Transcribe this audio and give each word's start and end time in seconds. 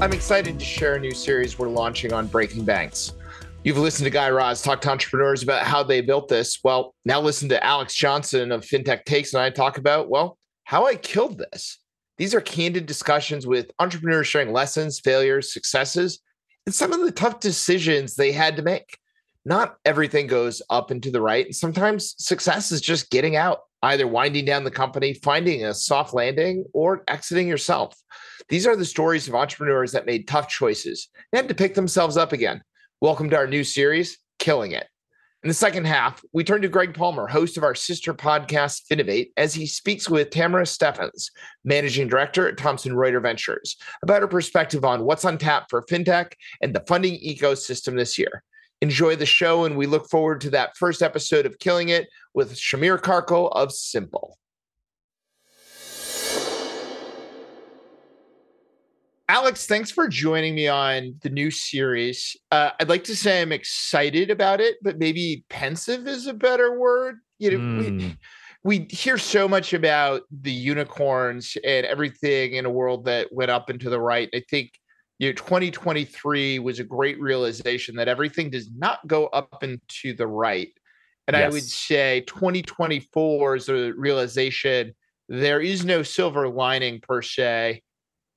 I'm 0.00 0.12
excited 0.12 0.60
to 0.60 0.64
share 0.64 0.94
a 0.94 1.00
new 1.00 1.10
series 1.10 1.58
we're 1.58 1.68
launching 1.68 2.12
on 2.12 2.28
Breaking 2.28 2.64
Banks. 2.64 3.14
You've 3.64 3.78
listened 3.78 4.04
to 4.04 4.10
Guy 4.10 4.30
Raz 4.30 4.62
talk 4.62 4.80
to 4.82 4.90
entrepreneurs 4.90 5.42
about 5.42 5.64
how 5.64 5.82
they 5.82 6.00
built 6.00 6.28
this. 6.28 6.60
Well, 6.62 6.94
now 7.04 7.20
listen 7.20 7.48
to 7.48 7.64
Alex 7.64 7.96
Johnson 7.96 8.52
of 8.52 8.64
FinTech 8.64 9.04
Takes 9.06 9.34
and 9.34 9.42
I 9.42 9.50
talk 9.50 9.76
about, 9.76 10.08
well, 10.08 10.38
how 10.62 10.86
I 10.86 10.94
killed 10.94 11.38
this. 11.38 11.78
These 12.16 12.32
are 12.32 12.40
candid 12.40 12.86
discussions 12.86 13.44
with 13.44 13.72
entrepreneurs 13.80 14.28
sharing 14.28 14.52
lessons, 14.52 15.00
failures, 15.00 15.52
successes, 15.52 16.20
and 16.64 16.72
some 16.72 16.92
of 16.92 17.00
the 17.00 17.10
tough 17.10 17.40
decisions 17.40 18.14
they 18.14 18.30
had 18.30 18.54
to 18.54 18.62
make. 18.62 18.98
Not 19.44 19.78
everything 19.84 20.28
goes 20.28 20.62
up 20.70 20.92
and 20.92 21.02
to 21.02 21.10
the 21.10 21.20
right. 21.20 21.44
And 21.44 21.56
sometimes 21.56 22.14
success 22.18 22.70
is 22.70 22.80
just 22.80 23.10
getting 23.10 23.34
out, 23.34 23.62
either 23.82 24.06
winding 24.06 24.44
down 24.44 24.64
the 24.64 24.70
company, 24.70 25.14
finding 25.14 25.64
a 25.64 25.74
soft 25.74 26.14
landing, 26.14 26.64
or 26.72 27.04
exiting 27.08 27.48
yourself. 27.48 27.94
These 28.48 28.66
are 28.66 28.76
the 28.76 28.84
stories 28.84 29.28
of 29.28 29.34
entrepreneurs 29.34 29.92
that 29.92 30.06
made 30.06 30.26
tough 30.26 30.48
choices 30.48 31.08
and 31.32 31.38
had 31.38 31.48
to 31.48 31.54
pick 31.54 31.74
themselves 31.74 32.16
up 32.16 32.32
again. 32.32 32.62
Welcome 33.00 33.30
to 33.30 33.36
our 33.36 33.46
new 33.46 33.62
series, 33.62 34.18
Killing 34.38 34.72
It. 34.72 34.88
In 35.44 35.48
the 35.48 35.54
second 35.54 35.86
half, 35.86 36.20
we 36.32 36.42
turn 36.42 36.62
to 36.62 36.68
Greg 36.68 36.94
Palmer, 36.94 37.28
host 37.28 37.56
of 37.56 37.62
our 37.62 37.76
sister 37.76 38.12
podcast, 38.12 38.82
Finovate, 38.90 39.30
as 39.36 39.54
he 39.54 39.66
speaks 39.66 40.10
with 40.10 40.30
Tamara 40.30 40.66
Steffens, 40.66 41.30
managing 41.62 42.08
director 42.08 42.48
at 42.48 42.56
Thomson 42.56 42.92
Reuters 42.92 43.22
Ventures, 43.22 43.76
about 44.02 44.22
her 44.22 44.26
perspective 44.26 44.84
on 44.84 45.04
what's 45.04 45.24
on 45.24 45.38
tap 45.38 45.66
for 45.70 45.82
fintech 45.82 46.32
and 46.60 46.74
the 46.74 46.82
funding 46.88 47.14
ecosystem 47.20 47.94
this 47.94 48.18
year. 48.18 48.42
Enjoy 48.80 49.16
the 49.16 49.26
show, 49.26 49.64
and 49.64 49.76
we 49.76 49.86
look 49.86 50.08
forward 50.08 50.40
to 50.42 50.50
that 50.50 50.76
first 50.76 51.02
episode 51.02 51.46
of 51.46 51.58
Killing 51.58 51.88
It 51.88 52.08
with 52.32 52.54
Shamir 52.54 52.98
Karkal 52.98 53.50
of 53.52 53.72
Simple. 53.72 54.38
Alex, 59.28 59.66
thanks 59.66 59.90
for 59.90 60.06
joining 60.08 60.54
me 60.54 60.68
on 60.68 61.16
the 61.22 61.28
new 61.28 61.50
series. 61.50 62.36
Uh, 62.50 62.70
I'd 62.80 62.88
like 62.88 63.04
to 63.04 63.16
say 63.16 63.42
I'm 63.42 63.52
excited 63.52 64.30
about 64.30 64.60
it, 64.60 64.76
but 64.80 64.98
maybe 64.98 65.44
pensive 65.50 66.06
is 66.06 66.26
a 66.26 66.32
better 66.32 66.78
word. 66.78 67.16
You 67.38 67.50
know, 67.50 67.58
mm. 67.58 67.78
we, 67.78 68.04
hmm. 68.04 68.10
we 68.62 68.78
hear 68.90 69.18
so 69.18 69.46
much 69.46 69.74
about 69.74 70.22
the 70.30 70.52
unicorns 70.52 71.58
and 71.62 71.84
everything 71.84 72.54
in 72.54 72.64
a 72.64 72.70
world 72.70 73.04
that 73.04 73.32
went 73.32 73.50
up 73.50 73.68
and 73.68 73.80
to 73.80 73.90
the 73.90 74.00
right. 74.00 74.30
I 74.32 74.42
think 74.48 74.70
you 75.18 75.28
know 75.28 75.32
2023 75.34 76.58
was 76.58 76.78
a 76.78 76.84
great 76.84 77.20
realization 77.20 77.96
that 77.96 78.08
everything 78.08 78.50
does 78.50 78.70
not 78.76 79.06
go 79.06 79.26
up 79.26 79.62
and 79.62 79.80
to 79.88 80.12
the 80.12 80.26
right. 80.26 80.72
And 81.26 81.36
yes. 81.36 81.44
I 81.44 81.52
would 81.52 81.62
say 81.62 82.20
2024 82.26 83.56
is 83.56 83.68
a 83.68 83.92
realization 83.92 84.94
there 85.28 85.60
is 85.60 85.84
no 85.84 86.02
silver 86.02 86.48
lining 86.48 87.00
per 87.00 87.20
se 87.20 87.82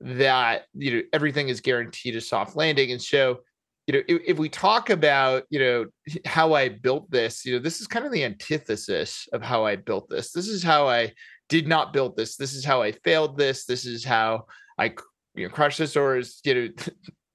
that 0.01 0.65
you 0.73 0.95
know 0.95 1.01
everything 1.13 1.49
is 1.49 1.61
guaranteed 1.61 2.15
a 2.15 2.21
soft 2.21 2.55
landing 2.55 2.91
and 2.91 3.01
so 3.01 3.39
you 3.87 3.93
know 3.93 4.01
if, 4.07 4.21
if, 4.25 4.37
we 4.37 4.49
talk 4.49 4.89
about 4.89 5.43
you 5.49 5.59
know 5.59 5.85
how 6.25 6.53
i 6.53 6.67
built 6.67 7.09
this 7.11 7.45
you 7.45 7.53
know 7.53 7.59
this 7.59 7.81
is 7.81 7.87
kind 7.87 8.05
of 8.05 8.11
the 8.11 8.23
antithesis 8.23 9.27
of 9.31 9.41
how 9.41 9.63
i 9.63 9.75
built 9.75 10.09
this 10.09 10.31
this 10.31 10.47
is 10.47 10.63
how 10.63 10.87
i 10.87 11.11
did 11.49 11.67
not 11.67 11.93
build 11.93 12.17
this 12.17 12.35
this 12.35 12.53
is 12.53 12.65
how 12.65 12.81
i 12.81 12.91
failed 12.91 13.37
this 13.37 13.65
this 13.65 13.85
is 13.85 14.03
how 14.03 14.43
i 14.79 14.91
you 15.35 15.47
know 15.47 15.69
or 15.95 16.17
is 16.17 16.41
you 16.43 16.53
know 16.53 16.69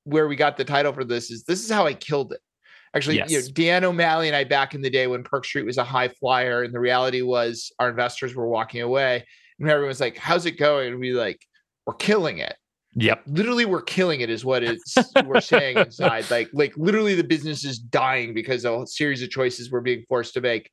where 0.04 0.28
we 0.28 0.36
got 0.36 0.56
the 0.56 0.64
title 0.64 0.92
for 0.92 1.04
this 1.04 1.30
is 1.30 1.44
this 1.44 1.64
is 1.64 1.70
how 1.70 1.86
i 1.86 1.94
killed 1.94 2.32
it 2.32 2.40
actually 2.94 3.16
yes. 3.16 3.30
you 3.30 3.40
know 3.40 3.46
dan 3.52 3.84
o'malley 3.84 4.28
and 4.28 4.36
i 4.36 4.44
back 4.44 4.74
in 4.74 4.80
the 4.80 4.90
day 4.90 5.06
when 5.06 5.22
perk 5.22 5.44
street 5.44 5.64
was 5.64 5.78
a 5.78 5.84
high 5.84 6.08
flyer 6.08 6.62
and 6.62 6.74
the 6.74 6.80
reality 6.80 7.22
was 7.22 7.72
our 7.78 7.88
investors 7.88 8.34
were 8.34 8.48
walking 8.48 8.82
away 8.82 9.24
and 9.58 9.68
everyone's 9.68 10.00
like 10.00 10.16
how's 10.16 10.46
it 10.46 10.52
going 10.52 10.92
and 10.92 11.00
we 11.00 11.12
like 11.12 11.40
we're 11.86 11.94
killing 11.94 12.38
it. 12.38 12.56
Yep. 12.96 13.22
Literally, 13.26 13.64
we're 13.64 13.82
killing 13.82 14.20
it, 14.20 14.30
is 14.30 14.44
what 14.44 14.62
it's 14.62 14.94
we're 15.24 15.40
saying 15.40 15.78
inside. 15.78 16.30
Like, 16.30 16.50
like 16.52 16.76
literally, 16.76 17.14
the 17.14 17.24
business 17.24 17.64
is 17.64 17.78
dying 17.78 18.34
because 18.34 18.64
a 18.64 18.86
series 18.86 19.22
of 19.22 19.30
choices 19.30 19.70
we're 19.70 19.80
being 19.80 20.04
forced 20.08 20.34
to 20.34 20.40
make. 20.40 20.70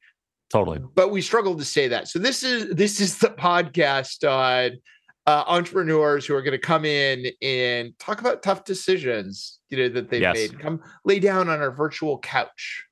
Totally. 0.50 0.79
But 0.95 1.11
we 1.11 1.22
struggle 1.22 1.55
to 1.55 1.66
say 1.66 1.88
that. 1.88 2.07
So 2.07 2.19
this 2.19 2.44
is 2.44 2.73
this 2.75 3.00
is 3.00 3.17
the 3.19 3.29
podcast 3.29 4.28
on 4.29 4.78
uh, 5.25 5.44
entrepreneurs 5.47 6.25
who 6.25 6.35
are 6.35 6.41
going 6.41 6.53
to 6.53 6.57
come 6.57 6.85
in 6.85 7.28
and 7.41 7.97
talk 8.00 8.19
about 8.19 8.44
tough 8.44 8.66
decisions, 8.66 9.59
you 9.69 9.78
know, 9.78 9.89
that 9.89 10.09
they've 10.09 10.22
yes. 10.22 10.35
made. 10.35 10.59
Come 10.59 10.81
lay 11.06 11.19
down 11.19 11.50
on 11.50 11.61
our 11.61 11.72
virtual 11.72 12.19
couch. 12.19 12.85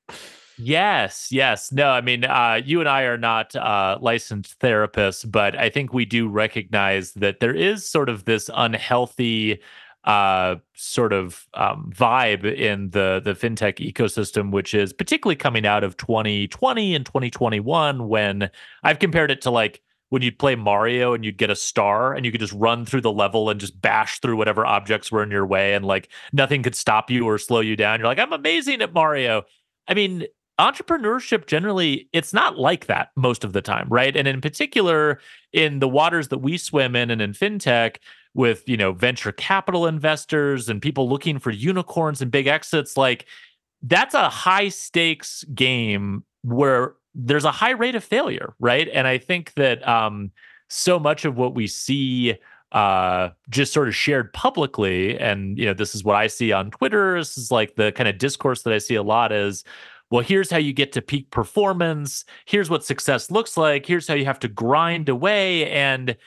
Yes, 0.57 1.29
yes. 1.31 1.71
No, 1.71 1.89
I 1.89 2.01
mean, 2.01 2.23
uh, 2.23 2.61
you 2.63 2.79
and 2.79 2.87
I 2.87 3.03
are 3.03 3.17
not 3.17 3.55
uh, 3.55 3.97
licensed 3.99 4.59
therapists, 4.59 5.29
but 5.29 5.57
I 5.57 5.69
think 5.69 5.93
we 5.93 6.05
do 6.05 6.27
recognize 6.27 7.13
that 7.13 7.39
there 7.39 7.55
is 7.55 7.87
sort 7.87 8.09
of 8.09 8.25
this 8.25 8.49
unhealthy 8.53 9.59
uh, 10.03 10.55
sort 10.73 11.13
of 11.13 11.47
um, 11.53 11.91
vibe 11.95 12.43
in 12.43 12.89
the 12.91 13.21
the 13.23 13.33
fintech 13.33 13.77
ecosystem, 13.77 14.51
which 14.51 14.73
is 14.73 14.93
particularly 14.93 15.35
coming 15.35 15.65
out 15.65 15.83
of 15.83 15.97
2020 15.97 16.95
and 16.95 17.05
2021, 17.05 18.07
when 18.07 18.49
I've 18.83 18.99
compared 18.99 19.31
it 19.31 19.41
to 19.41 19.51
like 19.51 19.81
when 20.11 20.21
you'd 20.21 20.37
play 20.37 20.55
Mario 20.55 21.13
and 21.13 21.23
you'd 21.23 21.37
get 21.37 21.49
a 21.49 21.55
star 21.55 22.13
and 22.13 22.25
you 22.25 22.33
could 22.33 22.41
just 22.41 22.53
run 22.53 22.85
through 22.85 22.99
the 22.99 23.11
level 23.11 23.49
and 23.49 23.61
just 23.61 23.81
bash 23.81 24.19
through 24.19 24.35
whatever 24.35 24.65
objects 24.65 25.09
were 25.09 25.23
in 25.23 25.31
your 25.31 25.45
way 25.45 25.73
and 25.73 25.85
like 25.85 26.09
nothing 26.33 26.61
could 26.61 26.75
stop 26.75 27.09
you 27.09 27.25
or 27.25 27.37
slow 27.37 27.61
you 27.61 27.77
down. 27.77 27.97
You're 27.97 28.07
like, 28.07 28.19
I'm 28.19 28.33
amazing 28.33 28.81
at 28.81 28.93
Mario. 28.93 29.43
I 29.87 29.93
mean, 29.93 30.25
entrepreneurship 30.59 31.47
generally 31.47 32.09
it's 32.11 32.33
not 32.33 32.59
like 32.59 32.87
that 32.87 33.09
most 33.15 33.43
of 33.43 33.53
the 33.53 33.61
time 33.61 33.87
right 33.89 34.15
and 34.15 34.27
in 34.27 34.41
particular 34.41 35.19
in 35.53 35.79
the 35.79 35.87
waters 35.87 36.27
that 36.27 36.37
we 36.37 36.55
swim 36.55 36.95
in 36.95 37.09
and 37.09 37.19
in 37.19 37.31
fintech 37.31 37.95
with 38.35 38.67
you 38.67 38.77
know 38.77 38.91
venture 38.91 39.31
capital 39.31 39.87
investors 39.87 40.69
and 40.69 40.79
people 40.79 41.09
looking 41.09 41.39
for 41.39 41.49
unicorns 41.49 42.21
and 42.21 42.29
big 42.29 42.45
exits 42.45 42.95
like 42.95 43.25
that's 43.81 44.13
a 44.13 44.29
high 44.29 44.69
stakes 44.69 45.43
game 45.55 46.23
where 46.43 46.93
there's 47.13 47.45
a 47.45 47.51
high 47.51 47.71
rate 47.71 47.95
of 47.95 48.03
failure 48.03 48.53
right 48.59 48.87
and 48.93 49.07
i 49.07 49.17
think 49.17 49.53
that 49.55 49.85
um 49.87 50.31
so 50.69 50.97
much 50.99 51.25
of 51.25 51.37
what 51.37 51.53
we 51.53 51.67
see 51.67 52.35
uh 52.71 53.29
just 53.49 53.73
sort 53.73 53.87
of 53.87 53.95
shared 53.95 54.31
publicly 54.33 55.19
and 55.19 55.57
you 55.57 55.65
know 55.65 55.73
this 55.73 55.93
is 55.93 56.03
what 56.03 56.15
i 56.15 56.27
see 56.27 56.51
on 56.51 56.71
twitter 56.71 57.17
this 57.17 57.37
is 57.37 57.51
like 57.51 57.75
the 57.75 57.91
kind 57.91 58.07
of 58.07 58.17
discourse 58.17 58.63
that 58.63 58.73
i 58.73 58.77
see 58.77 58.95
a 58.95 59.03
lot 59.03 59.31
is 59.31 59.63
well, 60.11 60.21
here's 60.21 60.51
how 60.51 60.57
you 60.57 60.73
get 60.73 60.91
to 60.91 61.01
peak 61.01 61.31
performance. 61.31 62.25
Here's 62.45 62.69
what 62.69 62.83
success 62.83 63.31
looks 63.31 63.55
like. 63.55 63.85
Here's 63.85 64.07
how 64.07 64.13
you 64.13 64.25
have 64.25 64.39
to 64.39 64.49
grind 64.49 65.07
away. 65.07 65.71
And 65.71 66.17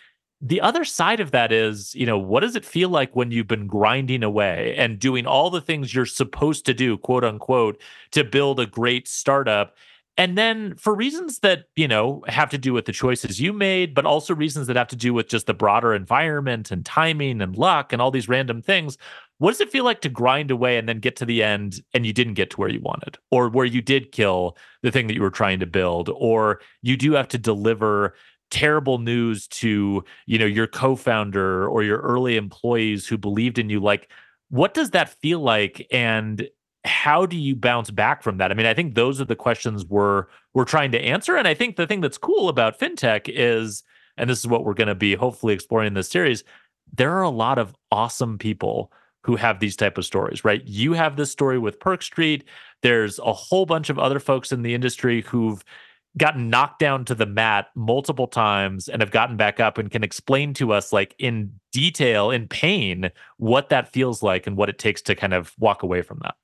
the 0.40 0.60
other 0.62 0.84
side 0.84 1.20
of 1.20 1.30
that 1.32 1.52
is, 1.52 1.94
you 1.94 2.06
know, 2.06 2.18
what 2.18 2.40
does 2.40 2.56
it 2.56 2.64
feel 2.64 2.88
like 2.88 3.14
when 3.14 3.30
you've 3.30 3.46
been 3.46 3.66
grinding 3.66 4.22
away 4.22 4.74
and 4.76 4.98
doing 4.98 5.26
all 5.26 5.50
the 5.50 5.60
things 5.60 5.94
you're 5.94 6.06
supposed 6.06 6.64
to 6.66 6.74
do, 6.74 6.96
quote 6.96 7.24
unquote, 7.24 7.80
to 8.12 8.24
build 8.24 8.58
a 8.58 8.66
great 8.66 9.06
startup? 9.06 9.76
And 10.16 10.38
then 10.38 10.76
for 10.76 10.94
reasons 10.94 11.40
that, 11.40 11.64
you 11.74 11.88
know, 11.88 12.22
have 12.28 12.50
to 12.50 12.58
do 12.58 12.72
with 12.72 12.84
the 12.84 12.92
choices 12.92 13.40
you 13.40 13.52
made, 13.52 13.94
but 13.94 14.06
also 14.06 14.34
reasons 14.34 14.68
that 14.68 14.76
have 14.76 14.88
to 14.88 14.96
do 14.96 15.12
with 15.12 15.28
just 15.28 15.46
the 15.46 15.54
broader 15.54 15.92
environment 15.92 16.70
and 16.70 16.86
timing 16.86 17.40
and 17.42 17.56
luck 17.56 17.92
and 17.92 18.00
all 18.00 18.12
these 18.12 18.28
random 18.28 18.62
things, 18.62 18.96
what 19.38 19.50
does 19.50 19.60
it 19.60 19.72
feel 19.72 19.84
like 19.84 20.00
to 20.02 20.08
grind 20.08 20.52
away 20.52 20.78
and 20.78 20.88
then 20.88 21.00
get 21.00 21.16
to 21.16 21.24
the 21.24 21.42
end 21.42 21.82
and 21.92 22.06
you 22.06 22.12
didn't 22.12 22.34
get 22.34 22.50
to 22.50 22.56
where 22.58 22.68
you 22.68 22.80
wanted, 22.80 23.18
or 23.32 23.48
where 23.48 23.66
you 23.66 23.82
did 23.82 24.12
kill 24.12 24.56
the 24.82 24.92
thing 24.92 25.08
that 25.08 25.14
you 25.14 25.22
were 25.22 25.30
trying 25.30 25.58
to 25.58 25.66
build, 25.66 26.08
or 26.14 26.60
you 26.82 26.96
do 26.96 27.12
have 27.12 27.28
to 27.28 27.38
deliver 27.38 28.14
terrible 28.50 28.98
news 28.98 29.48
to 29.48 30.04
you 30.26 30.38
know 30.38 30.46
your 30.46 30.68
co-founder 30.68 31.66
or 31.66 31.82
your 31.82 31.98
early 31.98 32.36
employees 32.36 33.08
who 33.08 33.18
believed 33.18 33.58
in 33.58 33.68
you? 33.68 33.80
Like 33.80 34.08
what 34.50 34.74
does 34.74 34.90
that 34.90 35.08
feel 35.08 35.40
like? 35.40 35.84
And 35.90 36.48
how 36.84 37.24
do 37.24 37.36
you 37.36 37.56
bounce 37.56 37.90
back 37.90 38.22
from 38.22 38.38
that 38.38 38.50
i 38.50 38.54
mean 38.54 38.66
i 38.66 38.74
think 38.74 38.94
those 38.94 39.20
are 39.20 39.24
the 39.24 39.36
questions 39.36 39.84
we're 39.86 40.26
we're 40.52 40.64
trying 40.64 40.92
to 40.92 41.00
answer 41.00 41.36
and 41.36 41.48
i 41.48 41.54
think 41.54 41.76
the 41.76 41.86
thing 41.86 42.00
that's 42.00 42.18
cool 42.18 42.48
about 42.48 42.78
fintech 42.78 43.22
is 43.26 43.82
and 44.16 44.28
this 44.28 44.38
is 44.38 44.46
what 44.46 44.64
we're 44.64 44.74
going 44.74 44.88
to 44.88 44.94
be 44.94 45.14
hopefully 45.14 45.54
exploring 45.54 45.86
in 45.86 45.94
this 45.94 46.08
series 46.08 46.44
there 46.92 47.12
are 47.16 47.22
a 47.22 47.30
lot 47.30 47.58
of 47.58 47.74
awesome 47.90 48.38
people 48.38 48.92
who 49.22 49.36
have 49.36 49.58
these 49.58 49.74
type 49.74 49.96
of 49.96 50.04
stories, 50.04 50.44
right? 50.44 50.62
You 50.66 50.92
have 50.92 51.16
this 51.16 51.30
story 51.30 51.58
with 51.58 51.80
Perk 51.80 52.02
Street. 52.02 52.44
There's 52.82 53.18
a 53.20 53.32
whole 53.32 53.64
bunch 53.64 53.88
of 53.88 53.98
other 53.98 54.20
folks 54.20 54.52
in 54.52 54.60
the 54.60 54.74
industry 54.74 55.22
who've 55.22 55.64
gotten 56.16 56.50
knocked 56.50 56.78
down 56.78 57.04
to 57.06 57.14
the 57.14 57.26
mat 57.26 57.68
multiple 57.74 58.28
times 58.28 58.86
and 58.88 59.02
have 59.02 59.10
gotten 59.10 59.36
back 59.36 59.58
up 59.58 59.78
and 59.78 59.90
can 59.90 60.04
explain 60.04 60.54
to 60.54 60.72
us 60.72 60.92
like 60.92 61.14
in 61.18 61.52
detail 61.72 62.30
in 62.30 62.46
pain 62.46 63.10
what 63.38 63.70
that 63.70 63.92
feels 63.92 64.22
like 64.22 64.46
and 64.46 64.56
what 64.56 64.68
it 64.68 64.78
takes 64.78 65.02
to 65.02 65.14
kind 65.14 65.34
of 65.34 65.52
walk 65.58 65.82
away 65.82 66.02
from 66.02 66.20
that 66.22 66.36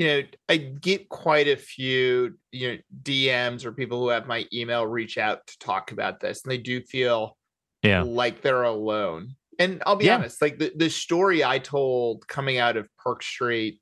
you 0.00 0.06
know 0.06 0.22
i 0.48 0.56
get 0.56 1.08
quite 1.08 1.46
a 1.46 1.56
few 1.56 2.34
you 2.50 2.72
know 2.72 2.78
dms 3.02 3.64
or 3.64 3.70
people 3.70 4.00
who 4.00 4.08
have 4.08 4.26
my 4.26 4.44
email 4.52 4.86
reach 4.86 5.18
out 5.18 5.46
to 5.46 5.56
talk 5.58 5.92
about 5.92 6.18
this 6.18 6.42
and 6.42 6.50
they 6.50 6.58
do 6.58 6.80
feel 6.80 7.36
yeah 7.82 8.02
like 8.02 8.42
they're 8.42 8.64
alone 8.64 9.36
and 9.60 9.80
i'll 9.86 9.96
be 9.96 10.06
yeah. 10.06 10.16
honest 10.16 10.42
like 10.42 10.58
the, 10.58 10.72
the 10.74 10.88
story 10.88 11.44
i 11.44 11.58
told 11.58 12.26
coming 12.26 12.58
out 12.58 12.76
of 12.76 12.88
perk 12.98 13.22
street 13.22 13.78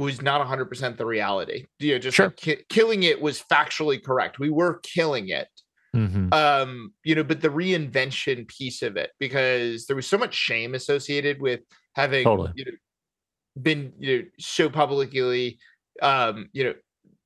was 0.00 0.22
not 0.22 0.46
100% 0.46 0.96
the 0.96 1.04
reality. 1.04 1.66
You 1.78 1.92
know, 1.92 1.98
just 1.98 2.16
sure. 2.16 2.26
like 2.26 2.36
ki- 2.36 2.64
killing 2.68 3.02
it 3.02 3.20
was 3.20 3.42
factually 3.52 4.02
correct. 4.02 4.38
We 4.38 4.48
were 4.48 4.80
killing 4.82 5.28
it. 5.28 5.48
Mm-hmm. 5.94 6.32
Um, 6.32 6.94
you 7.04 7.14
know, 7.14 7.22
but 7.22 7.40
the 7.40 7.48
reinvention 7.48 8.48
piece 8.48 8.82
of 8.82 8.96
it, 8.96 9.10
because 9.18 9.86
there 9.86 9.96
was 9.96 10.06
so 10.06 10.16
much 10.16 10.34
shame 10.34 10.74
associated 10.74 11.40
with 11.42 11.60
having 11.94 12.24
totally. 12.24 12.52
you 12.54 12.64
know, 12.64 12.72
been 13.62 13.92
you 13.98 14.18
know 14.18 14.24
so 14.38 14.68
publicly 14.68 15.58
um, 16.02 16.48
you 16.52 16.64
know, 16.64 16.74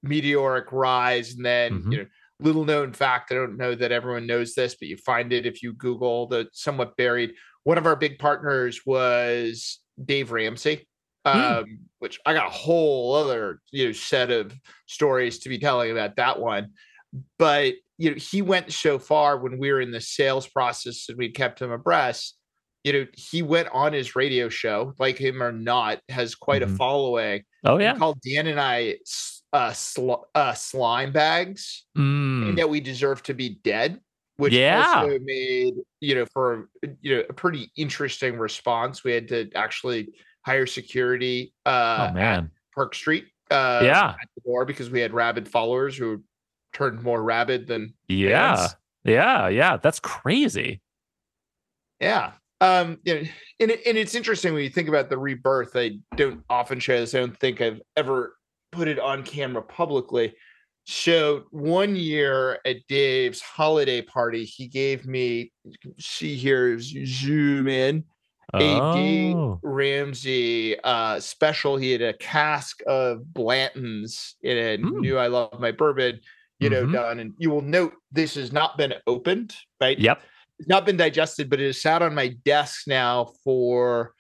meteoric 0.03 0.73
rise 0.73 1.35
and 1.35 1.45
then 1.45 1.73
mm-hmm. 1.73 1.93
you 1.93 1.99
know 1.99 2.07
little 2.41 2.65
known 2.65 2.93
fact 2.93 3.31
i 3.31 3.35
don't 3.35 3.57
know 3.57 3.75
that 3.75 3.93
everyone 3.93 4.27
knows 4.27 4.55
this 4.55 4.75
but 4.75 4.89
you 4.89 4.97
find 4.97 5.33
it 5.33 5.47
if 5.47 5.63
you 5.63 5.73
google 5.73 6.27
the 6.27 6.47
somewhat 6.53 6.97
buried 6.97 7.33
one 7.63 7.79
of 7.79 7.87
our 7.87 7.97
big 7.97 8.19
partners 8.19 8.81
was 8.85 9.79
dave 10.05 10.33
ramsey 10.33 10.87
Hmm. 11.27 11.39
um, 11.39 11.65
mm. 11.65 11.79
which 12.01 12.21
I 12.27 12.35
got 12.35 12.49
a 12.49 12.51
whole 12.51 13.15
other 13.15 13.61
you 13.71 13.87
know 13.87 13.93
set 13.93 14.31
of 14.31 14.53
stories 14.87 15.39
to 15.41 15.49
be 15.49 15.59
telling 15.59 15.91
about 15.91 16.17
that 16.17 16.39
one. 16.39 16.73
But 17.39 17.75
you 17.97 18.11
know, 18.11 18.17
he 18.17 18.43
went 18.43 18.73
so 18.73 18.99
far 18.99 19.39
when 19.39 19.59
we 19.59 19.73
were 19.73 19.81
in 19.81 19.93
the 19.93 20.01
sales 20.01 20.47
process 20.47 21.07
and 21.09 21.17
we 21.17 21.31
kept 21.31 21.63
him 21.63 21.71
abreast. 21.71 22.37
You 22.85 22.93
know, 22.93 23.07
he 23.15 23.43
went 23.43 23.69
on 23.73 23.93
his 23.93 24.15
radio 24.15 24.49
show, 24.49 24.95
like 24.99 25.19
him 25.19 25.43
or 25.43 25.53
not, 25.53 26.01
has 26.09 26.35
quite 26.35 26.63
mm-hmm. 26.63 26.75
a 26.75 26.77
following. 26.77 27.45
Oh 27.65 27.79
yeah, 27.79 27.97
called 27.97 28.21
Dan 28.21 28.47
and 28.47 28.61
I 28.61 28.99
uh, 29.53 29.73
sl- 29.73 30.27
uh, 30.35 30.53
slime 30.53 31.13
bags, 31.13 31.85
mm. 31.97 32.49
and 32.49 32.59
that 32.59 32.69
we 32.69 32.81
deserve 32.81 33.23
to 33.25 33.35
be 33.35 33.59
dead 33.65 34.01
which 34.37 34.53
yeah. 34.53 34.85
also 34.97 35.19
made 35.23 35.75
you 36.01 36.15
know 36.15 36.27
for 36.33 36.69
you 37.01 37.17
know 37.17 37.23
a 37.29 37.33
pretty 37.33 37.71
interesting 37.77 38.37
response. 38.37 39.05
We 39.05 39.13
had 39.13 39.29
to 39.29 39.49
actually 39.55 40.09
hire 40.45 40.67
security 40.67 41.55
uh, 41.65 42.09
oh, 42.11 42.15
man. 42.15 42.51
Perk 42.73 42.95
Street. 42.95 43.27
Uh, 43.51 43.81
yeah. 43.85 44.15
At 44.21 44.29
the 44.35 44.43
door 44.45 44.65
because 44.65 44.91
we 44.91 45.01
had 45.01 45.13
rabid 45.13 45.49
followers 45.49 45.97
who 45.97 46.23
turned 46.73 47.03
more 47.03 47.23
rabid 47.23 47.67
than 47.67 47.95
yeah. 48.09 48.57
Fans. 48.57 48.77
Yeah. 49.05 49.49
Yeah. 49.49 49.77
That's 49.77 50.01
crazy. 50.01 50.81
Yeah. 52.01 52.33
Um, 52.61 52.99
you 53.05 53.15
know, 53.15 53.23
and, 53.61 53.71
it, 53.71 53.81
and 53.87 53.99
it's 53.99 54.15
interesting 54.15 54.55
when 54.55 54.63
you 54.63 54.71
think 54.71 54.89
about 54.89 55.11
the 55.11 55.19
rebirth. 55.19 55.77
I 55.77 55.99
don't 56.17 56.43
often 56.49 56.81
share 56.81 57.01
this. 57.01 57.15
I 57.15 57.19
don't 57.19 57.39
think 57.39 57.61
I've 57.61 57.81
ever 57.97 58.37
put 58.73 58.89
it 58.89 58.99
on 58.99 59.23
camera 59.23 59.63
publicly. 59.63 60.35
So 60.87 61.45
one 61.51 61.97
year 61.97 62.61
at 62.65 62.77
Dave's 62.89 63.41
holiday 63.41 64.03
party, 64.03 64.45
he 64.45 64.67
gave 64.67 65.07
me, 65.07 65.53
see 65.99 66.37
here, 66.37 66.79
zoom 66.79 67.69
in 67.69 68.05
oh. 68.53 69.59
A. 69.63 69.67
Ramsey 69.67 70.79
uh, 70.81 71.21
special. 71.21 71.77
He 71.77 71.93
had 71.93 72.03
a 72.03 72.13
cask 72.15 72.81
of 72.87 73.33
Blanton's 73.33 74.37
and 74.45 74.85
mm. 74.85 75.01
knew 75.01 75.19
I 75.19 75.29
love 75.29 75.59
my 75.59 75.73
bourbon, 75.73 76.21
you 76.59 76.71
know, 76.71 76.83
mm-hmm. 76.83 76.93
done. 76.93 77.19
And 77.19 77.33
you 77.39 77.51
will 77.51 77.63
note 77.63 77.95
this 78.13 78.35
has 78.35 78.53
not 78.53 78.77
been 78.77 78.95
opened, 79.07 79.55
right? 79.81 79.99
Yep. 79.99 80.21
It's 80.59 80.69
not 80.69 80.87
been 80.87 80.97
digested, 80.97 81.51
but 81.51 81.61
it 81.61 81.67
has 81.67 81.83
sat 81.83 82.03
on 82.03 82.15
my 82.15 82.29
desk 82.45 82.83
now 82.87 83.33
for 83.43 84.15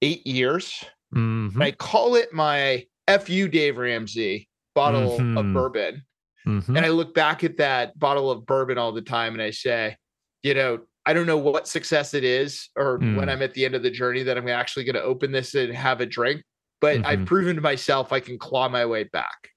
eight 0.00 0.26
years. 0.26 0.84
Mm-hmm. 1.14 1.60
I 1.60 1.72
call 1.72 2.16
it 2.16 2.32
my 2.32 2.86
FU 3.08 3.48
Dave 3.48 3.76
Ramsey 3.76 4.48
bottle 4.74 5.18
mm-hmm. 5.18 5.38
of 5.38 5.52
bourbon. 5.52 6.02
Mm-hmm. 6.46 6.76
And 6.76 6.84
I 6.84 6.88
look 6.88 7.14
back 7.14 7.44
at 7.44 7.58
that 7.58 7.98
bottle 7.98 8.30
of 8.30 8.46
bourbon 8.46 8.78
all 8.78 8.92
the 8.92 9.02
time 9.02 9.34
and 9.34 9.42
I 9.42 9.50
say, 9.50 9.96
you 10.42 10.54
know, 10.54 10.80
I 11.06 11.12
don't 11.12 11.26
know 11.26 11.38
what 11.38 11.68
success 11.68 12.14
it 12.14 12.24
is 12.24 12.68
or 12.76 12.98
mm. 12.98 13.16
when 13.16 13.28
I'm 13.28 13.42
at 13.42 13.54
the 13.54 13.64
end 13.64 13.74
of 13.74 13.82
the 13.82 13.90
journey 13.90 14.22
that 14.24 14.36
I'm 14.36 14.48
actually 14.48 14.84
going 14.84 14.94
to 14.94 15.02
open 15.02 15.32
this 15.32 15.54
and 15.54 15.74
have 15.74 16.00
a 16.00 16.06
drink, 16.06 16.42
but 16.80 16.98
mm-hmm. 16.98 17.06
I've 17.06 17.26
proven 17.26 17.56
to 17.56 17.62
myself 17.62 18.12
I 18.12 18.20
can 18.20 18.38
claw 18.38 18.68
my 18.68 18.86
way 18.86 19.04
back. 19.04 19.50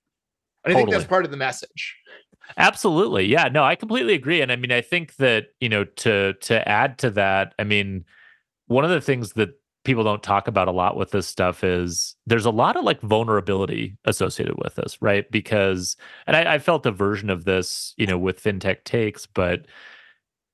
And 0.63 0.73
totally. 0.73 0.81
I 0.81 0.85
think 0.85 0.91
that's 0.91 1.09
part 1.09 1.25
of 1.25 1.31
the 1.31 1.37
message. 1.37 1.95
Absolutely. 2.57 3.25
Yeah, 3.25 3.49
no, 3.49 3.63
I 3.63 3.75
completely 3.75 4.13
agree 4.13 4.41
and 4.41 4.51
I 4.51 4.55
mean 4.55 4.71
I 4.71 4.81
think 4.81 5.15
that, 5.17 5.47
you 5.59 5.69
know, 5.69 5.83
to 5.83 6.33
to 6.33 6.67
add 6.67 6.97
to 6.99 7.09
that, 7.11 7.53
I 7.59 7.63
mean 7.63 8.05
one 8.67 8.83
of 8.85 8.91
the 8.91 9.01
things 9.01 9.33
that 9.33 9.51
people 9.85 10.03
don't 10.03 10.23
talk 10.23 10.47
about 10.47 10.67
a 10.67 10.71
lot 10.71 10.97
with 10.97 11.11
this 11.11 11.27
stuff 11.27 11.63
is 11.63 12.15
there's 12.27 12.45
a 12.45 12.51
lot 12.51 12.75
of 12.77 12.83
like 12.85 13.01
vulnerability 13.01 13.97
associated 14.05 14.55
with 14.63 14.75
this, 14.75 15.01
right? 15.01 15.29
Because 15.31 15.97
and 16.27 16.35
I, 16.37 16.55
I 16.55 16.59
felt 16.59 16.85
a 16.85 16.91
version 16.91 17.29
of 17.29 17.45
this, 17.45 17.93
you 17.97 18.07
know, 18.07 18.17
with 18.17 18.41
fintech 18.43 18.83
takes, 18.85 19.25
but 19.27 19.65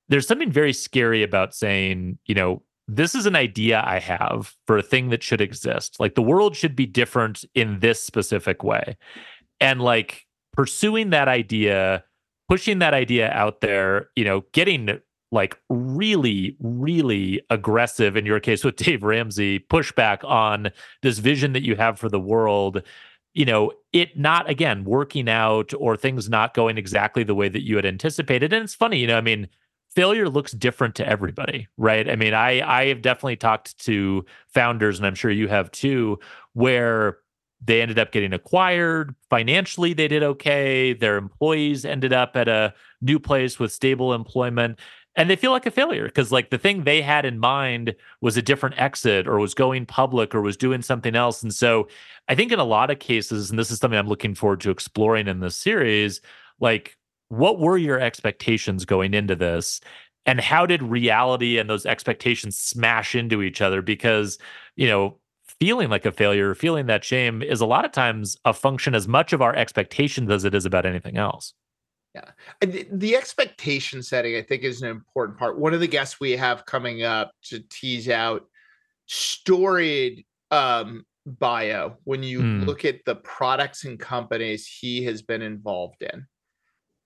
there's 0.08 0.26
something 0.26 0.50
very 0.50 0.72
scary 0.72 1.22
about 1.22 1.54
saying, 1.54 2.18
you 2.26 2.34
know, 2.34 2.62
this 2.88 3.14
is 3.14 3.26
an 3.26 3.36
idea 3.36 3.82
I 3.86 3.98
have 4.00 4.54
for 4.66 4.76
a 4.76 4.82
thing 4.82 5.10
that 5.10 5.22
should 5.22 5.40
exist. 5.40 5.98
Like 6.00 6.14
the 6.14 6.22
world 6.22 6.56
should 6.56 6.76
be 6.76 6.86
different 6.86 7.44
in 7.54 7.80
this 7.80 8.02
specific 8.02 8.62
way. 8.62 8.96
And 9.60 9.80
like 9.80 10.26
pursuing 10.52 11.10
that 11.10 11.28
idea, 11.28 12.04
pushing 12.48 12.78
that 12.80 12.94
idea 12.94 13.30
out 13.30 13.60
there, 13.60 14.08
you 14.16 14.24
know, 14.24 14.44
getting 14.52 15.00
like 15.30 15.58
really, 15.70 16.56
really 16.60 17.40
aggressive 17.48 18.16
in 18.16 18.26
your 18.26 18.40
case 18.40 18.64
with 18.64 18.76
Dave 18.84 19.02
Ramsey, 19.02 19.60
pushback 19.60 20.24
on 20.24 20.70
this 21.02 21.18
vision 21.18 21.52
that 21.54 21.64
you 21.64 21.76
have 21.76 21.98
for 21.98 22.08
the 22.08 22.20
world 22.20 22.82
you 23.34 23.44
know, 23.44 23.72
it 23.92 24.18
not 24.18 24.48
again 24.48 24.84
working 24.84 25.28
out 25.28 25.72
or 25.78 25.96
things 25.96 26.28
not 26.28 26.54
going 26.54 26.76
exactly 26.76 27.24
the 27.24 27.34
way 27.34 27.48
that 27.48 27.64
you 27.64 27.76
had 27.76 27.86
anticipated. 27.86 28.52
And 28.52 28.64
it's 28.64 28.74
funny, 28.74 28.98
you 28.98 29.06
know, 29.06 29.16
I 29.16 29.22
mean, 29.22 29.48
failure 29.94 30.28
looks 30.28 30.52
different 30.52 30.94
to 30.96 31.08
everybody, 31.08 31.68
right? 31.76 32.08
I 32.08 32.16
mean, 32.16 32.34
I 32.34 32.60
I 32.60 32.86
have 32.86 33.02
definitely 33.02 33.36
talked 33.36 33.78
to 33.84 34.24
founders, 34.48 34.98
and 34.98 35.06
I'm 35.06 35.14
sure 35.14 35.30
you 35.30 35.48
have 35.48 35.70
too, 35.70 36.18
where 36.52 37.18
they 37.64 37.80
ended 37.80 37.98
up 37.98 38.12
getting 38.12 38.32
acquired. 38.32 39.14
Financially 39.30 39.92
they 39.92 40.08
did 40.08 40.22
okay. 40.22 40.92
Their 40.92 41.16
employees 41.16 41.84
ended 41.84 42.12
up 42.12 42.36
at 42.36 42.48
a 42.48 42.74
new 43.00 43.18
place 43.18 43.58
with 43.58 43.72
stable 43.72 44.14
employment 44.14 44.78
and 45.14 45.28
they 45.28 45.36
feel 45.36 45.50
like 45.50 45.66
a 45.66 45.70
failure 45.70 46.06
because 46.06 46.32
like 46.32 46.50
the 46.50 46.58
thing 46.58 46.84
they 46.84 47.02
had 47.02 47.24
in 47.24 47.38
mind 47.38 47.94
was 48.20 48.36
a 48.36 48.42
different 48.42 48.78
exit 48.80 49.28
or 49.28 49.38
was 49.38 49.54
going 49.54 49.84
public 49.84 50.34
or 50.34 50.40
was 50.40 50.56
doing 50.56 50.80
something 50.80 51.14
else 51.14 51.42
and 51.42 51.54
so 51.54 51.86
i 52.28 52.34
think 52.34 52.50
in 52.50 52.58
a 52.58 52.64
lot 52.64 52.90
of 52.90 52.98
cases 52.98 53.50
and 53.50 53.58
this 53.58 53.70
is 53.70 53.78
something 53.78 53.98
i'm 53.98 54.08
looking 54.08 54.34
forward 54.34 54.60
to 54.60 54.70
exploring 54.70 55.28
in 55.28 55.40
this 55.40 55.56
series 55.56 56.22
like 56.60 56.96
what 57.28 57.58
were 57.58 57.76
your 57.76 58.00
expectations 58.00 58.86
going 58.86 59.12
into 59.12 59.36
this 59.36 59.80
and 60.26 60.40
how 60.40 60.66
did 60.66 60.82
reality 60.82 61.58
and 61.58 61.68
those 61.68 61.86
expectations 61.86 62.56
smash 62.56 63.14
into 63.14 63.42
each 63.42 63.60
other? 63.60 63.82
Because 63.82 64.38
you 64.76 64.86
know 64.86 65.18
feeling 65.62 65.88
like 65.88 66.04
a 66.04 66.10
failure 66.10 66.56
feeling 66.56 66.86
that 66.86 67.04
shame 67.04 67.40
is 67.40 67.60
a 67.60 67.66
lot 67.66 67.84
of 67.84 67.92
times 67.92 68.36
a 68.44 68.52
function 68.52 68.96
as 68.96 69.06
much 69.06 69.32
of 69.32 69.40
our 69.40 69.54
expectations 69.54 70.28
as 70.28 70.44
it 70.44 70.56
is 70.56 70.66
about 70.66 70.84
anything 70.84 71.16
else. 71.16 71.54
Yeah. 72.16 72.30
The, 72.60 72.88
the 72.90 73.14
expectation 73.14 74.02
setting 74.02 74.34
i 74.34 74.42
think 74.42 74.64
is 74.64 74.82
an 74.82 74.88
important 74.88 75.38
part. 75.38 75.60
One 75.60 75.72
of 75.72 75.78
the 75.78 75.86
guests 75.86 76.18
we 76.18 76.32
have 76.32 76.66
coming 76.66 77.04
up 77.04 77.30
to 77.44 77.60
tease 77.70 78.08
out 78.08 78.42
storied 79.06 80.26
um 80.50 81.06
bio 81.26 81.96
when 82.02 82.24
you 82.24 82.40
mm. 82.40 82.66
look 82.66 82.84
at 82.84 83.04
the 83.06 83.14
products 83.14 83.84
and 83.84 84.00
companies 84.00 84.66
he 84.66 85.04
has 85.04 85.22
been 85.22 85.42
involved 85.42 86.02
in. 86.02 86.26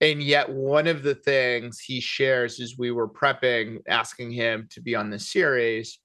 And 0.00 0.22
yet 0.22 0.48
one 0.48 0.86
of 0.86 1.02
the 1.02 1.14
things 1.14 1.78
he 1.78 2.00
shares 2.00 2.58
as 2.58 2.78
we 2.78 2.90
were 2.90 3.08
prepping 3.08 3.82
asking 3.86 4.30
him 4.30 4.66
to 4.70 4.80
be 4.80 4.94
on 4.94 5.10
the 5.10 5.18
series 5.18 5.98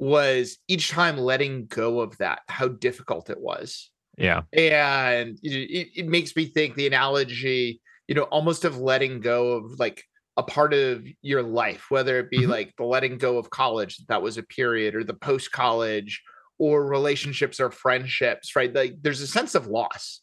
was 0.00 0.56
each 0.66 0.90
time 0.90 1.18
letting 1.18 1.66
go 1.66 2.00
of 2.00 2.16
that 2.18 2.40
how 2.48 2.68
difficult 2.68 3.30
it 3.30 3.40
was. 3.40 3.90
Yeah. 4.16 4.42
And 4.52 5.38
it, 5.42 5.88
it 5.94 6.08
makes 6.08 6.34
me 6.34 6.46
think 6.46 6.74
the 6.74 6.86
analogy 6.86 7.80
you 8.08 8.14
know 8.14 8.24
almost 8.24 8.64
of 8.64 8.76
letting 8.76 9.20
go 9.20 9.52
of 9.52 9.78
like 9.78 10.02
a 10.36 10.42
part 10.42 10.74
of 10.74 11.06
your 11.22 11.42
life 11.42 11.86
whether 11.90 12.18
it 12.18 12.28
be 12.28 12.40
mm-hmm. 12.40 12.50
like 12.50 12.74
the 12.76 12.84
letting 12.84 13.18
go 13.18 13.38
of 13.38 13.50
college 13.50 13.98
that 14.08 14.20
was 14.20 14.36
a 14.36 14.42
period 14.42 14.96
or 14.96 15.04
the 15.04 15.14
post 15.14 15.52
college 15.52 16.20
or 16.58 16.86
relationships 16.86 17.60
or 17.60 17.70
friendships 17.70 18.56
right? 18.56 18.74
Like 18.74 18.96
there's 19.00 19.20
a 19.20 19.26
sense 19.26 19.54
of 19.54 19.68
loss. 19.68 20.20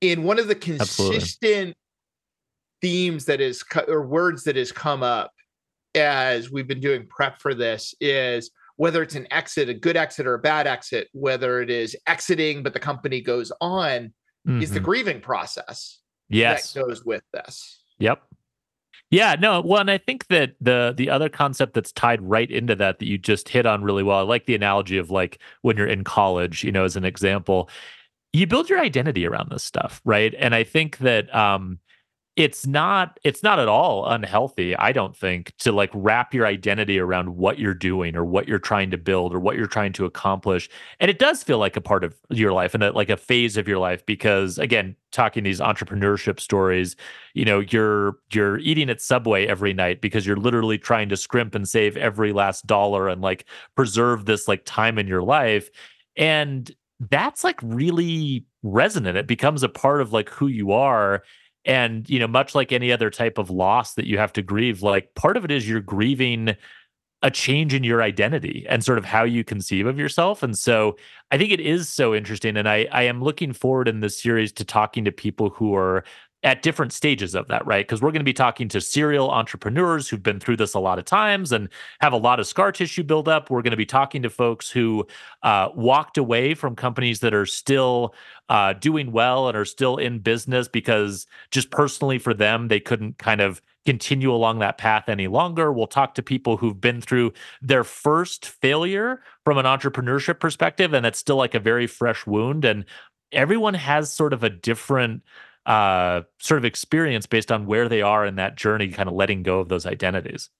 And 0.00 0.24
one 0.24 0.40
of 0.40 0.48
the 0.48 0.56
consistent 0.56 1.20
Absolutely 1.20 1.74
themes 2.82 3.26
that 3.26 3.40
is 3.40 3.64
or 3.86 4.04
words 4.04 4.42
that 4.44 4.56
has 4.56 4.72
come 4.72 5.02
up 5.02 5.32
as 5.94 6.50
we've 6.50 6.66
been 6.66 6.80
doing 6.80 7.06
prep 7.06 7.40
for 7.40 7.54
this 7.54 7.94
is 8.00 8.50
whether 8.82 9.00
it's 9.00 9.14
an 9.14 9.28
exit, 9.30 9.68
a 9.68 9.74
good 9.74 9.96
exit 9.96 10.26
or 10.26 10.34
a 10.34 10.40
bad 10.40 10.66
exit, 10.66 11.06
whether 11.12 11.62
it 11.62 11.70
is 11.70 11.96
exiting 12.08 12.64
but 12.64 12.72
the 12.72 12.80
company 12.80 13.20
goes 13.20 13.52
on, 13.60 14.12
mm-hmm. 14.44 14.60
is 14.60 14.70
the 14.72 14.80
mm-hmm. 14.80 14.86
grieving 14.86 15.20
process. 15.20 16.00
Yes, 16.28 16.72
that 16.72 16.84
goes 16.84 17.04
with 17.04 17.22
this. 17.32 17.80
Yep. 18.00 18.20
Yeah, 19.12 19.36
no, 19.38 19.60
well, 19.60 19.82
and 19.82 19.88
I 19.88 19.98
think 19.98 20.26
that 20.28 20.56
the 20.60 20.92
the 20.96 21.10
other 21.10 21.28
concept 21.28 21.74
that's 21.74 21.92
tied 21.92 22.20
right 22.22 22.50
into 22.50 22.74
that 22.74 22.98
that 22.98 23.06
you 23.06 23.18
just 23.18 23.48
hit 23.48 23.66
on 23.66 23.84
really 23.84 24.02
well. 24.02 24.18
I 24.18 24.22
like 24.22 24.46
the 24.46 24.56
analogy 24.56 24.98
of 24.98 25.12
like 25.12 25.38
when 25.60 25.76
you're 25.76 25.86
in 25.86 26.02
college, 26.02 26.64
you 26.64 26.72
know, 26.72 26.82
as 26.82 26.96
an 26.96 27.04
example, 27.04 27.70
you 28.32 28.48
build 28.48 28.68
your 28.68 28.80
identity 28.80 29.28
around 29.28 29.52
this 29.52 29.62
stuff, 29.62 30.00
right? 30.04 30.34
And 30.36 30.56
I 30.56 30.64
think 30.64 30.98
that 30.98 31.32
um 31.32 31.78
it's 32.36 32.66
not 32.66 33.20
it's 33.24 33.42
not 33.42 33.58
at 33.58 33.68
all 33.68 34.06
unhealthy 34.06 34.74
i 34.76 34.90
don't 34.90 35.14
think 35.14 35.52
to 35.58 35.70
like 35.70 35.90
wrap 35.92 36.32
your 36.32 36.46
identity 36.46 36.98
around 36.98 37.36
what 37.36 37.58
you're 37.58 37.74
doing 37.74 38.16
or 38.16 38.24
what 38.24 38.48
you're 38.48 38.58
trying 38.58 38.90
to 38.90 38.96
build 38.96 39.34
or 39.34 39.40
what 39.40 39.56
you're 39.56 39.66
trying 39.66 39.92
to 39.92 40.06
accomplish. 40.06 40.68
And 40.98 41.10
it 41.10 41.18
does 41.18 41.42
feel 41.42 41.58
like 41.58 41.76
a 41.76 41.80
part 41.80 42.04
of 42.04 42.14
your 42.30 42.52
life 42.52 42.74
and 42.74 42.82
a, 42.82 42.92
like 42.92 43.10
a 43.10 43.16
phase 43.16 43.56
of 43.56 43.68
your 43.68 43.78
life 43.78 44.04
because 44.06 44.58
again 44.58 44.96
talking 45.10 45.44
these 45.44 45.60
entrepreneurship 45.60 46.40
stories 46.40 46.96
you 47.34 47.44
know 47.44 47.60
you're 47.60 48.14
you're 48.32 48.58
eating 48.58 48.88
at 48.88 49.02
subway 49.02 49.46
every 49.46 49.74
night 49.74 50.00
because 50.00 50.26
you're 50.26 50.36
literally 50.36 50.78
trying 50.78 51.10
to 51.10 51.16
scrimp 51.16 51.54
and 51.54 51.68
save 51.68 51.98
every 51.98 52.32
last 52.32 52.66
dollar 52.66 53.08
and 53.08 53.20
like 53.20 53.44
preserve 53.76 54.24
this 54.24 54.48
like 54.48 54.64
time 54.64 54.98
in 54.98 55.06
your 55.06 55.22
life. 55.22 55.68
And 56.16 56.70
that's 57.10 57.44
like 57.44 57.58
really 57.62 58.46
resonant. 58.62 59.18
It 59.18 59.26
becomes 59.26 59.62
a 59.62 59.68
part 59.68 60.00
of 60.00 60.12
like 60.12 60.30
who 60.30 60.46
you 60.46 60.72
are 60.72 61.22
and 61.64 62.08
you 62.10 62.18
know 62.18 62.26
much 62.26 62.54
like 62.54 62.72
any 62.72 62.90
other 62.92 63.10
type 63.10 63.38
of 63.38 63.50
loss 63.50 63.94
that 63.94 64.06
you 64.06 64.18
have 64.18 64.32
to 64.32 64.42
grieve 64.42 64.82
like 64.82 65.14
part 65.14 65.36
of 65.36 65.44
it 65.44 65.50
is 65.50 65.68
you're 65.68 65.80
grieving 65.80 66.56
a 67.22 67.30
change 67.30 67.72
in 67.72 67.84
your 67.84 68.02
identity 68.02 68.66
and 68.68 68.84
sort 68.84 68.98
of 68.98 69.04
how 69.04 69.22
you 69.22 69.44
conceive 69.44 69.86
of 69.86 69.98
yourself. 69.98 70.42
And 70.42 70.58
so 70.58 70.96
i 71.30 71.38
think 71.38 71.52
it 71.52 71.60
is 71.60 71.88
so 71.88 72.14
interesting. 72.14 72.56
And 72.56 72.68
i 72.68 72.86
i 72.92 73.02
am 73.02 73.22
looking 73.22 73.52
forward 73.52 73.88
in 73.88 74.00
this 74.00 74.20
series 74.20 74.52
to 74.52 74.64
talking 74.64 75.04
to 75.04 75.12
people 75.12 75.50
who 75.50 75.74
are 75.74 76.04
at 76.44 76.62
different 76.62 76.92
stages 76.92 77.34
of 77.34 77.46
that, 77.48 77.64
right? 77.66 77.86
Because 77.86 78.02
we're 78.02 78.10
going 78.10 78.20
to 78.20 78.24
be 78.24 78.32
talking 78.32 78.68
to 78.68 78.80
serial 78.80 79.30
entrepreneurs 79.30 80.08
who've 80.08 80.22
been 80.22 80.40
through 80.40 80.56
this 80.56 80.74
a 80.74 80.80
lot 80.80 80.98
of 80.98 81.04
times 81.04 81.52
and 81.52 81.68
have 82.00 82.12
a 82.12 82.16
lot 82.16 82.40
of 82.40 82.46
scar 82.46 82.72
tissue 82.72 83.04
buildup. 83.04 83.48
We're 83.48 83.62
going 83.62 83.70
to 83.70 83.76
be 83.76 83.86
talking 83.86 84.22
to 84.22 84.30
folks 84.30 84.68
who 84.68 85.06
uh, 85.42 85.68
walked 85.74 86.18
away 86.18 86.54
from 86.54 86.74
companies 86.74 87.20
that 87.20 87.32
are 87.32 87.46
still 87.46 88.14
uh, 88.48 88.72
doing 88.72 89.12
well 89.12 89.46
and 89.48 89.56
are 89.56 89.64
still 89.64 89.98
in 89.98 90.18
business 90.18 90.66
because 90.66 91.26
just 91.50 91.70
personally 91.70 92.18
for 92.18 92.34
them, 92.34 92.68
they 92.68 92.80
couldn't 92.80 93.18
kind 93.18 93.40
of 93.40 93.62
continue 93.84 94.32
along 94.32 94.58
that 94.60 94.78
path 94.78 95.08
any 95.08 95.28
longer. 95.28 95.72
We'll 95.72 95.86
talk 95.86 96.14
to 96.14 96.22
people 96.22 96.56
who've 96.56 96.80
been 96.80 97.00
through 97.00 97.32
their 97.60 97.84
first 97.84 98.46
failure 98.46 99.22
from 99.44 99.58
an 99.58 99.64
entrepreneurship 99.64 100.40
perspective, 100.40 100.92
and 100.92 101.06
it's 101.06 101.18
still 101.18 101.36
like 101.36 101.54
a 101.54 101.60
very 101.60 101.86
fresh 101.86 102.26
wound. 102.26 102.64
And 102.64 102.84
everyone 103.32 103.74
has 103.74 104.12
sort 104.12 104.32
of 104.32 104.44
a 104.44 104.50
different 104.50 105.22
uh, 105.66 106.22
sort 106.40 106.58
of 106.58 106.64
experience 106.64 107.26
based 107.26 107.52
on 107.52 107.66
where 107.66 107.88
they 107.88 108.02
are 108.02 108.26
in 108.26 108.36
that 108.36 108.56
journey, 108.56 108.88
kind 108.88 109.08
of 109.08 109.14
letting 109.14 109.42
go 109.42 109.60
of 109.60 109.68
those 109.68 109.86
identities. 109.86 110.50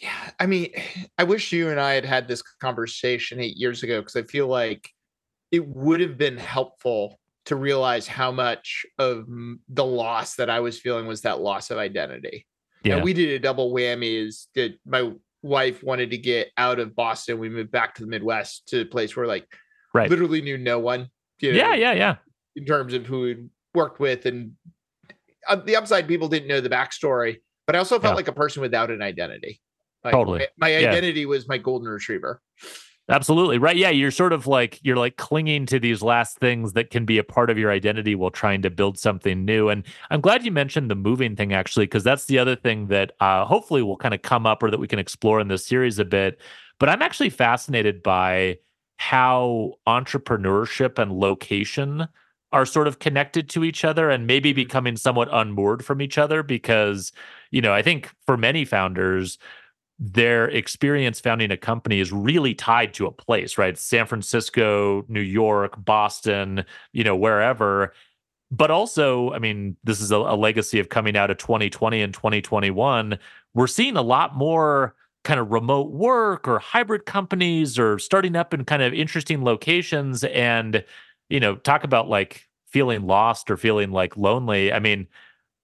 Yeah, 0.00 0.30
I 0.38 0.46
mean, 0.46 0.72
I 1.18 1.24
wish 1.24 1.52
you 1.52 1.68
and 1.70 1.80
I 1.80 1.94
had 1.94 2.04
had 2.04 2.28
this 2.28 2.42
conversation 2.60 3.40
eight 3.40 3.56
years 3.56 3.82
ago 3.82 4.00
because 4.00 4.16
I 4.16 4.22
feel 4.22 4.46
like 4.46 4.90
it 5.50 5.66
would 5.66 6.00
have 6.00 6.18
been 6.18 6.36
helpful 6.36 7.18
to 7.46 7.56
realize 7.56 8.06
how 8.06 8.30
much 8.30 8.84
of 8.98 9.26
the 9.68 9.84
loss 9.84 10.36
that 10.36 10.50
I 10.50 10.60
was 10.60 10.78
feeling 10.78 11.06
was 11.06 11.22
that 11.22 11.40
loss 11.40 11.70
of 11.70 11.78
identity. 11.78 12.46
Yeah, 12.84 12.96
and 12.96 13.04
we 13.04 13.12
did 13.12 13.30
a 13.30 13.38
double 13.38 13.72
whammy. 13.72 14.26
Is 14.26 14.48
that 14.54 14.74
my 14.86 15.12
wife 15.42 15.82
wanted 15.82 16.10
to 16.10 16.18
get 16.18 16.48
out 16.56 16.78
of 16.78 16.94
Boston? 16.94 17.38
We 17.38 17.48
moved 17.48 17.70
back 17.70 17.94
to 17.96 18.02
the 18.02 18.08
Midwest 18.08 18.68
to 18.68 18.82
a 18.82 18.84
place 18.84 19.16
where 19.16 19.26
like 19.26 19.46
right. 19.94 20.08
literally 20.08 20.42
knew 20.42 20.58
no 20.58 20.78
one. 20.78 21.08
You 21.40 21.52
know, 21.52 21.58
yeah, 21.58 21.74
yeah, 21.74 21.92
yeah. 21.92 22.16
In 22.56 22.64
terms 22.64 22.94
of 22.94 23.06
who 23.06 23.48
worked 23.74 24.00
with 24.00 24.26
and 24.26 24.52
uh, 25.48 25.56
the 25.56 25.76
upside 25.76 26.08
people 26.08 26.28
didn't 26.28 26.48
know 26.48 26.60
the 26.60 26.70
backstory 26.70 27.38
but 27.66 27.76
i 27.76 27.78
also 27.78 27.98
felt 28.00 28.12
yeah. 28.12 28.16
like 28.16 28.28
a 28.28 28.32
person 28.32 28.62
without 28.62 28.90
an 28.90 29.02
identity. 29.02 29.60
Like 30.02 30.14
totally. 30.14 30.38
my, 30.56 30.68
my 30.68 30.76
identity 30.76 31.20
yeah. 31.20 31.26
was 31.26 31.48
my 31.48 31.58
golden 31.58 31.88
retriever. 31.88 32.40
Absolutely. 33.10 33.58
Right. 33.58 33.76
Yeah 33.76 33.90
you're 33.90 34.10
sort 34.10 34.32
of 34.32 34.46
like 34.46 34.78
you're 34.82 34.96
like 34.96 35.16
clinging 35.16 35.66
to 35.66 35.78
these 35.78 36.02
last 36.02 36.38
things 36.38 36.74
that 36.74 36.90
can 36.90 37.04
be 37.04 37.18
a 37.18 37.24
part 37.24 37.50
of 37.50 37.58
your 37.58 37.70
identity 37.70 38.14
while 38.14 38.30
trying 38.30 38.62
to 38.62 38.70
build 38.70 38.98
something 38.98 39.44
new. 39.44 39.68
And 39.68 39.84
i'm 40.10 40.20
glad 40.20 40.44
you 40.44 40.50
mentioned 40.50 40.90
the 40.90 40.94
moving 40.94 41.36
thing 41.36 41.52
actually 41.52 41.86
because 41.86 42.04
that's 42.04 42.26
the 42.26 42.38
other 42.38 42.56
thing 42.56 42.86
that 42.88 43.12
uh, 43.20 43.44
hopefully 43.44 43.82
will 43.82 43.96
kind 43.96 44.14
of 44.14 44.22
come 44.22 44.46
up 44.46 44.62
or 44.62 44.70
that 44.70 44.80
we 44.80 44.88
can 44.88 44.98
explore 44.98 45.40
in 45.40 45.48
this 45.48 45.66
series 45.66 45.98
a 45.98 46.04
bit. 46.04 46.40
But 46.78 46.88
i'm 46.88 47.02
actually 47.02 47.30
fascinated 47.30 48.02
by 48.02 48.58
how 48.96 49.74
entrepreneurship 49.86 50.98
and 50.98 51.12
location 51.12 52.08
are 52.52 52.66
sort 52.66 52.86
of 52.86 52.98
connected 52.98 53.48
to 53.50 53.64
each 53.64 53.84
other 53.84 54.10
and 54.10 54.26
maybe 54.26 54.50
mm-hmm. 54.50 54.56
becoming 54.56 54.96
somewhat 54.96 55.28
unmoored 55.32 55.84
from 55.84 56.00
each 56.00 56.18
other 56.18 56.42
because 56.42 57.12
you 57.50 57.60
know 57.60 57.72
i 57.72 57.82
think 57.82 58.10
for 58.26 58.36
many 58.36 58.64
founders 58.64 59.38
their 60.00 60.48
experience 60.50 61.18
founding 61.18 61.50
a 61.50 61.56
company 61.56 61.98
is 61.98 62.12
really 62.12 62.54
tied 62.54 62.94
to 62.94 63.04
a 63.06 63.10
place 63.10 63.58
right? 63.58 63.76
San 63.76 64.06
francisco 64.06 65.04
new 65.08 65.20
york 65.20 65.74
boston 65.84 66.64
you 66.92 67.04
know 67.04 67.16
wherever. 67.16 67.92
But 68.50 68.70
also 68.70 69.32
i 69.32 69.38
mean 69.38 69.76
this 69.84 70.00
is 70.00 70.10
a, 70.10 70.16
a 70.16 70.36
legacy 70.36 70.78
of 70.78 70.88
coming 70.88 71.16
out 71.16 71.30
of 71.30 71.36
2020 71.38 72.00
and 72.00 72.14
2021 72.14 73.18
we're 73.54 73.66
seeing 73.66 73.96
a 73.96 74.02
lot 74.02 74.36
more 74.36 74.94
kind 75.24 75.40
of 75.40 75.50
remote 75.50 75.90
work 75.90 76.48
or 76.48 76.58
hybrid 76.58 77.04
companies 77.04 77.78
or 77.78 77.98
starting 77.98 78.36
up 78.36 78.54
in 78.54 78.64
kind 78.64 78.82
of 78.82 78.94
interesting 78.94 79.44
locations. 79.44 80.24
And 80.24 80.82
you 81.28 81.40
know, 81.40 81.56
talk 81.56 81.84
about 81.84 82.08
like 82.08 82.46
feeling 82.66 83.06
lost 83.06 83.50
or 83.50 83.56
feeling 83.56 83.90
like 83.90 84.16
lonely. 84.16 84.72
I 84.72 84.78
mean, 84.78 85.06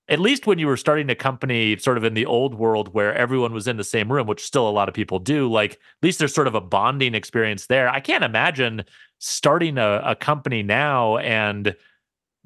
at 0.09 0.21
least 0.21 0.47
when 0.47 0.59
you 0.59 0.67
were 0.67 0.77
starting 0.77 1.09
a 1.09 1.15
company 1.15 1.77
sort 1.79 1.97
of 1.97 2.05
in 2.05 2.15
the 2.15 2.27
old 2.27 2.55
world 2.55 2.93
where 2.93 3.15
everyone 3.15 3.55
was 3.55 3.67
in 3.67 3.77
the 3.77 3.85
same 3.85 4.13
room, 4.13 4.27
which 4.27 4.45
still 4.45 4.69
a 4.69 4.71
lot 4.71 4.89
of 4.89 4.95
people 4.95 5.19
do, 5.19 5.51
like 5.51 5.73
at 5.73 5.79
least 6.03 6.19
there's 6.19 6.35
sort 6.35 6.47
of 6.47 6.55
a 6.55 6.61
bonding 6.61 7.15
experience 7.15 7.67
there. 7.67 7.89
I 7.89 8.01
can't 8.01 8.25
imagine 8.25 8.85
starting 9.19 9.79
a, 9.79 10.03
a 10.05 10.15
company 10.15 10.63
now 10.63 11.17
and 11.19 11.75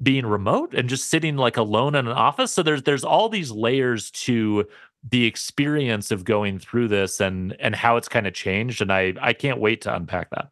being 0.01 0.25
remote 0.25 0.73
and 0.73 0.87
just 0.87 1.09
sitting 1.09 1.35
like 1.35 1.57
alone 1.57 1.95
in 1.95 2.07
an 2.07 2.13
office. 2.13 2.53
So 2.53 2.63
there's 2.63 2.83
there's 2.83 3.03
all 3.03 3.27
these 3.27 3.51
layers 3.51 4.11
to 4.11 4.65
the 5.09 5.25
experience 5.25 6.11
of 6.11 6.23
going 6.23 6.59
through 6.59 6.87
this 6.87 7.19
and 7.19 7.55
and 7.59 7.75
how 7.75 7.97
it's 7.97 8.07
kind 8.07 8.25
of 8.25 8.33
changed. 8.33 8.81
And 8.81 8.93
I 8.93 9.13
I 9.19 9.33
can't 9.33 9.59
wait 9.59 9.81
to 9.81 9.93
unpack 9.93 10.29
that. 10.29 10.49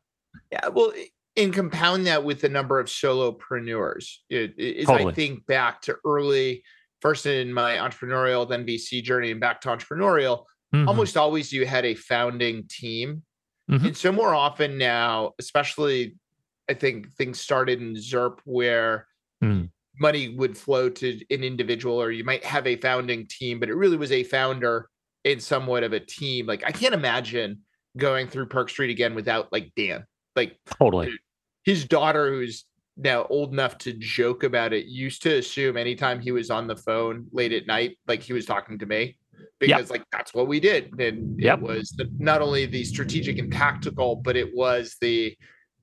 Yeah, 0.52 0.68
well, 0.68 0.92
and 1.38 1.54
compound 1.54 2.08
that 2.08 2.24
with 2.24 2.42
the 2.42 2.50
number 2.50 2.80
of 2.80 2.88
solopreneurs. 2.88 4.16
It, 4.30 4.56
it, 4.58 4.86
totally. 4.86 5.12
I 5.12 5.16
think 5.16 5.46
back 5.46 5.82
to 5.84 5.98
early, 6.04 6.64
first 7.02 7.28
in 7.28 7.54
my 7.54 7.76
entrepreneurial, 7.76 8.50
then 8.50 8.66
VC 8.66 9.04
journey, 9.04 9.32
and 9.32 9.40
back 9.40 9.62
to 9.62 9.70
entrepreneurial. 9.70 10.46
Mm-hmm. 10.74 10.90
Almost 10.90 11.16
always 11.16 11.54
you 11.54 11.66
had 11.66 11.86
a 11.86 11.94
founding 11.94 12.66
team, 12.68 13.24
mm-hmm. 13.70 13.86
and 13.86 13.98
so 13.98 14.12
more 14.12 14.34
often 14.34 14.78
now, 14.78 15.34
especially, 15.40 16.18
I 16.68 16.74
think 16.74 17.14
things 17.14 17.40
started 17.40 17.82
in 17.82 17.96
ZIRP 17.96 18.40
where. 18.44 19.08
Mm. 19.44 19.70
Money 20.00 20.30
would 20.30 20.56
flow 20.56 20.90
to 20.90 21.20
an 21.32 21.44
individual, 21.44 22.00
or 22.00 22.12
you 22.12 22.24
might 22.24 22.46
have 22.46 22.68
a 22.68 22.76
founding 22.76 23.26
team, 23.28 23.60
but 23.60 23.68
it 23.68 23.74
really 23.74 23.98
was 23.98 24.12
a 24.12 24.22
founder 24.24 24.90
in 25.24 25.40
somewhat 25.40 25.84
of 25.84 25.92
a 25.92 26.00
team. 26.00 26.46
Like 26.46 26.64
I 26.64 26.72
can't 26.72 26.94
imagine 26.94 27.62
going 27.98 28.28
through 28.28 28.46
Perk 28.46 28.70
Street 28.70 28.92
again 28.92 29.16
without 29.16 29.52
like 29.52 29.72
Dan. 29.76 30.06
Like 30.36 30.60
totally 30.80 31.18
his 31.68 31.84
daughter, 31.84 32.32
who's 32.32 32.64
now 32.96 33.26
old 33.30 33.52
enough 33.52 33.78
to 33.78 33.92
joke 33.92 34.44
about 34.44 34.72
it, 34.72 34.86
used 34.86 35.22
to 35.24 35.38
assume 35.38 35.76
anytime 35.76 36.22
he 36.22 36.32
was 36.32 36.50
on 36.50 36.66
the 36.66 36.78
phone 36.78 37.28
late 37.34 37.52
at 37.52 37.68
night, 37.68 37.98
like 38.08 38.24
he 38.24 38.32
was 38.32 38.46
talking 38.46 38.80
to 38.80 38.86
me 38.86 39.18
because 39.60 39.82
yep. 39.82 39.90
like 39.90 40.04
that's 40.14 40.34
what 40.34 40.48
we 40.48 40.62
did. 40.62 40.98
And 40.98 41.38
yep. 41.38 41.60
it 41.60 41.64
was 41.66 41.90
the, 41.90 42.10
not 42.20 42.42
only 42.42 42.68
the 42.68 42.86
strategic 42.86 43.38
and 43.38 43.52
tactical, 43.52 44.16
but 44.16 44.38
it 44.38 44.56
was 44.56 44.96
the 45.02 45.38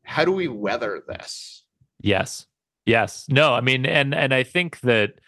how 0.05 0.25
do 0.25 0.33
we 0.33 0.49
weather 0.49 1.03
this? 1.07 1.65
Yes. 2.01 2.47
Yes. 2.87 3.27
No, 3.29 3.53
I 3.53 3.61
mean, 3.61 3.85
and 3.85 4.15
and 4.15 4.33
I 4.33 4.43
think 4.43 4.81
that 4.81 5.21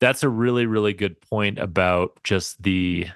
that's 0.00 0.24
a 0.24 0.28
really, 0.28 0.66
really 0.66 0.94
good 0.94 1.20
point 1.20 1.60
about 1.60 2.18
just 2.24 2.60
the 2.60 3.06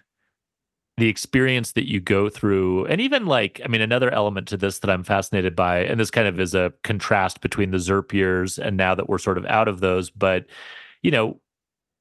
the 0.97 1.09
experience 1.09 1.73
that 1.73 1.89
you 1.89 2.01
go 2.01 2.29
through 2.29 2.87
and 2.87 3.01
even 3.01 3.27
like 3.27 3.61
i 3.65 3.69
mean 3.69 3.81
another 3.81 4.11
element 4.11 4.49
to 4.49 4.57
this 4.57 4.79
that 4.79 4.91
i'm 4.91 5.03
fascinated 5.03 5.55
by 5.55 5.79
and 5.81 6.01
this 6.01 6.11
kind 6.11 6.27
of 6.27 6.41
is 6.41 6.55
a 6.55 6.73
contrast 6.85 7.41
between 7.41 7.71
the 7.71 7.79
zirp 7.79 8.13
years 8.13 8.59
and 8.59 8.77
now 8.77 8.95
that 8.95 9.09
we're 9.09 9.19
sort 9.19 9.39
of 9.39 9.45
out 9.47 9.69
of 9.69 9.81
those 9.81 10.11
but 10.11 10.47
you 11.03 11.11
know 11.11 11.39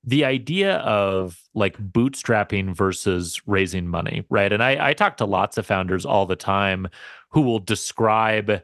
the 0.07 0.23
idea 0.23 0.77
of 0.77 1.41
like 1.55 1.77
bootstrapping 1.77 2.75
versus 2.75 3.41
raising 3.47 3.87
money 3.87 4.23
right? 4.29 4.53
And 4.53 4.63
i 4.63 4.89
i 4.89 4.93
talk 4.93 5.17
to 5.17 5.25
lots 5.25 5.57
of 5.57 5.65
founders 5.65 6.05
all 6.05 6.25
the 6.25 6.35
time 6.35 6.87
who 7.29 7.41
will 7.41 7.59
describe 7.59 8.61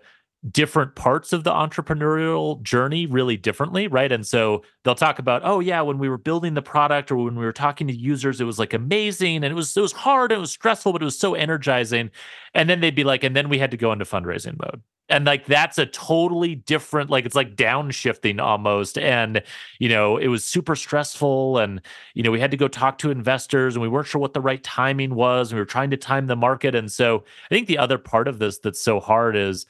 different 0.49 0.95
parts 0.95 1.33
of 1.33 1.43
the 1.43 1.51
entrepreneurial 1.51 2.61
journey 2.63 3.05
really 3.05 3.37
differently, 3.37 3.87
right? 3.87 4.11
And 4.11 4.25
so 4.25 4.63
they'll 4.83 4.95
talk 4.95 5.19
about, 5.19 5.41
oh 5.45 5.59
yeah, 5.59 5.81
when 5.81 5.99
we 5.99 6.09
were 6.09 6.17
building 6.17 6.55
the 6.55 6.61
product 6.63 7.11
or 7.11 7.17
when 7.17 7.35
we 7.35 7.45
were 7.45 7.53
talking 7.53 7.87
to 7.87 7.93
users, 7.95 8.41
it 8.41 8.45
was 8.45 8.57
like 8.57 8.73
amazing 8.73 9.37
and 9.37 9.45
it 9.45 9.53
was 9.53 9.77
it 9.77 9.81
was 9.81 9.91
hard, 9.91 10.31
and 10.31 10.39
it 10.39 10.41
was 10.41 10.51
stressful, 10.51 10.93
but 10.93 11.01
it 11.01 11.05
was 11.05 11.19
so 11.19 11.35
energizing. 11.35 12.09
And 12.55 12.69
then 12.69 12.79
they'd 12.81 12.95
be 12.95 13.03
like, 13.03 13.23
and 13.23 13.35
then 13.35 13.49
we 13.49 13.59
had 13.59 13.71
to 13.71 13.77
go 13.77 13.91
into 13.91 14.05
fundraising 14.05 14.57
mode. 14.59 14.81
and 15.09 15.25
like 15.25 15.45
that's 15.45 15.77
a 15.77 15.85
totally 15.85 16.55
different 16.55 17.09
like 17.09 17.25
it's 17.25 17.35
like 17.35 17.55
downshifting 17.55 18.41
almost 18.41 18.97
and 18.97 19.43
you 19.79 19.89
know 19.89 20.17
it 20.17 20.27
was 20.27 20.43
super 20.43 20.75
stressful 20.75 21.57
and 21.57 21.81
you 22.13 22.23
know 22.23 22.31
we 22.31 22.39
had 22.39 22.51
to 22.51 22.57
go 22.57 22.67
talk 22.67 22.97
to 22.97 23.11
investors 23.11 23.75
and 23.75 23.81
we 23.81 23.87
weren't 23.89 24.07
sure 24.07 24.21
what 24.21 24.33
the 24.33 24.41
right 24.41 24.63
timing 24.63 25.13
was 25.15 25.51
and 25.51 25.57
we 25.57 25.61
were 25.61 25.65
trying 25.65 25.89
to 25.89 25.97
time 25.97 26.27
the 26.27 26.35
market 26.35 26.75
and 26.75 26.91
so 26.91 27.23
i 27.49 27.53
think 27.53 27.67
the 27.67 27.77
other 27.77 27.97
part 27.97 28.27
of 28.27 28.39
this 28.39 28.57
that's 28.59 28.81
so 28.81 28.99
hard 28.99 29.35
is 29.35 29.65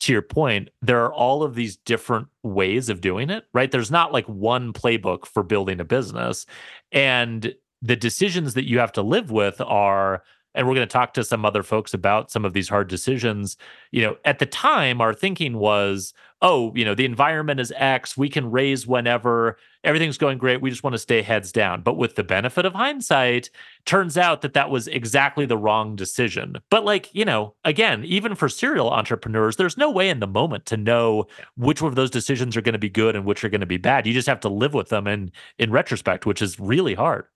to 0.00 0.12
your 0.12 0.22
point 0.22 0.70
there 0.82 1.04
are 1.04 1.12
all 1.12 1.42
of 1.42 1.54
these 1.54 1.76
different 1.76 2.28
ways 2.42 2.88
of 2.88 3.00
doing 3.00 3.30
it 3.30 3.44
right? 3.52 3.70
There's 3.70 3.90
not 3.90 4.12
like 4.12 4.26
one 4.26 4.72
playbook 4.72 5.26
for 5.26 5.42
building 5.42 5.80
a 5.80 5.84
business. 5.84 6.46
And 6.92 7.54
the 7.80 7.96
decisions 7.96 8.54
that 8.54 8.68
you 8.68 8.78
have 8.78 8.92
to 8.92 9.02
live 9.02 9.30
with 9.30 9.60
are 9.60 10.22
and 10.54 10.66
we're 10.66 10.74
going 10.74 10.86
to 10.86 10.92
talk 10.92 11.14
to 11.14 11.24
some 11.24 11.44
other 11.44 11.62
folks 11.62 11.94
about 11.94 12.30
some 12.30 12.44
of 12.44 12.52
these 12.52 12.68
hard 12.68 12.88
decisions. 12.88 13.56
You 13.90 14.02
know 14.02 14.16
at 14.24 14.38
the 14.38 14.46
time 14.46 15.00
our 15.00 15.14
thinking 15.14 15.58
was 15.58 16.14
oh 16.42 16.72
you 16.74 16.84
know 16.84 16.94
the 16.94 17.04
environment 17.04 17.60
is 17.60 17.72
x 17.76 18.16
we 18.16 18.28
can 18.28 18.50
raise 18.50 18.86
whenever 18.86 19.56
everything's 19.84 20.18
going 20.18 20.36
great 20.36 20.60
we 20.60 20.70
just 20.70 20.82
want 20.82 20.94
to 20.94 20.98
stay 20.98 21.22
heads 21.22 21.52
down. 21.52 21.82
But 21.82 21.96
with 21.96 22.16
the 22.16 22.24
benefit 22.24 22.64
of 22.64 22.74
hindsight 22.74 23.50
turns 23.84 24.16
out 24.18 24.42
that 24.42 24.54
that 24.54 24.70
was 24.70 24.88
exactly 24.88 25.46
the 25.46 25.58
wrong 25.58 25.96
decision. 25.96 26.56
But 26.70 26.84
like 26.84 27.14
you 27.14 27.24
know 27.24 27.54
again 27.64 28.04
even 28.04 28.34
for 28.34 28.48
serial 28.48 28.90
entrepreneurs 28.90 29.56
there's 29.56 29.76
no 29.78 29.90
way 29.90 30.08
in 30.08 30.20
the 30.20 30.26
moment 30.26 30.66
to 30.66 30.76
know 30.76 31.26
which 31.56 31.82
of 31.82 31.94
those 31.94 32.10
decisions 32.10 32.56
are 32.56 32.62
going 32.62 32.74
to 32.74 32.78
be 32.78 32.88
good 32.88 33.16
and 33.16 33.24
which 33.24 33.44
are 33.44 33.48
going 33.48 33.60
to 33.60 33.66
be 33.66 33.76
bad. 33.76 34.06
You 34.06 34.12
just 34.12 34.28
have 34.28 34.40
to 34.40 34.48
live 34.48 34.74
with 34.74 34.88
them 34.88 35.06
and 35.06 35.30
in 35.58 35.70
retrospect 35.70 36.26
which 36.26 36.42
is 36.42 36.58
really 36.58 36.94
hard 36.94 37.26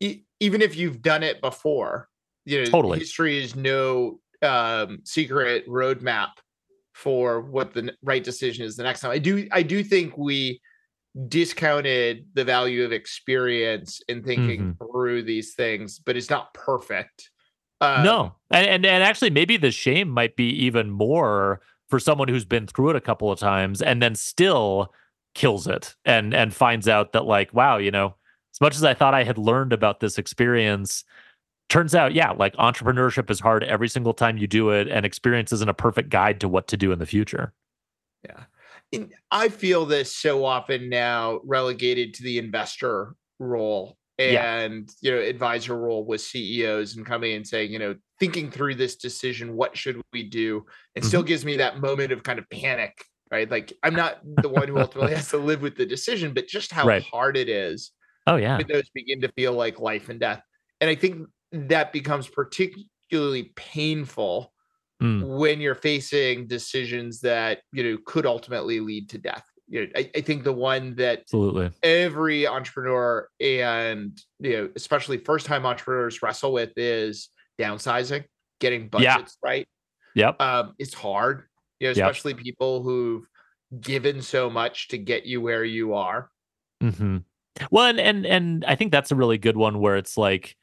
even 0.00 0.62
if 0.62 0.76
you've 0.76 1.02
done 1.02 1.22
it 1.22 1.40
before, 1.40 2.08
you 2.44 2.60
know, 2.60 2.70
totally. 2.70 2.98
history 2.98 3.42
is 3.42 3.54
no 3.54 4.20
um, 4.42 5.00
secret 5.04 5.68
roadmap 5.68 6.30
for 6.94 7.40
what 7.42 7.72
the 7.72 7.94
right 8.02 8.24
decision 8.24 8.64
is 8.64 8.76
the 8.76 8.82
next 8.82 9.00
time. 9.00 9.10
I 9.10 9.18
do, 9.18 9.46
I 9.52 9.62
do 9.62 9.82
think 9.84 10.16
we 10.16 10.60
discounted 11.28 12.26
the 12.34 12.44
value 12.44 12.84
of 12.84 12.92
experience 12.92 14.00
in 14.08 14.22
thinking 14.22 14.60
mm-hmm. 14.60 14.84
through 14.84 15.22
these 15.22 15.54
things, 15.54 15.98
but 15.98 16.16
it's 16.16 16.30
not 16.30 16.54
perfect. 16.54 17.30
Um, 17.80 18.04
no, 18.04 18.34
and, 18.50 18.66
and 18.66 18.86
and 18.86 19.02
actually, 19.02 19.30
maybe 19.30 19.56
the 19.56 19.70
shame 19.70 20.10
might 20.10 20.36
be 20.36 20.50
even 20.64 20.90
more 20.90 21.62
for 21.88 21.98
someone 21.98 22.28
who's 22.28 22.44
been 22.44 22.66
through 22.66 22.90
it 22.90 22.96
a 22.96 23.00
couple 23.00 23.32
of 23.32 23.38
times 23.38 23.80
and 23.80 24.02
then 24.02 24.14
still 24.14 24.92
kills 25.34 25.66
it 25.66 25.94
and 26.04 26.34
and 26.34 26.54
finds 26.54 26.88
out 26.88 27.12
that 27.12 27.24
like, 27.24 27.54
wow, 27.54 27.78
you 27.78 27.90
know, 27.90 28.14
as 28.60 28.66
much 28.66 28.76
as 28.76 28.84
I 28.84 28.92
thought 28.92 29.14
I 29.14 29.24
had 29.24 29.38
learned 29.38 29.72
about 29.72 30.00
this 30.00 30.18
experience, 30.18 31.04
turns 31.70 31.94
out, 31.94 32.12
yeah, 32.12 32.32
like 32.32 32.54
entrepreneurship 32.56 33.30
is 33.30 33.40
hard 33.40 33.64
every 33.64 33.88
single 33.88 34.12
time 34.12 34.36
you 34.36 34.46
do 34.46 34.68
it, 34.70 34.86
and 34.86 35.06
experience 35.06 35.50
isn't 35.52 35.68
a 35.68 35.74
perfect 35.74 36.10
guide 36.10 36.40
to 36.40 36.48
what 36.48 36.68
to 36.68 36.76
do 36.76 36.92
in 36.92 36.98
the 36.98 37.06
future. 37.06 37.54
Yeah. 38.24 38.44
And 38.92 39.14
I 39.30 39.48
feel 39.48 39.86
this 39.86 40.14
so 40.14 40.44
often 40.44 40.90
now 40.90 41.40
relegated 41.44 42.12
to 42.14 42.22
the 42.22 42.38
investor 42.38 43.14
role 43.38 43.96
and 44.18 44.90
yeah. 45.00 45.10
you 45.10 45.16
know 45.16 45.22
advisor 45.22 45.78
role 45.78 46.04
with 46.04 46.20
CEOs 46.20 46.96
and 46.96 47.06
coming 47.06 47.32
and 47.32 47.46
saying, 47.46 47.72
you 47.72 47.78
know, 47.78 47.94
thinking 48.18 48.50
through 48.50 48.74
this 48.74 48.96
decision, 48.96 49.56
what 49.56 49.74
should 49.74 50.02
we 50.12 50.24
do? 50.28 50.66
It 50.94 51.00
mm-hmm. 51.00 51.08
still 51.08 51.22
gives 51.22 51.46
me 51.46 51.56
that 51.58 51.80
moment 51.80 52.12
of 52.12 52.24
kind 52.24 52.38
of 52.38 52.50
panic, 52.50 53.02
right? 53.30 53.50
Like 53.50 53.72
I'm 53.82 53.94
not 53.94 54.18
the 54.42 54.50
one 54.50 54.68
who 54.68 54.78
ultimately 54.78 55.14
has 55.14 55.30
to 55.30 55.38
live 55.38 55.62
with 55.62 55.76
the 55.76 55.86
decision, 55.86 56.34
but 56.34 56.46
just 56.46 56.72
how 56.72 56.84
right. 56.84 57.02
hard 57.02 57.38
it 57.38 57.48
is 57.48 57.92
Oh 58.30 58.36
yeah. 58.36 58.60
Those 58.68 58.88
begin 58.90 59.20
to 59.22 59.28
feel 59.32 59.52
like 59.52 59.80
life 59.80 60.08
and 60.08 60.20
death. 60.20 60.40
And 60.80 60.88
I 60.88 60.94
think 60.94 61.26
that 61.50 61.92
becomes 61.92 62.28
particularly 62.28 63.52
painful 63.56 64.52
mm. 65.02 65.36
when 65.36 65.60
you're 65.60 65.74
facing 65.74 66.46
decisions 66.46 67.20
that, 67.22 67.62
you 67.72 67.82
know, 67.82 67.98
could 68.06 68.26
ultimately 68.26 68.78
lead 68.78 69.10
to 69.10 69.18
death. 69.18 69.44
You 69.66 69.82
know, 69.82 69.92
I, 69.96 70.10
I 70.14 70.20
think 70.20 70.44
the 70.44 70.52
one 70.52 70.94
that 70.94 71.22
absolutely 71.22 71.70
every 71.82 72.46
entrepreneur 72.46 73.28
and 73.40 74.16
you 74.38 74.52
know, 74.52 74.68
especially 74.76 75.18
first 75.18 75.46
time 75.46 75.66
entrepreneurs 75.66 76.22
wrestle 76.22 76.52
with 76.52 76.70
is 76.76 77.30
downsizing, 77.58 78.24
getting 78.60 78.88
budgets 78.88 79.36
yeah. 79.42 79.48
right. 79.48 79.68
Yep. 80.14 80.40
Um, 80.40 80.74
it's 80.78 80.94
hard, 80.94 81.48
you 81.80 81.88
know, 81.88 81.92
especially 81.92 82.32
yep. 82.32 82.42
people 82.42 82.82
who've 82.84 83.26
given 83.80 84.22
so 84.22 84.50
much 84.50 84.88
to 84.88 84.98
get 84.98 85.26
you 85.26 85.40
where 85.40 85.64
you 85.64 85.94
are. 85.94 86.30
Mm-hmm. 86.80 87.18
Well, 87.70 87.86
and 87.86 88.00
and 88.00 88.26
and 88.26 88.64
I 88.66 88.74
think 88.76 88.92
that's 88.92 89.10
a 89.10 89.16
really 89.16 89.38
good 89.38 89.56
one 89.56 89.80
where 89.80 89.96
it's 89.96 90.16
like, 90.16 90.56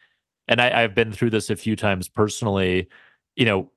and 0.47 0.61
I, 0.61 0.83
I've 0.83 0.95
been 0.95 1.11
through 1.11 1.31
this 1.31 1.49
a 1.49 1.55
few 1.55 1.75
times 1.75 2.07
personally. 2.09 2.87
You 3.35 3.45
know, 3.45 3.71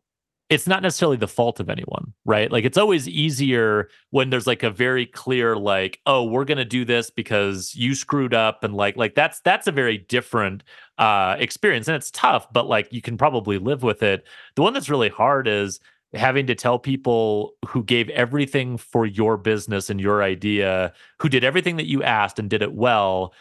it's 0.49 0.67
not 0.67 0.83
necessarily 0.83 1.17
the 1.17 1.29
fault 1.29 1.61
of 1.61 1.69
anyone, 1.71 2.13
right? 2.25 2.51
Like 2.51 2.65
it's 2.65 2.79
always 2.79 3.09
easier 3.09 3.89
when 4.11 4.31
there's 4.31 4.47
like 4.47 4.63
a 4.63 4.71
very 4.71 5.07
clear 5.07 5.57
like, 5.57 6.01
oh, 6.07 6.25
we're 6.25 6.45
going 6.45 6.59
to 6.59 6.65
do 6.65 6.85
this 6.85 7.11
because 7.11 7.75
you 7.75 7.95
screwed 7.95 8.35
up 8.35 8.65
and 8.65 8.75
like 8.75 8.97
like 8.97 9.15
that's 9.15 9.41
that's 9.41 9.67
a 9.67 9.73
very 9.73 9.99
different 9.99 10.65
uh 10.99 11.37
experience 11.39 11.89
and 11.89 11.97
it's 11.97 12.11
tough, 12.13 12.53
but 12.53 12.67
like 12.69 12.93
you 12.93 13.03
can 13.03 13.17
probably 13.19 13.59
live 13.59 13.83
with 13.83 14.03
it. 14.03 14.25
The 14.57 14.63
one 14.63 14.73
that's 14.73 14.91
really 14.91 15.09
hard 15.11 15.49
is 15.49 15.81
having 16.15 16.47
to 16.47 16.55
tell 16.55 16.79
people 16.79 17.55
who 17.67 17.85
gave 17.85 18.09
everything 18.11 18.77
for 18.77 19.07
your 19.07 19.37
business 19.37 19.91
and 19.91 20.01
your 20.01 20.23
idea, 20.23 20.93
who 21.21 21.29
did 21.29 21.45
everything 21.45 21.77
that 21.77 21.87
you 21.87 22.03
asked 22.03 22.39
and 22.39 22.51
did 22.51 22.63
it 22.63 22.73
well, 22.73 23.33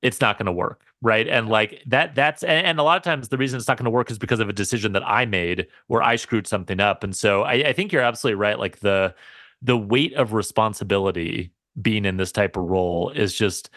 it's 0.00 0.20
not 0.20 0.38
going 0.38 0.46
to 0.46 0.52
work. 0.52 0.84
Right. 1.02 1.28
And 1.28 1.50
like 1.50 1.82
that, 1.86 2.14
that's, 2.14 2.42
and, 2.42 2.66
and 2.66 2.80
a 2.80 2.82
lot 2.82 2.96
of 2.96 3.02
times 3.02 3.28
the 3.28 3.36
reason 3.36 3.58
it's 3.58 3.68
not 3.68 3.76
going 3.76 3.84
to 3.84 3.90
work 3.90 4.10
is 4.10 4.18
because 4.18 4.40
of 4.40 4.48
a 4.48 4.54
decision 4.54 4.92
that 4.92 5.06
I 5.06 5.26
made 5.26 5.66
where 5.88 6.02
I 6.02 6.16
screwed 6.16 6.46
something 6.46 6.80
up. 6.80 7.04
And 7.04 7.14
so 7.14 7.42
I, 7.42 7.52
I 7.52 7.72
think 7.74 7.92
you're 7.92 8.00
absolutely 8.00 8.36
right. 8.36 8.58
Like 8.58 8.80
the, 8.80 9.14
the 9.60 9.76
weight 9.76 10.14
of 10.14 10.32
responsibility 10.32 11.52
being 11.80 12.06
in 12.06 12.16
this 12.16 12.32
type 12.32 12.56
of 12.56 12.64
role 12.64 13.10
is 13.10 13.34
just 13.34 13.68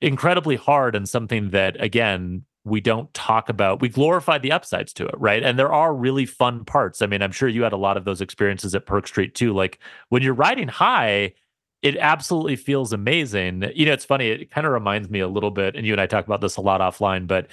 incredibly 0.00 0.56
hard 0.56 0.96
and 0.96 1.08
something 1.08 1.50
that, 1.50 1.80
again, 1.80 2.44
we 2.64 2.80
don't 2.80 3.12
talk 3.14 3.48
about 3.48 3.80
we 3.80 3.88
glorify 3.88 4.38
the 4.38 4.52
upsides 4.52 4.92
to 4.94 5.06
it 5.06 5.14
right? 5.18 5.42
And 5.42 5.58
there 5.58 5.72
are 5.72 5.94
really 5.94 6.26
fun 6.26 6.64
parts. 6.64 7.02
I 7.02 7.06
mean 7.06 7.22
i'm 7.22 7.32
sure 7.32 7.48
you 7.48 7.62
had 7.62 7.72
a 7.72 7.78
lot 7.78 7.96
of 7.96 8.04
those 8.04 8.20
experiences 8.20 8.74
at 8.74 8.86
perk 8.86 9.06
street 9.06 9.34
too. 9.34 9.52
Like 9.52 9.78
when 10.08 10.22
you're 10.22 10.34
riding 10.34 10.68
high 10.68 11.34
it 11.82 11.98
absolutely 11.98 12.56
feels 12.56 12.94
amazing. 12.94 13.62
You 13.74 13.86
know 13.86 13.92
it's 13.92 14.06
funny 14.06 14.28
it 14.28 14.50
kind 14.50 14.66
of 14.66 14.72
reminds 14.72 15.10
me 15.10 15.20
a 15.20 15.28
little 15.28 15.50
bit 15.50 15.76
and 15.76 15.86
you 15.86 15.92
and 15.92 16.00
i 16.00 16.06
talk 16.06 16.26
about 16.26 16.40
this 16.40 16.56
a 16.56 16.60
lot 16.62 16.80
offline 16.80 17.26
but 17.26 17.48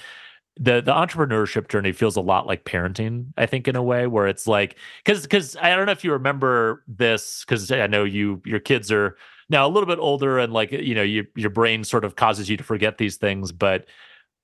the 0.56 0.82
the 0.82 0.92
entrepreneurship 0.92 1.68
journey 1.68 1.92
feels 1.92 2.16
a 2.16 2.20
lot 2.20 2.46
like 2.46 2.64
parenting 2.64 3.26
i 3.38 3.46
think 3.46 3.66
in 3.66 3.76
a 3.76 3.82
way 3.82 4.06
where 4.06 4.26
it's 4.26 4.46
like 4.46 4.76
because 5.02 5.22
because 5.22 5.56
i 5.56 5.74
don't 5.74 5.86
know 5.86 5.92
if 5.92 6.04
you 6.04 6.12
remember 6.12 6.84
this 6.86 7.42
because 7.44 7.70
i 7.72 7.86
know 7.86 8.04
you 8.04 8.42
your 8.44 8.60
kids 8.60 8.92
are 8.92 9.16
now 9.48 9.66
a 9.66 9.70
little 9.70 9.86
bit 9.86 9.98
older 9.98 10.38
and 10.38 10.52
like 10.52 10.70
you 10.70 10.94
know 10.94 11.02
you, 11.02 11.26
your 11.36 11.50
brain 11.50 11.84
sort 11.84 12.04
of 12.04 12.16
causes 12.16 12.50
you 12.50 12.56
to 12.56 12.64
forget 12.64 12.98
these 12.98 13.16
things 13.16 13.50
but 13.50 13.86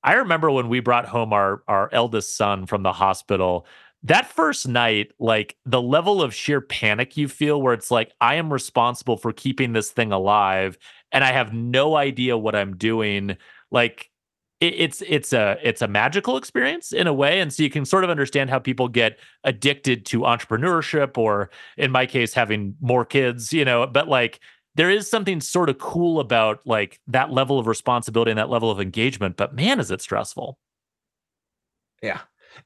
I 0.03 0.15
remember 0.15 0.51
when 0.51 0.69
we 0.69 0.81
brought 0.81 1.07
home 1.07 1.33
our 1.33 1.63
our 1.69 1.89
eldest 1.93 2.37
son 2.37 2.67
from 2.67 2.83
the 2.83 2.93
hospital. 2.93 3.67
That 4.05 4.31
first 4.31 4.69
night, 4.69 5.13
like 5.19 5.57
the 5.67 5.83
level 5.83 6.23
of 6.23 6.33
sheer 6.33 6.61
panic 6.61 7.17
you 7.17 7.27
feel, 7.29 7.61
where 7.61 7.75
it's 7.75 7.91
like, 7.91 8.13
I 8.21 8.37
am 8.37 8.53
responsible 8.53 9.17
for 9.17 9.33
keeping 9.33 9.73
this 9.73 9.91
thing 9.91 10.13
alive, 10.13 10.79
and 11.11 11.25
I 11.25 11.33
have 11.33 11.53
no 11.53 11.97
idea 11.97 12.39
what 12.39 12.55
I'm 12.55 12.77
doing. 12.77 13.37
Like, 13.73 14.11
it, 14.61 14.75
it's 14.75 15.03
it's 15.03 15.33
a 15.33 15.57
it's 15.63 15.83
a 15.83 15.89
magical 15.89 16.37
experience 16.37 16.93
in 16.93 17.07
a 17.09 17.13
way, 17.13 17.41
and 17.41 17.53
so 17.53 17.63
you 17.63 17.71
can 17.71 17.85
sort 17.85 18.05
of 18.05 18.11
understand 18.11 18.51
how 18.51 18.59
people 18.61 18.89
get 18.89 19.19
addicted 19.45 20.07
to 20.07 20.21
entrepreneurship, 20.21 21.19
or 21.19 21.51
in 21.77 21.91
my 21.91 22.07
case, 22.07 22.35
having 22.35 22.77
more 22.81 23.05
kids. 23.05 23.53
You 23.53 23.65
know, 23.65 23.87
but 23.87 24.09
like 24.09 24.41
there 24.79 24.91
is 24.91 25.11
something 25.11 25.41
sort 25.41 25.69
of 25.69 25.79
cool 25.79 26.21
about 26.21 26.61
like 26.65 27.01
that 27.09 27.33
level 27.33 27.59
of 27.59 27.67
responsibility 27.67 28.31
and 28.31 28.39
that 28.39 28.49
level 28.49 28.71
of 28.71 28.81
engagement 28.81 29.37
but 29.37 29.53
man 29.53 29.81
is 29.81 29.91
it 29.91 30.01
stressful. 30.01 30.57
Yeah. 32.01 32.21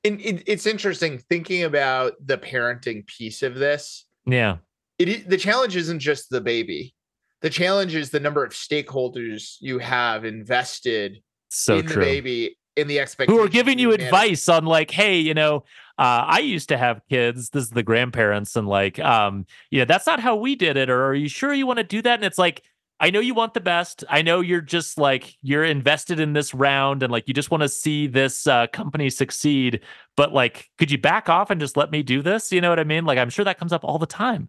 And 0.04 0.20
it, 0.20 0.42
it's 0.46 0.66
interesting 0.66 1.18
thinking 1.18 1.64
about 1.64 2.14
the 2.24 2.36
parenting 2.36 3.06
piece 3.06 3.42
of 3.42 3.54
this. 3.54 4.04
Yeah. 4.26 4.58
It 4.98 5.28
the 5.28 5.38
challenge 5.38 5.74
isn't 5.74 6.00
just 6.00 6.28
the 6.28 6.42
baby. 6.42 6.94
The 7.40 7.50
challenge 7.50 7.94
is 7.94 8.10
the 8.10 8.20
number 8.20 8.44
of 8.44 8.52
stakeholders 8.52 9.56
you 9.60 9.78
have 9.78 10.26
invested 10.26 11.22
so 11.48 11.78
in 11.78 11.86
true. 11.86 11.94
the 11.94 12.00
baby 12.00 12.58
in 12.76 12.88
the 12.88 13.00
expectation 13.00 13.38
who 13.38 13.44
are 13.44 13.48
giving 13.48 13.78
you 13.78 13.92
advice 13.92 14.48
on 14.48 14.64
like 14.64 14.90
hey 14.90 15.18
you 15.18 15.34
know 15.34 15.64
uh, 15.98 16.24
I 16.26 16.40
used 16.40 16.68
to 16.70 16.78
have 16.78 17.02
kids. 17.08 17.50
This 17.50 17.64
is 17.64 17.70
the 17.70 17.82
grandparents, 17.82 18.56
and 18.56 18.66
like, 18.66 18.98
um, 18.98 19.46
you 19.70 19.78
know, 19.78 19.84
that's 19.84 20.06
not 20.06 20.20
how 20.20 20.36
we 20.36 20.56
did 20.56 20.76
it. 20.76 20.90
Or 20.90 21.06
are 21.06 21.14
you 21.14 21.28
sure 21.28 21.52
you 21.52 21.66
want 21.66 21.78
to 21.78 21.84
do 21.84 22.02
that? 22.02 22.14
And 22.14 22.24
it's 22.24 22.38
like, 22.38 22.62
I 23.00 23.10
know 23.10 23.20
you 23.20 23.34
want 23.34 23.54
the 23.54 23.60
best. 23.60 24.04
I 24.08 24.22
know 24.22 24.40
you're 24.40 24.60
just 24.60 24.96
like 24.98 25.34
you're 25.42 25.64
invested 25.64 26.20
in 26.20 26.32
this 26.32 26.54
round, 26.54 27.02
and 27.02 27.12
like 27.12 27.28
you 27.28 27.34
just 27.34 27.50
want 27.50 27.62
to 27.62 27.68
see 27.68 28.06
this 28.06 28.46
uh, 28.46 28.66
company 28.68 29.10
succeed. 29.10 29.80
But 30.16 30.32
like, 30.32 30.70
could 30.78 30.90
you 30.90 30.98
back 30.98 31.28
off 31.28 31.50
and 31.50 31.60
just 31.60 31.76
let 31.76 31.90
me 31.90 32.02
do 32.02 32.22
this? 32.22 32.52
You 32.52 32.60
know 32.60 32.70
what 32.70 32.78
I 32.78 32.84
mean? 32.84 33.04
Like, 33.04 33.18
I'm 33.18 33.30
sure 33.30 33.44
that 33.44 33.58
comes 33.58 33.72
up 33.72 33.84
all 33.84 33.98
the 33.98 34.06
time 34.06 34.48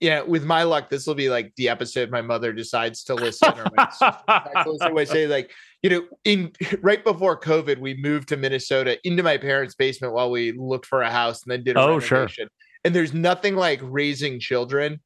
yeah, 0.00 0.22
with 0.22 0.44
my 0.44 0.62
luck, 0.62 0.90
this 0.90 1.06
will 1.06 1.14
be 1.14 1.28
like 1.28 1.52
the 1.56 1.68
episode 1.68 2.10
my 2.10 2.22
mother 2.22 2.52
decides 2.52 3.04
to 3.04 3.14
listen 3.14 3.52
or 3.58 3.66
my 3.76 5.04
say 5.04 5.26
like, 5.26 5.50
you 5.82 5.90
know, 5.90 6.02
in 6.24 6.52
right 6.80 7.04
before 7.04 7.38
COVID, 7.38 7.78
we 7.78 7.94
moved 7.96 8.28
to 8.28 8.36
Minnesota 8.36 8.98
into 9.06 9.22
my 9.22 9.36
parents' 9.38 9.74
basement 9.74 10.12
while 10.12 10.30
we 10.30 10.52
looked 10.52 10.86
for 10.86 11.02
a 11.02 11.10
house 11.10 11.42
and 11.42 11.52
then 11.52 11.64
did 11.64 11.76
a 11.76 11.80
oh, 11.80 11.98
renovation. 11.98 12.28
Sure. 12.28 12.46
and 12.84 12.94
there's 12.94 13.14
nothing 13.14 13.56
like 13.56 13.80
raising 13.82 14.40
children 14.40 15.00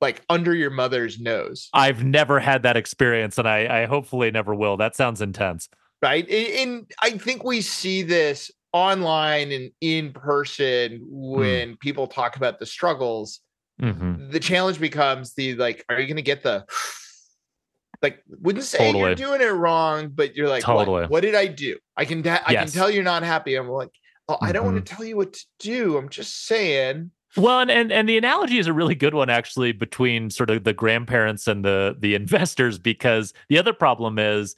like 0.00 0.22
under 0.28 0.54
your 0.54 0.70
mother's 0.70 1.18
nose. 1.18 1.68
I've 1.72 2.04
never 2.04 2.38
had 2.38 2.62
that 2.62 2.76
experience, 2.76 3.38
and 3.38 3.48
I, 3.48 3.82
I 3.82 3.86
hopefully 3.86 4.30
never 4.30 4.54
will. 4.54 4.76
That 4.76 4.94
sounds 4.94 5.20
intense. 5.20 5.68
Right. 6.00 6.28
And 6.30 6.90
I 7.02 7.10
think 7.18 7.42
we 7.42 7.60
see 7.60 8.02
this 8.02 8.52
online 8.72 9.50
and 9.50 9.70
in 9.80 10.12
person 10.12 10.98
hmm. 10.98 11.06
when 11.08 11.72
mm. 11.72 11.80
people 11.80 12.06
talk 12.06 12.36
about 12.36 12.58
the 12.58 12.66
struggles. 12.66 13.40
Mm-hmm. 13.80 14.30
The 14.30 14.40
challenge 14.40 14.80
becomes 14.80 15.34
the 15.34 15.54
like, 15.54 15.84
are 15.88 16.00
you 16.00 16.06
going 16.06 16.16
to 16.16 16.22
get 16.22 16.42
the 16.42 16.66
like 18.02 18.22
wouldn't 18.28 18.64
say 18.64 18.78
totally. 18.78 19.00
you're 19.00 19.14
doing 19.14 19.40
it 19.40 19.52
wrong, 19.52 20.08
but 20.08 20.36
you're 20.36 20.48
like, 20.48 20.62
totally. 20.62 21.02
what, 21.02 21.10
what 21.10 21.20
did 21.22 21.34
I 21.34 21.46
do? 21.46 21.78
I 21.96 22.04
can 22.04 22.22
ta- 22.22 22.42
I 22.46 22.54
can 22.54 22.68
tell 22.68 22.90
you're 22.90 23.02
not 23.02 23.22
happy. 23.22 23.56
I'm 23.56 23.68
like, 23.68 23.90
oh, 24.28 24.38
I 24.40 24.52
don't 24.52 24.64
mm-hmm. 24.64 24.74
want 24.74 24.86
to 24.86 24.94
tell 24.94 25.04
you 25.04 25.16
what 25.16 25.32
to 25.32 25.46
do. 25.58 25.96
I'm 25.96 26.08
just 26.08 26.46
saying. 26.46 27.10
Well, 27.36 27.60
and, 27.60 27.70
and 27.70 27.92
and 27.92 28.08
the 28.08 28.16
analogy 28.16 28.58
is 28.58 28.66
a 28.66 28.72
really 28.72 28.94
good 28.94 29.14
one 29.14 29.30
actually 29.30 29.72
between 29.72 30.30
sort 30.30 30.50
of 30.50 30.64
the 30.64 30.72
grandparents 30.72 31.46
and 31.46 31.64
the 31.64 31.96
the 31.98 32.14
investors 32.14 32.78
because 32.78 33.34
the 33.48 33.58
other 33.58 33.72
problem 33.72 34.18
is 34.18 34.54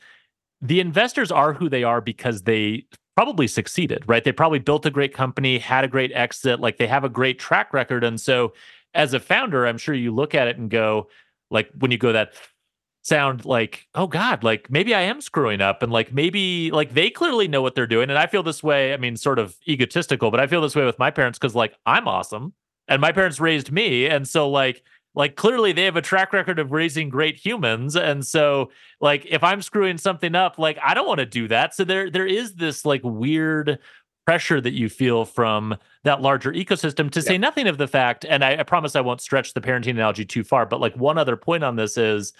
the 0.60 0.80
investors 0.80 1.32
are 1.32 1.52
who 1.54 1.68
they 1.68 1.82
are 1.82 2.00
because 2.00 2.42
they 2.42 2.86
probably 3.16 3.48
succeeded, 3.48 4.04
right? 4.06 4.22
They 4.22 4.32
probably 4.32 4.60
built 4.60 4.86
a 4.86 4.90
great 4.90 5.12
company, 5.12 5.58
had 5.58 5.84
a 5.84 5.88
great 5.88 6.12
exit, 6.12 6.60
like 6.60 6.78
they 6.78 6.86
have 6.86 7.04
a 7.04 7.08
great 7.08 7.38
track 7.38 7.72
record 7.72 8.04
and 8.04 8.20
so 8.20 8.52
as 8.94 9.14
a 9.14 9.20
founder, 9.20 9.66
I'm 9.66 9.78
sure 9.78 9.94
you 9.94 10.14
look 10.14 10.34
at 10.34 10.48
it 10.48 10.58
and 10.58 10.70
go 10.70 11.08
like 11.50 11.70
when 11.78 11.90
you 11.90 11.98
go 11.98 12.12
that 12.12 12.32
sound 13.02 13.46
like 13.46 13.88
oh 13.94 14.06
god 14.06 14.44
like 14.44 14.70
maybe 14.70 14.94
i 14.94 15.00
am 15.00 15.22
screwing 15.22 15.62
up 15.62 15.82
and 15.82 15.90
like 15.90 16.12
maybe 16.12 16.70
like 16.70 16.92
they 16.92 17.08
clearly 17.08 17.48
know 17.48 17.62
what 17.62 17.74
they're 17.74 17.86
doing 17.86 18.10
and 18.10 18.18
i 18.18 18.26
feel 18.26 18.42
this 18.42 18.62
way 18.62 18.92
i 18.92 18.96
mean 18.98 19.16
sort 19.16 19.38
of 19.38 19.56
egotistical 19.66 20.30
but 20.30 20.38
i 20.38 20.46
feel 20.46 20.60
this 20.60 20.76
way 20.76 20.84
with 20.84 20.98
my 20.98 21.10
parents 21.10 21.38
because 21.38 21.54
like 21.54 21.74
i'm 21.86 22.06
awesome 22.06 22.52
and 22.88 23.00
my 23.00 23.10
parents 23.10 23.40
raised 23.40 23.72
me 23.72 24.06
and 24.06 24.28
so 24.28 24.50
like 24.50 24.82
like 25.14 25.34
clearly 25.34 25.72
they 25.72 25.84
have 25.84 25.96
a 25.96 26.02
track 26.02 26.32
record 26.32 26.58
of 26.58 26.72
raising 26.72 27.08
great 27.08 27.36
humans 27.36 27.96
and 27.96 28.26
so 28.26 28.70
like 29.00 29.26
if 29.30 29.42
i'm 29.42 29.62
screwing 29.62 29.96
something 29.96 30.34
up 30.34 30.58
like 30.58 30.78
i 30.84 30.92
don't 30.92 31.06
want 31.08 31.20
to 31.20 31.26
do 31.26 31.48
that 31.48 31.74
so 31.74 31.84
there 31.84 32.10
there 32.10 32.26
is 32.26 32.54
this 32.54 32.84
like 32.84 33.00
weird 33.02 33.78
pressure 34.26 34.60
that 34.60 34.72
you 34.72 34.88
feel 34.88 35.24
from 35.24 35.76
that 36.04 36.22
larger 36.22 36.52
ecosystem 36.52 37.10
to 37.10 37.22
say 37.22 37.36
nothing 37.38 37.66
of 37.66 37.78
the 37.78 37.88
fact 37.88 38.24
and 38.28 38.44
I, 38.44 38.56
I 38.58 38.62
promise 38.62 38.94
i 38.94 39.00
won't 39.00 39.20
stretch 39.20 39.54
the 39.54 39.60
parenting 39.60 39.90
analogy 39.90 40.24
too 40.24 40.44
far 40.44 40.66
but 40.66 40.80
like 40.80 40.94
one 40.96 41.18
other 41.18 41.36
point 41.36 41.64
on 41.64 41.76
this 41.76 41.96
is 41.96 42.32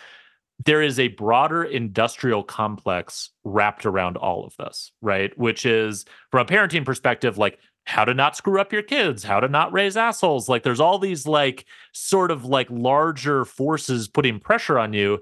there 0.64 0.83
is 0.83 0.99
a 0.99 1.09
broader 1.09 1.64
industrial 1.64 2.43
complex 2.43 3.31
wrapped 3.45 3.87
around 3.87 4.16
all 4.16 4.45
of 4.45 4.55
this, 4.59 4.93
right? 5.01 5.37
Which 5.38 5.64
is 5.64 6.05
from 6.31 6.47
a 6.47 6.49
parenting 6.49 6.85
perspective, 6.85 7.38
like 7.38 7.59
how 7.85 8.05
to 8.05 8.12
not 8.12 8.37
screw 8.37 8.61
up 8.61 8.73
your 8.73 8.83
kids, 8.83 9.25
how 9.25 9.40
to 9.40 9.49
not 9.49 9.73
raise 9.73 9.97
assholes. 9.97 10.49
Like 10.49 10.62
there's 10.62 10.81
all 10.81 10.99
these 10.99 11.27
like 11.27 11.64
sort 11.93 12.31
of 12.31 12.45
like 12.45 12.69
larger 12.71 13.45
forces 13.45 14.07
putting 14.07 14.38
pressure 14.38 14.79
on 14.79 14.93
you. 14.93 15.21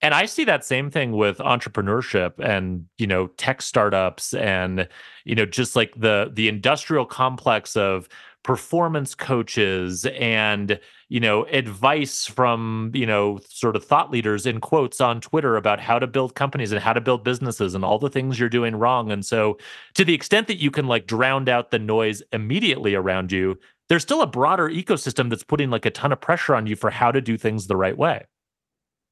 And 0.00 0.14
I 0.14 0.26
see 0.26 0.44
that 0.44 0.64
same 0.64 0.90
thing 0.90 1.12
with 1.12 1.38
entrepreneurship 1.38 2.38
and, 2.38 2.86
you 2.98 3.06
know, 3.06 3.28
tech 3.36 3.60
startups 3.60 4.32
and, 4.32 4.88
you 5.24 5.34
know, 5.34 5.44
just 5.44 5.74
like 5.74 5.92
the 5.96 6.30
the 6.32 6.48
industrial 6.48 7.04
complex 7.04 7.76
of 7.76 8.08
performance 8.44 9.14
coaches 9.14 10.06
and 10.06 10.78
you 11.08 11.20
know 11.20 11.44
advice 11.46 12.24
from 12.24 12.90
you 12.94 13.04
know 13.04 13.38
sort 13.48 13.76
of 13.76 13.84
thought 13.84 14.10
leaders 14.10 14.46
in 14.46 14.60
quotes 14.60 15.00
on 15.00 15.20
twitter 15.20 15.56
about 15.56 15.80
how 15.80 15.98
to 15.98 16.06
build 16.06 16.34
companies 16.34 16.70
and 16.72 16.80
how 16.80 16.92
to 16.92 17.00
build 17.00 17.24
businesses 17.24 17.74
and 17.74 17.84
all 17.84 17.98
the 17.98 18.08
things 18.08 18.38
you're 18.38 18.48
doing 18.48 18.76
wrong. 18.76 19.10
And 19.10 19.26
so 19.26 19.58
to 19.94 20.04
the 20.04 20.14
extent 20.14 20.46
that 20.46 20.58
you 20.58 20.70
can 20.70 20.86
like 20.86 21.06
drown 21.06 21.48
out 21.48 21.70
the 21.70 21.78
noise 21.78 22.22
immediately 22.32 22.94
around 22.94 23.32
you 23.32 23.58
there's 23.88 24.02
still 24.02 24.22
a 24.22 24.26
broader 24.26 24.68
ecosystem 24.68 25.30
that's 25.30 25.44
putting 25.44 25.70
like 25.70 25.84
a 25.86 25.90
ton 25.90 26.12
of 26.12 26.20
pressure 26.20 26.54
on 26.54 26.66
you 26.66 26.76
for 26.76 26.90
how 26.90 27.10
to 27.10 27.20
do 27.20 27.36
things 27.36 27.66
the 27.66 27.76
right 27.76 27.98
way 27.98 28.24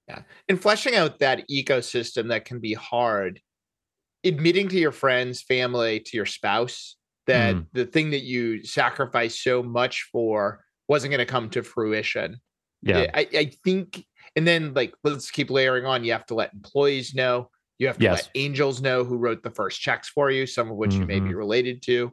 yeah 0.08 0.22
and 0.48 0.60
fleshing 0.60 0.94
out 0.94 1.18
that 1.18 1.48
ecosystem 1.50 2.28
that 2.28 2.44
can 2.44 2.60
be 2.60 2.74
hard 2.74 3.40
admitting 4.24 4.68
to 4.68 4.78
your 4.78 4.92
friends 4.92 5.42
family 5.42 6.00
to 6.00 6.16
your 6.16 6.26
spouse 6.26 6.96
that 7.26 7.56
mm. 7.56 7.66
the 7.72 7.84
thing 7.84 8.10
that 8.10 8.22
you 8.22 8.64
sacrificed 8.64 9.42
so 9.42 9.62
much 9.62 10.08
for 10.12 10.64
wasn't 10.88 11.10
going 11.10 11.18
to 11.18 11.30
come 11.30 11.50
to 11.50 11.62
fruition. 11.62 12.40
Yeah. 12.82 13.10
I, 13.12 13.28
I 13.32 13.50
think, 13.64 14.04
and 14.36 14.46
then 14.46 14.74
like, 14.74 14.94
let's 15.02 15.30
keep 15.30 15.50
layering 15.50 15.86
on. 15.86 16.04
You 16.04 16.12
have 16.12 16.26
to 16.26 16.34
let 16.34 16.52
employees 16.52 17.14
know. 17.14 17.50
You 17.78 17.88
have 17.88 17.98
to 17.98 18.04
yes. 18.04 18.22
let 18.22 18.30
angels 18.34 18.80
know 18.80 19.04
who 19.04 19.18
wrote 19.18 19.42
the 19.42 19.50
first 19.50 19.80
checks 19.80 20.08
for 20.08 20.30
you, 20.30 20.46
some 20.46 20.70
of 20.70 20.76
which 20.76 20.92
mm-hmm. 20.92 21.00
you 21.00 21.06
may 21.06 21.20
be 21.20 21.28
mm-hmm. 21.28 21.36
related 21.36 21.82
to. 21.82 22.12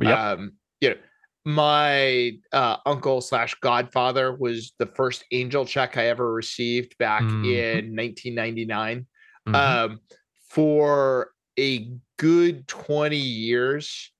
Yep. 0.00 0.18
Um, 0.18 0.52
you 0.80 0.90
know, 0.90 0.96
my 1.44 2.32
uh, 2.52 2.76
uncle 2.86 3.20
slash 3.20 3.54
godfather 3.60 4.34
was 4.34 4.72
the 4.78 4.86
first 4.86 5.24
angel 5.32 5.64
check 5.64 5.96
I 5.96 6.06
ever 6.06 6.32
received 6.32 6.96
back 6.98 7.22
mm-hmm. 7.22 7.44
in 7.44 7.96
1999. 7.96 9.06
Mm-hmm. 9.48 9.54
Um, 9.54 10.00
for 10.48 11.30
a 11.58 11.90
good 12.18 12.68
20 12.68 13.16
years, 13.16 14.12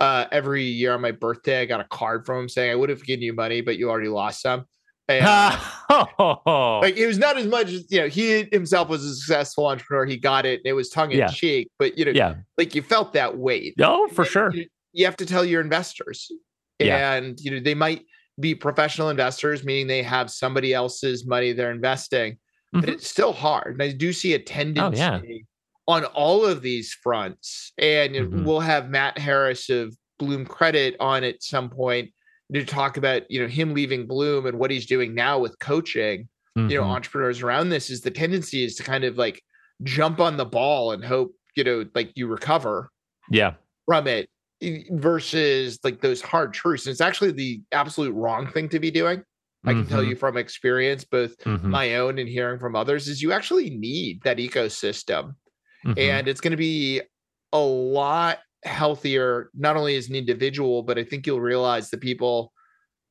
uh, 0.00 0.26
every 0.32 0.64
year 0.64 0.94
on 0.94 1.00
my 1.00 1.12
birthday, 1.12 1.60
I 1.60 1.64
got 1.66 1.80
a 1.80 1.84
card 1.84 2.26
from 2.26 2.40
him 2.40 2.48
saying, 2.48 2.70
I 2.70 2.74
would 2.74 2.88
have 2.88 3.04
given 3.04 3.22
you 3.22 3.34
money, 3.34 3.60
but 3.60 3.76
you 3.76 3.90
already 3.90 4.08
lost 4.08 4.42
some. 4.42 4.64
And, 5.06 5.24
like 5.90 6.96
it 6.96 7.06
was 7.06 7.18
not 7.18 7.36
as 7.36 7.46
much 7.46 7.68
as 7.68 7.84
you 7.90 8.00
know, 8.00 8.08
he 8.08 8.48
himself 8.50 8.88
was 8.88 9.04
a 9.04 9.14
successful 9.14 9.66
entrepreneur. 9.66 10.06
He 10.06 10.16
got 10.16 10.46
it, 10.46 10.62
it 10.64 10.72
was 10.72 10.88
tongue 10.88 11.12
in 11.12 11.18
yeah. 11.18 11.28
cheek, 11.28 11.68
but 11.78 11.98
you 11.98 12.06
know, 12.06 12.12
yeah. 12.12 12.36
like 12.56 12.74
you 12.74 12.80
felt 12.80 13.12
that 13.12 13.36
weight. 13.36 13.74
Oh, 13.80 14.08
for 14.08 14.22
and, 14.22 14.30
sure. 14.30 14.54
You, 14.54 14.66
you, 14.92 15.04
have 15.04 15.16
to 15.18 15.26
tell 15.26 15.44
your 15.44 15.60
investors. 15.60 16.30
Yeah. 16.78 17.14
And 17.14 17.38
you 17.40 17.50
know, 17.52 17.60
they 17.60 17.74
might 17.74 18.04
be 18.40 18.54
professional 18.54 19.10
investors, 19.10 19.64
meaning 19.64 19.86
they 19.86 20.02
have 20.02 20.30
somebody 20.30 20.74
else's 20.74 21.26
money 21.26 21.52
they're 21.52 21.70
investing, 21.70 22.32
mm-hmm. 22.32 22.80
but 22.80 22.88
it's 22.88 23.08
still 23.08 23.32
hard. 23.32 23.74
And 23.74 23.82
I 23.82 23.92
do 23.92 24.12
see 24.12 24.34
a 24.34 24.38
tendency 24.38 25.02
oh, 25.02 25.20
yeah 25.22 25.38
on 25.86 26.04
all 26.06 26.44
of 26.44 26.62
these 26.62 26.92
fronts. 26.92 27.72
And 27.78 28.14
mm-hmm. 28.14 28.44
we'll 28.44 28.60
have 28.60 28.88
Matt 28.88 29.18
Harris 29.18 29.68
of 29.70 29.96
Bloom 30.18 30.46
Credit 30.46 30.96
on 31.00 31.24
at 31.24 31.42
some 31.42 31.68
point 31.70 32.10
to 32.52 32.64
talk 32.64 32.96
about, 32.96 33.30
you 33.30 33.40
know, 33.40 33.48
him 33.48 33.74
leaving 33.74 34.06
Bloom 34.06 34.46
and 34.46 34.58
what 34.58 34.70
he's 34.70 34.86
doing 34.86 35.14
now 35.14 35.38
with 35.38 35.58
coaching, 35.58 36.28
mm-hmm. 36.56 36.70
you 36.70 36.76
know, 36.76 36.82
mm-hmm. 36.82 36.92
entrepreneurs 36.92 37.42
around 37.42 37.68
this 37.68 37.90
is 37.90 38.00
the 38.00 38.10
tendency 38.10 38.64
is 38.64 38.76
to 38.76 38.82
kind 38.82 39.04
of 39.04 39.16
like 39.16 39.42
jump 39.82 40.20
on 40.20 40.36
the 40.36 40.44
ball 40.44 40.92
and 40.92 41.04
hope, 41.04 41.34
you 41.56 41.64
know, 41.64 41.84
like 41.94 42.12
you 42.14 42.26
recover. 42.26 42.90
Yeah. 43.30 43.54
From 43.86 44.06
it 44.06 44.30
versus 44.90 45.78
like 45.84 46.00
those 46.00 46.20
hard 46.20 46.52
truths. 46.52 46.86
And 46.86 46.92
it's 46.92 47.00
actually 47.00 47.32
the 47.32 47.62
absolute 47.72 48.12
wrong 48.12 48.46
thing 48.50 48.68
to 48.70 48.80
be 48.80 48.90
doing. 48.90 49.22
I 49.66 49.72
can 49.72 49.84
mm-hmm. 49.84 49.90
tell 49.90 50.04
you 50.04 50.14
from 50.14 50.36
experience, 50.36 51.04
both 51.04 51.38
mm-hmm. 51.38 51.70
my 51.70 51.96
own 51.96 52.18
and 52.18 52.28
hearing 52.28 52.58
from 52.58 52.76
others, 52.76 53.08
is 53.08 53.22
you 53.22 53.32
actually 53.32 53.70
need 53.70 54.22
that 54.22 54.36
ecosystem 54.36 55.36
Mm-hmm. 55.84 55.98
And 55.98 56.28
it's 56.28 56.40
going 56.40 56.52
to 56.52 56.56
be 56.56 57.02
a 57.52 57.58
lot 57.58 58.38
healthier, 58.64 59.50
not 59.54 59.76
only 59.76 59.96
as 59.96 60.08
an 60.08 60.14
individual, 60.14 60.82
but 60.82 60.98
I 60.98 61.04
think 61.04 61.26
you'll 61.26 61.40
realize 61.40 61.90
the 61.90 61.98
people 61.98 62.52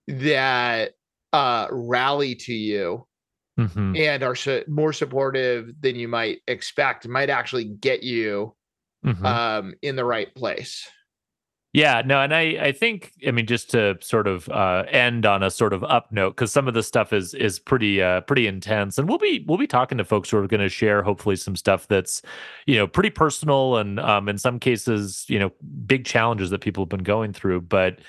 that 0.08 0.92
uh, 1.32 1.68
rally 1.72 2.36
to 2.36 2.54
you 2.54 3.08
mm-hmm. 3.60 3.96
and 3.96 4.24
are 4.24 4.36
su- 4.36 4.64
more 4.68 4.94
supportive 4.94 5.72
than 5.80 5.96
you 5.96 6.08
might 6.08 6.40
expect 6.48 7.08
might 7.08 7.30
actually 7.30 7.66
get 7.66 8.04
you 8.04 8.56
mm-hmm. 9.06 9.26
um, 9.26 9.74
in 9.82 9.96
the 9.96 10.06
right 10.06 10.34
place. 10.36 10.88
Yeah, 11.76 12.04
no, 12.06 12.22
and 12.22 12.36
I 12.36 12.42
I 12.62 12.72
think 12.72 13.14
I 13.28 13.32
mean 13.32 13.48
just 13.48 13.72
to 13.72 13.98
sort 14.00 14.28
of 14.28 14.48
uh, 14.50 14.84
end 14.90 15.26
on 15.26 15.42
a 15.42 15.50
sort 15.50 15.74
of 15.74 15.84
up 15.84 16.12
note 16.12 16.32
because 16.36 16.52
some 16.52 16.68
of 16.68 16.76
the 16.76 16.84
stuff 16.84 17.12
is 17.12 17.34
is 17.34 17.58
pretty 17.60 18.00
uh, 18.02 18.22
pretty 18.22 18.46
intense, 18.46 19.00
and 19.00 19.10
we'll 19.10 19.18
be 19.18 19.44
we'll 19.48 19.58
be 19.58 19.66
talking 19.66 19.98
to 19.98 20.04
folks 20.06 20.30
who 20.30 20.38
are 20.38 20.46
going 20.48 20.62
to 20.62 20.70
share 20.70 21.02
hopefully 21.02 21.36
some 21.36 21.56
stuff 21.56 21.88
that's 21.88 22.22
you 22.68 22.76
know 22.76 22.86
pretty 22.86 23.10
personal 23.10 23.78
and 23.78 24.00
um, 24.00 24.30
in 24.30 24.38
some 24.38 24.60
cases 24.60 25.26
you 25.28 25.40
know 25.40 25.52
big 25.88 26.06
challenges 26.06 26.52
that 26.52 26.62
people 26.62 26.84
have 26.84 26.90
been 26.90 27.02
going 27.04 27.34
through. 27.34 27.62
But 27.62 28.00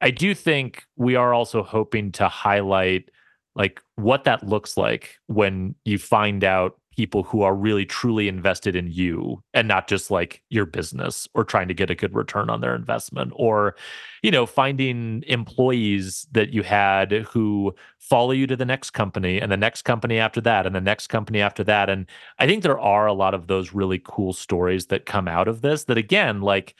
I 0.00 0.10
do 0.10 0.34
think 0.34 0.84
we 0.96 1.14
are 1.14 1.32
also 1.32 1.62
hoping 1.62 2.10
to 2.12 2.26
highlight 2.28 3.08
like 3.54 3.80
what 3.96 4.24
that 4.24 4.44
looks 4.48 4.76
like 4.76 5.18
when 5.28 5.76
you 5.84 5.98
find 5.98 6.42
out 6.42 6.76
people 6.96 7.22
who 7.22 7.42
are 7.42 7.54
really 7.54 7.84
truly 7.84 8.28
invested 8.28 8.76
in 8.76 8.86
you 8.90 9.42
and 9.54 9.66
not 9.66 9.88
just 9.88 10.10
like 10.10 10.42
your 10.50 10.66
business 10.66 11.26
or 11.34 11.44
trying 11.44 11.68
to 11.68 11.74
get 11.74 11.90
a 11.90 11.94
good 11.94 12.14
return 12.14 12.50
on 12.50 12.60
their 12.60 12.74
investment 12.74 13.32
or 13.34 13.74
you 14.22 14.30
know 14.30 14.46
finding 14.46 15.22
employees 15.26 16.26
that 16.32 16.52
you 16.52 16.62
had 16.62 17.12
who 17.12 17.74
follow 17.98 18.32
you 18.32 18.46
to 18.46 18.56
the 18.56 18.64
next 18.64 18.90
company 18.90 19.40
and 19.40 19.50
the 19.50 19.56
next 19.56 19.82
company 19.82 20.18
after 20.18 20.40
that 20.40 20.66
and 20.66 20.74
the 20.74 20.80
next 20.80 21.08
company 21.08 21.40
after 21.40 21.64
that. 21.64 21.88
And 21.88 22.06
i 22.38 22.46
think 22.46 22.62
there 22.62 22.80
are 22.80 23.06
a 23.06 23.12
lot 23.12 23.34
of 23.34 23.46
those 23.46 23.72
really 23.72 24.00
cool 24.04 24.32
stories 24.32 24.86
that 24.86 25.06
come 25.06 25.28
out 25.28 25.48
of 25.48 25.62
this 25.62 25.84
that 25.84 25.98
again 25.98 26.40
like 26.40 26.74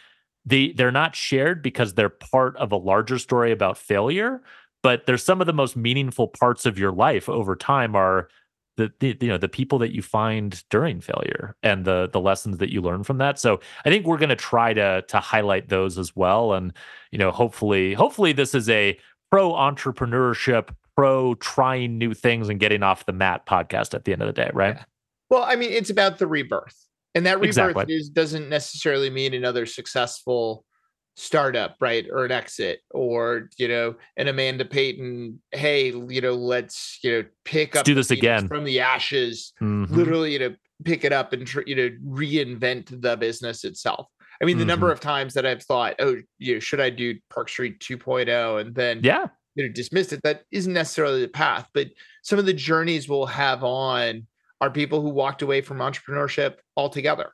they 0.44 0.72
they're 0.72 0.90
not 0.90 1.14
shared 1.14 1.62
because 1.62 1.94
they're 1.94 2.08
part 2.08 2.56
of 2.56 2.72
a 2.72 2.76
larger 2.76 3.18
story 3.18 3.52
about 3.52 3.78
failure 3.78 4.42
but 4.82 5.06
there's 5.06 5.22
some 5.22 5.40
of 5.40 5.46
the 5.46 5.52
most 5.52 5.76
meaningful 5.76 6.28
parts 6.28 6.66
of 6.66 6.78
your 6.78 6.92
life 6.92 7.28
over 7.28 7.54
time 7.54 7.94
are 7.94 8.28
the, 8.76 8.90
the, 9.00 9.16
you 9.20 9.28
know 9.28 9.38
the 9.38 9.48
people 9.48 9.78
that 9.78 9.94
you 9.94 10.00
find 10.00 10.64
during 10.70 11.00
failure 11.00 11.54
and 11.62 11.84
the 11.84 12.08
the 12.12 12.20
lessons 12.20 12.58
that 12.58 12.72
you 12.72 12.80
learn 12.80 13.04
from 13.04 13.18
that 13.18 13.38
so 13.38 13.60
i 13.84 13.90
think 13.90 14.06
we're 14.06 14.16
going 14.16 14.30
to 14.30 14.36
try 14.36 14.72
to 14.72 15.02
to 15.08 15.18
highlight 15.20 15.68
those 15.68 15.98
as 15.98 16.16
well 16.16 16.54
and 16.54 16.72
you 17.10 17.18
know 17.18 17.30
hopefully 17.30 17.92
hopefully 17.92 18.32
this 18.32 18.54
is 18.54 18.70
a 18.70 18.98
pro 19.32 19.52
entrepreneurship, 19.52 20.68
pro 20.94 21.34
trying 21.36 21.96
new 21.96 22.12
things 22.12 22.50
and 22.50 22.60
getting 22.60 22.82
off 22.82 23.06
the 23.06 23.14
mat 23.14 23.46
podcast 23.46 23.94
at 23.94 24.04
the 24.04 24.12
end 24.12 24.20
of 24.20 24.26
the 24.26 24.32
day, 24.34 24.50
right? 24.52 24.76
Yeah. 24.76 24.84
Well, 25.30 25.42
I 25.42 25.56
mean, 25.56 25.72
it's 25.72 25.88
about 25.88 26.18
the 26.18 26.26
rebirth. 26.26 26.76
And 27.14 27.24
that 27.24 27.40
rebirth 27.40 27.70
exactly. 27.70 27.94
is, 27.94 28.10
doesn't 28.10 28.50
necessarily 28.50 29.08
mean 29.08 29.32
another 29.32 29.64
successful 29.64 30.66
startup, 31.14 31.76
right? 31.80 32.06
Or 32.10 32.24
an 32.24 32.32
exit, 32.32 32.80
or 32.90 33.50
you 33.56 33.68
know, 33.68 33.94
an 34.16 34.28
Amanda 34.28 34.64
Payton, 34.64 35.40
hey, 35.50 35.92
you 36.08 36.20
know, 36.20 36.34
let's 36.34 36.98
you 37.02 37.12
know 37.12 37.24
pick 37.44 37.74
let's 37.74 37.80
up 37.80 37.86
do 37.86 37.94
this 37.94 38.10
again 38.10 38.48
from 38.48 38.64
the 38.64 38.80
ashes, 38.80 39.52
mm-hmm. 39.60 39.94
literally, 39.94 40.32
you 40.32 40.38
know, 40.38 40.54
pick 40.84 41.04
it 41.04 41.12
up 41.12 41.32
and 41.32 41.46
tr- 41.46 41.62
you 41.66 41.76
know 41.76 41.90
reinvent 42.06 43.00
the 43.00 43.16
business 43.16 43.64
itself. 43.64 44.06
I 44.40 44.44
mean, 44.44 44.56
the 44.56 44.62
mm-hmm. 44.62 44.68
number 44.68 44.90
of 44.90 45.00
times 45.00 45.34
that 45.34 45.46
I've 45.46 45.62
thought, 45.62 45.94
oh, 46.00 46.16
you 46.38 46.54
know, 46.54 46.60
should 46.60 46.80
I 46.80 46.90
do 46.90 47.14
Perk 47.28 47.48
Street 47.48 47.78
2.0, 47.80 48.60
and 48.60 48.74
then 48.74 49.00
yeah, 49.02 49.26
you 49.54 49.66
know, 49.66 49.72
dismissed 49.72 50.12
it. 50.12 50.20
That 50.24 50.42
isn't 50.50 50.72
necessarily 50.72 51.20
the 51.20 51.28
path, 51.28 51.68
but 51.74 51.88
some 52.22 52.38
of 52.38 52.46
the 52.46 52.54
journeys 52.54 53.08
we'll 53.08 53.26
have 53.26 53.62
on 53.62 54.26
are 54.60 54.70
people 54.70 55.02
who 55.02 55.10
walked 55.10 55.42
away 55.42 55.60
from 55.60 55.78
entrepreneurship 55.78 56.56
altogether. 56.76 57.32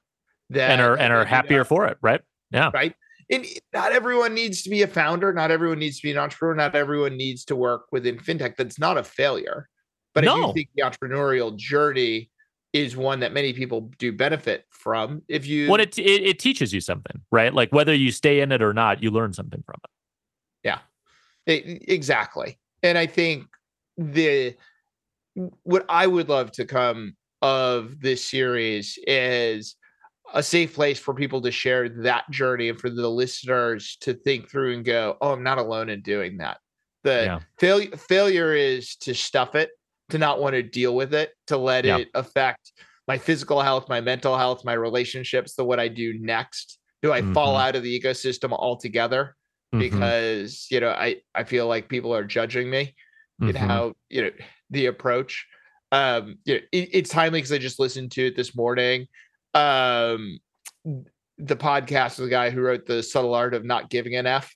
That 0.50 0.70
and 0.70 0.80
are 0.80 0.96
and 0.96 1.12
are 1.12 1.24
happier 1.26 1.64
for 1.64 1.86
it, 1.86 1.98
right? 2.00 2.22
Yeah, 2.50 2.70
right 2.72 2.94
and 3.30 3.46
not 3.72 3.92
everyone 3.92 4.34
needs 4.34 4.62
to 4.62 4.70
be 4.70 4.82
a 4.82 4.86
founder. 4.86 5.32
Not 5.32 5.50
everyone 5.50 5.78
needs 5.78 5.96
to 5.98 6.02
be 6.02 6.12
an 6.12 6.18
entrepreneur. 6.18 6.54
Not 6.54 6.74
everyone 6.74 7.16
needs 7.16 7.44
to 7.46 7.56
work 7.56 7.86
within 7.92 8.18
fintech. 8.18 8.56
That's 8.56 8.78
not 8.78 8.96
a 8.96 9.04
failure. 9.04 9.68
But 10.14 10.24
no. 10.24 10.34
I 10.34 10.46
do 10.46 10.52
think 10.54 10.68
the 10.74 10.82
entrepreneurial 10.82 11.56
journey 11.56 12.30
is 12.72 12.96
one 12.96 13.20
that 13.20 13.32
many 13.32 13.52
people 13.52 13.90
do 13.98 14.12
benefit 14.12 14.64
from. 14.70 15.22
If 15.28 15.46
you, 15.46 15.70
well, 15.70 15.80
it, 15.80 15.98
it, 15.98 16.22
it 16.22 16.38
teaches 16.38 16.72
you 16.72 16.80
something, 16.80 17.20
right? 17.30 17.52
Like 17.52 17.70
whether 17.72 17.94
you 17.94 18.10
stay 18.10 18.40
in 18.40 18.52
it 18.52 18.62
or 18.62 18.72
not, 18.74 19.02
you 19.02 19.10
learn 19.10 19.32
something 19.32 19.62
from 19.64 19.76
it. 19.84 19.90
Yeah, 20.64 20.78
it, 21.46 21.84
exactly. 21.88 22.58
And 22.82 22.98
I 22.98 23.06
think 23.06 23.46
the 23.96 24.54
what 25.62 25.84
I 25.88 26.06
would 26.06 26.28
love 26.28 26.52
to 26.52 26.64
come 26.64 27.16
of 27.42 28.00
this 28.00 28.24
series 28.24 28.98
is 29.06 29.76
a 30.34 30.42
safe 30.42 30.74
place 30.74 30.98
for 30.98 31.14
people 31.14 31.40
to 31.42 31.50
share 31.50 31.88
that 31.88 32.30
journey 32.30 32.68
and 32.68 32.80
for 32.80 32.90
the 32.90 33.08
listeners 33.08 33.96
to 34.00 34.14
think 34.14 34.50
through 34.50 34.74
and 34.74 34.84
go, 34.84 35.16
"Oh, 35.20 35.32
I'm 35.32 35.42
not 35.42 35.58
alone 35.58 35.88
in 35.88 36.02
doing 36.02 36.38
that." 36.38 36.58
The 37.04 37.24
yeah. 37.24 37.38
failure 37.58 37.96
failure 37.96 38.54
is 38.54 38.96
to 38.96 39.14
stuff 39.14 39.54
it, 39.54 39.70
to 40.10 40.18
not 40.18 40.40
want 40.40 40.54
to 40.54 40.62
deal 40.62 40.94
with 40.94 41.14
it, 41.14 41.32
to 41.46 41.56
let 41.56 41.84
yeah. 41.84 41.98
it 41.98 42.08
affect 42.14 42.72
my 43.06 43.18
physical 43.18 43.60
health, 43.60 43.88
my 43.88 44.00
mental 44.00 44.36
health, 44.36 44.64
my 44.64 44.74
relationships, 44.74 45.54
the 45.54 45.64
what 45.64 45.80
I 45.80 45.88
do 45.88 46.18
next. 46.18 46.78
Do 47.02 47.12
I 47.12 47.20
mm-hmm. 47.20 47.32
fall 47.32 47.56
out 47.56 47.76
of 47.76 47.82
the 47.82 48.00
ecosystem 48.00 48.52
altogether 48.52 49.36
mm-hmm. 49.72 49.78
because, 49.78 50.66
you 50.70 50.80
know, 50.80 50.90
I 50.90 51.16
I 51.34 51.44
feel 51.44 51.66
like 51.66 51.88
people 51.88 52.14
are 52.14 52.24
judging 52.24 52.68
me 52.68 52.94
mm-hmm. 53.40 53.50
in 53.50 53.56
how, 53.56 53.94
you 54.08 54.22
know, 54.22 54.30
the 54.70 54.86
approach 54.86 55.46
um 55.90 56.36
you 56.44 56.54
know, 56.54 56.60
it, 56.70 56.88
it's 56.92 57.08
timely 57.08 57.38
because 57.38 57.50
i 57.50 57.56
just 57.56 57.78
listened 57.78 58.10
to 58.10 58.26
it 58.26 58.36
this 58.36 58.54
morning 58.54 59.06
um, 59.54 60.38
the 60.84 61.56
podcast 61.56 62.18
of 62.18 62.24
the 62.24 62.30
guy 62.30 62.50
who 62.50 62.60
wrote 62.60 62.86
the 62.86 63.02
subtle 63.02 63.34
art 63.34 63.54
of 63.54 63.64
not 63.64 63.90
giving 63.90 64.16
an 64.16 64.26
F. 64.26 64.54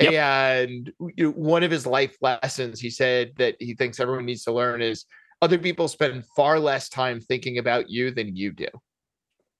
Yep. 0.00 0.12
And 0.14 0.92
one 1.18 1.62
of 1.62 1.70
his 1.70 1.86
life 1.86 2.16
lessons, 2.22 2.80
he 2.80 2.90
said 2.90 3.32
that 3.36 3.56
he 3.58 3.74
thinks 3.74 4.00
everyone 4.00 4.24
needs 4.24 4.44
to 4.44 4.52
learn 4.52 4.80
is 4.80 5.04
other 5.42 5.58
people 5.58 5.88
spend 5.88 6.24
far 6.36 6.58
less 6.58 6.88
time 6.88 7.20
thinking 7.20 7.58
about 7.58 7.90
you 7.90 8.10
than 8.10 8.34
you 8.36 8.52
do. 8.52 8.68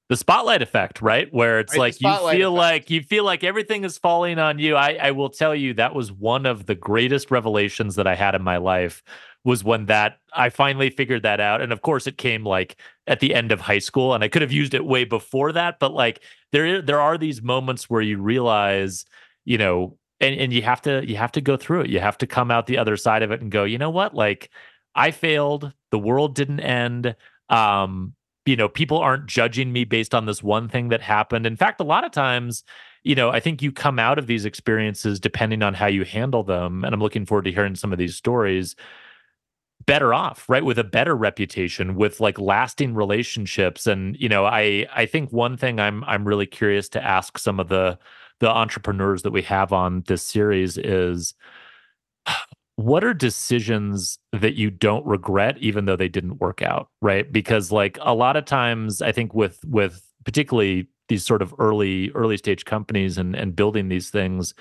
The 0.08 0.16
spotlight 0.16 0.60
effect, 0.60 1.00
right? 1.02 1.32
Where 1.32 1.60
it's 1.60 1.74
right, 1.74 1.78
like 1.78 2.00
you 2.00 2.08
feel 2.08 2.56
effect. 2.56 2.72
like 2.72 2.90
you 2.90 3.02
feel 3.02 3.24
like 3.24 3.44
everything 3.44 3.84
is 3.84 3.96
falling 3.96 4.38
on 4.40 4.58
you. 4.58 4.74
I, 4.74 4.98
I 5.00 5.10
will 5.12 5.30
tell 5.30 5.54
you 5.54 5.74
that 5.74 5.94
was 5.94 6.10
one 6.10 6.46
of 6.46 6.66
the 6.66 6.74
greatest 6.74 7.30
revelations 7.30 7.94
that 7.94 8.08
I 8.08 8.16
had 8.16 8.34
in 8.34 8.42
my 8.42 8.56
life 8.56 9.04
was 9.44 9.62
when 9.62 9.86
that 9.86 10.18
I 10.32 10.50
finally 10.50 10.90
figured 10.90 11.22
that 11.22 11.40
out. 11.40 11.60
And 11.60 11.72
of 11.72 11.82
course, 11.82 12.06
it 12.06 12.18
came 12.18 12.44
like 12.44 12.80
at 13.10 13.20
the 13.20 13.34
end 13.34 13.50
of 13.52 13.60
high 13.60 13.80
school, 13.80 14.14
and 14.14 14.22
I 14.24 14.28
could 14.28 14.40
have 14.40 14.52
used 14.52 14.72
it 14.72 14.86
way 14.86 15.04
before 15.04 15.52
that. 15.52 15.80
But 15.80 15.92
like 15.92 16.22
there, 16.52 16.80
there 16.80 17.00
are 17.00 17.18
these 17.18 17.42
moments 17.42 17.90
where 17.90 18.00
you 18.00 18.22
realize, 18.22 19.04
you 19.44 19.58
know, 19.58 19.98
and 20.20 20.34
and 20.38 20.52
you 20.52 20.62
have 20.62 20.80
to 20.82 21.04
you 21.06 21.16
have 21.16 21.32
to 21.32 21.40
go 21.40 21.56
through 21.56 21.82
it. 21.82 21.90
You 21.90 21.98
have 21.98 22.16
to 22.18 22.26
come 22.26 22.50
out 22.50 22.66
the 22.66 22.78
other 22.78 22.96
side 22.96 23.22
of 23.22 23.32
it 23.32 23.42
and 23.42 23.50
go, 23.50 23.64
you 23.64 23.78
know 23.78 23.90
what, 23.90 24.14
like 24.14 24.50
I 24.94 25.10
failed. 25.10 25.72
The 25.90 25.98
world 25.98 26.36
didn't 26.36 26.60
end. 26.60 27.16
Um, 27.48 28.14
you 28.46 28.56
know, 28.56 28.68
people 28.68 28.98
aren't 28.98 29.26
judging 29.26 29.72
me 29.72 29.84
based 29.84 30.14
on 30.14 30.26
this 30.26 30.42
one 30.42 30.68
thing 30.68 30.88
that 30.90 31.02
happened. 31.02 31.46
In 31.46 31.56
fact, 31.56 31.80
a 31.80 31.84
lot 31.84 32.04
of 32.04 32.12
times 32.12 32.64
you 33.02 33.14
know, 33.14 33.30
I 33.30 33.40
think 33.40 33.62
you 33.62 33.72
come 33.72 33.98
out 33.98 34.18
of 34.18 34.26
these 34.26 34.44
experiences 34.44 35.18
depending 35.18 35.62
on 35.62 35.74
how 35.74 35.86
you 35.86 36.04
handle 36.04 36.42
them. 36.42 36.84
And 36.84 36.94
I'm 36.94 37.00
looking 37.00 37.24
forward 37.24 37.46
to 37.46 37.52
hearing 37.52 37.74
some 37.74 37.92
of 37.92 37.98
these 37.98 38.16
stories 38.16 38.76
better 39.86 40.12
off 40.12 40.48
right 40.48 40.64
with 40.64 40.78
a 40.78 40.84
better 40.84 41.16
reputation 41.16 41.94
with 41.94 42.20
like 42.20 42.38
lasting 42.38 42.94
relationships. 42.94 43.86
And 43.86 44.16
you 44.18 44.28
know 44.28 44.44
i 44.46 44.86
i 44.94 45.06
think 45.06 45.32
one 45.32 45.56
thing 45.56 45.80
i'm 45.80 46.04
i'm 46.04 46.26
really 46.26 46.46
curious 46.46 46.88
to 46.90 47.04
ask 47.04 47.38
some 47.38 47.58
of 47.58 47.68
the 47.68 47.98
the 48.40 48.48
entrepreneurs 48.48 49.22
that 49.22 49.30
we 49.32 49.42
have 49.42 49.72
on 49.72 50.02
this 50.06 50.22
series 50.22 50.78
is 50.78 51.34
what 52.76 53.04
are 53.04 53.12
decisions 53.12 54.18
that 54.32 54.54
you 54.54 54.70
don't 54.70 55.04
regret 55.04 55.58
even 55.58 55.84
though 55.84 55.96
they 55.96 56.08
didn't 56.08 56.38
work 56.38 56.62
out 56.62 56.88
right? 57.02 57.30
Because 57.30 57.70
like 57.70 57.98
a 58.00 58.14
lot 58.14 58.36
of 58.36 58.44
times 58.44 59.02
i 59.02 59.12
think 59.12 59.34
with 59.34 59.60
with 59.66 60.02
particularly 60.24 60.88
these 61.08 61.24
sort 61.24 61.42
of 61.42 61.54
early 61.58 62.10
early 62.10 62.36
stage 62.36 62.64
companies 62.64 63.18
and 63.18 63.34
and 63.34 63.56
building 63.56 63.88
these 63.88 64.10
things 64.10 64.54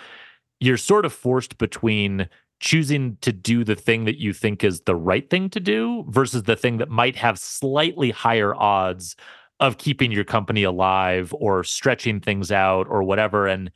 you're 0.59 0.77
sort 0.77 1.05
of 1.05 1.13
forced 1.13 1.57
between 1.57 2.27
choosing 2.59 3.17
to 3.21 3.31
do 3.31 3.63
the 3.63 3.75
thing 3.75 4.05
that 4.05 4.19
you 4.19 4.33
think 4.33 4.63
is 4.63 4.81
the 4.81 4.95
right 4.95 5.29
thing 5.29 5.49
to 5.49 5.59
do 5.59 6.05
versus 6.09 6.43
the 6.43 6.55
thing 6.55 6.77
that 6.77 6.89
might 6.89 7.15
have 7.15 7.39
slightly 7.39 8.11
higher 8.11 8.53
odds 8.55 9.15
of 9.59 9.77
keeping 9.77 10.11
your 10.11 10.23
company 10.23 10.63
alive 10.63 11.33
or 11.37 11.63
stretching 11.63 12.19
things 12.19 12.51
out 12.51 12.87
or 12.89 13.03
whatever. 13.03 13.47
And 13.47 13.71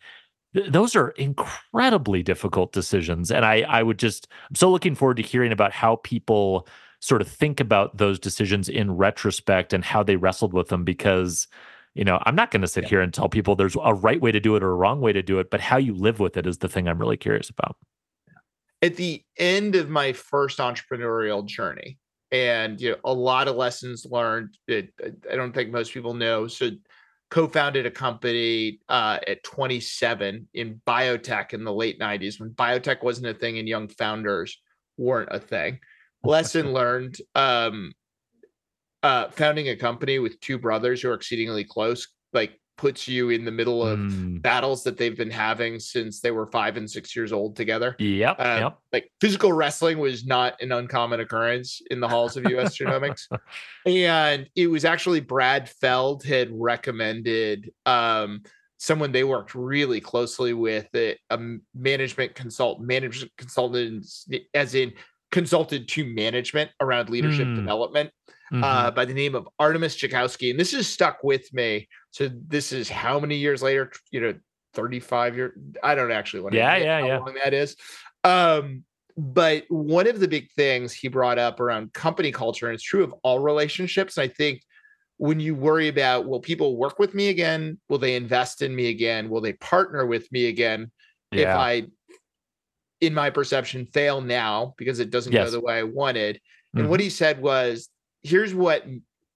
th- 0.55 0.71
those 0.71 0.95
are 0.95 1.09
incredibly 1.11 2.23
difficult 2.23 2.71
decisions. 2.73 3.31
And 3.31 3.45
i 3.45 3.61
i 3.61 3.83
would 3.83 3.99
just 3.99 4.27
i'm 4.49 4.55
so 4.55 4.69
looking 4.69 4.95
forward 4.95 5.17
to 5.17 5.23
hearing 5.23 5.51
about 5.51 5.71
how 5.71 5.97
people 5.97 6.67
sort 7.03 7.21
of 7.21 7.27
think 7.27 7.59
about 7.59 7.97
those 7.97 8.17
decisions 8.17 8.69
in 8.69 8.95
retrospect 8.95 9.73
and 9.73 9.83
how 9.83 10.03
they 10.03 10.15
wrestled 10.15 10.53
with 10.53 10.69
them 10.69 10.85
because 10.85 11.47
you 11.95 12.05
know 12.05 12.17
i'm 12.25 12.35
not 12.35 12.49
going 12.49 12.61
to 12.61 12.67
sit 12.67 12.83
yeah. 12.83 12.89
here 12.89 13.01
and 13.01 13.13
tell 13.13 13.27
people 13.27 13.55
there's 13.57 13.75
a 13.83 13.93
right 13.93 14.21
way 14.21 14.31
to 14.31 14.39
do 14.39 14.55
it 14.55 14.63
or 14.63 14.71
a 14.71 14.75
wrong 14.75 15.01
way 15.01 15.11
to 15.11 15.21
do 15.21 15.37
it 15.37 15.51
but 15.51 15.59
how 15.59 15.75
you 15.75 15.93
live 15.93 16.21
with 16.21 16.37
it 16.37 16.47
is 16.47 16.59
the 16.59 16.69
thing 16.69 16.87
i'm 16.87 16.97
really 16.97 17.17
curious 17.17 17.49
about 17.49 17.75
at 18.83 18.95
the 18.95 19.23
end 19.39 19.75
of 19.75 19.89
my 19.89 20.13
first 20.13 20.59
entrepreneurial 20.59 21.43
journey 21.45 21.97
and 22.31 22.79
you 22.79 22.91
know 22.91 22.97
a 23.05 23.13
lot 23.13 23.47
of 23.47 23.55
lessons 23.55 24.05
learned 24.09 24.55
that 24.67 24.87
i 25.31 25.35
don't 25.35 25.53
think 25.53 25.71
most 25.71 25.93
people 25.93 26.13
know 26.13 26.47
so 26.47 26.69
co-founded 27.33 27.87
a 27.87 27.91
company 27.91 28.79
uh, 28.89 29.17
at 29.27 29.43
27 29.43 30.47
in 30.53 30.79
biotech 30.85 31.53
in 31.53 31.63
the 31.63 31.73
late 31.73 31.99
90s 31.99 32.39
when 32.39 32.51
biotech 32.51 33.01
wasn't 33.01 33.25
a 33.25 33.33
thing 33.33 33.57
and 33.57 33.67
young 33.67 33.87
founders 33.87 34.61
weren't 34.97 35.29
a 35.31 35.39
thing. 35.39 35.79
Lesson 36.23 36.73
learned 36.73 37.17
um, 37.33 37.91
uh, 39.01 39.29
founding 39.31 39.69
a 39.69 39.75
company 39.75 40.19
with 40.19 40.39
two 40.41 40.59
brothers 40.59 41.01
who 41.01 41.09
are 41.09 41.15
exceedingly 41.15 41.63
close 41.63 42.07
like 42.33 42.59
puts 42.77 43.07
you 43.07 43.29
in 43.29 43.45
the 43.45 43.51
middle 43.51 43.85
of 43.85 43.99
mm. 43.99 44.41
battles 44.41 44.83
that 44.83 44.97
they've 44.97 45.17
been 45.17 45.29
having 45.29 45.79
since 45.79 46.19
they 46.19 46.31
were 46.31 46.47
five 46.47 46.77
and 46.77 46.89
six 46.89 47.15
years 47.15 47.31
old 47.31 47.55
together. 47.55 47.95
Yep, 47.99 48.35
uh, 48.39 48.57
yep. 48.61 48.77
Like 48.91 49.11
physical 49.21 49.53
wrestling 49.53 49.99
was 49.99 50.25
not 50.25 50.61
an 50.61 50.71
uncommon 50.71 51.19
occurrence 51.19 51.81
in 51.91 51.99
the 51.99 52.07
halls 52.07 52.35
of 52.37 52.45
US 52.45 52.77
Genomics. 52.77 53.27
And 53.85 54.49
it 54.55 54.67
was 54.67 54.85
actually 54.85 55.19
Brad 55.19 55.69
Feld 55.69 56.23
had 56.23 56.49
recommended 56.51 57.71
um, 57.85 58.41
someone 58.77 59.11
they 59.11 59.23
worked 59.23 59.55
really 59.55 60.01
closely 60.01 60.53
with, 60.53 60.87
a, 60.95 61.17
a 61.29 61.39
management 61.73 62.35
consultant, 62.35 62.87
management 62.87 63.31
consultants, 63.37 64.27
as 64.53 64.75
in 64.75 64.93
consulted 65.31 65.87
to 65.87 66.05
management 66.05 66.69
around 66.79 67.09
leadership 67.09 67.47
mm. 67.47 67.55
development 67.55 68.11
mm-hmm. 68.53 68.63
uh, 68.63 68.91
by 68.91 69.05
the 69.05 69.13
name 69.13 69.35
of 69.35 69.47
Artemis 69.57 69.95
Joukowsky. 69.95 70.51
And 70.51 70.59
this 70.59 70.71
has 70.73 70.87
stuck 70.87 71.23
with 71.23 71.51
me. 71.53 71.87
So 72.13 72.29
this 72.47 72.71
is 72.71 72.89
how 72.89 73.19
many 73.19 73.35
years 73.35 73.63
later, 73.63 73.91
you 74.11 74.21
know, 74.21 74.35
35 74.75 75.35
years. 75.35 75.51
I 75.81 75.95
don't 75.95 76.11
actually 76.11 76.41
want 76.41 76.53
to 76.53 76.59
yeah, 76.59 76.77
yeah, 76.77 77.01
how 77.01 77.07
yeah. 77.07 77.17
long 77.17 77.35
that 77.43 77.53
is. 77.55 77.75
Um, 78.23 78.83
but 79.17 79.65
one 79.69 80.07
of 80.07 80.19
the 80.19 80.27
big 80.27 80.51
things 80.51 80.93
he 80.93 81.07
brought 81.07 81.39
up 81.39 81.59
around 81.59 81.91
company 81.93 82.31
culture, 82.31 82.67
and 82.67 82.75
it's 82.75 82.83
true 82.83 83.03
of 83.03 83.13
all 83.23 83.39
relationships. 83.39 84.19
I 84.19 84.27
think 84.27 84.61
when 85.17 85.39
you 85.39 85.55
worry 85.55 85.87
about 85.87 86.27
will 86.27 86.39
people 86.39 86.77
work 86.77 86.99
with 86.99 87.15
me 87.15 87.29
again? 87.29 87.79
Will 87.89 87.99
they 87.99 88.15
invest 88.15 88.61
in 88.61 88.75
me 88.75 88.89
again? 88.89 89.29
Will 89.29 89.41
they 89.41 89.53
partner 89.53 90.05
with 90.05 90.31
me 90.31 90.47
again? 90.47 90.91
Yeah. 91.31 91.41
If 91.41 91.57
I 91.57 91.83
in 93.01 93.13
my 93.13 93.31
perception 93.31 93.87
fail 93.87 94.21
now 94.21 94.75
because 94.77 94.99
it 94.99 95.09
doesn't 95.09 95.33
yes. 95.33 95.47
go 95.47 95.51
the 95.51 95.61
way 95.61 95.79
I 95.79 95.83
wanted. 95.83 96.39
And 96.73 96.83
mm-hmm. 96.83 96.91
what 96.91 96.99
he 96.99 97.09
said 97.09 97.41
was 97.41 97.89
here's 98.21 98.53
what 98.53 98.85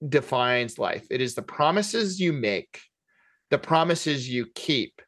defines 0.07 0.77
life 0.77 1.07
it 1.09 1.21
is 1.21 1.35
the 1.35 1.41
promises 1.41 2.19
you 2.19 2.33
make, 2.33 2.81
the 3.49 3.57
promises 3.57 4.29
you 4.29 4.45
keep, 4.53 5.01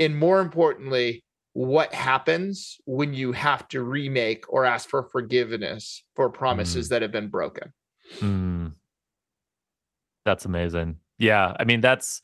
and 0.00 0.16
more 0.16 0.40
importantly, 0.40 1.24
what 1.52 1.94
happens 1.94 2.78
when 2.84 3.14
you 3.14 3.32
have 3.32 3.66
to 3.68 3.82
remake 3.82 4.44
or 4.48 4.64
ask 4.64 4.88
for 4.88 5.04
forgiveness 5.04 6.02
for 6.16 6.28
promises 6.28 6.86
mm. 6.86 6.90
that 6.90 7.02
have 7.02 7.12
been 7.12 7.28
broken. 7.28 7.72
Mm. 8.18 8.72
That's 10.24 10.44
amazing. 10.44 10.96
Yeah, 11.18 11.54
I 11.58 11.64
mean 11.64 11.80
that's 11.80 12.22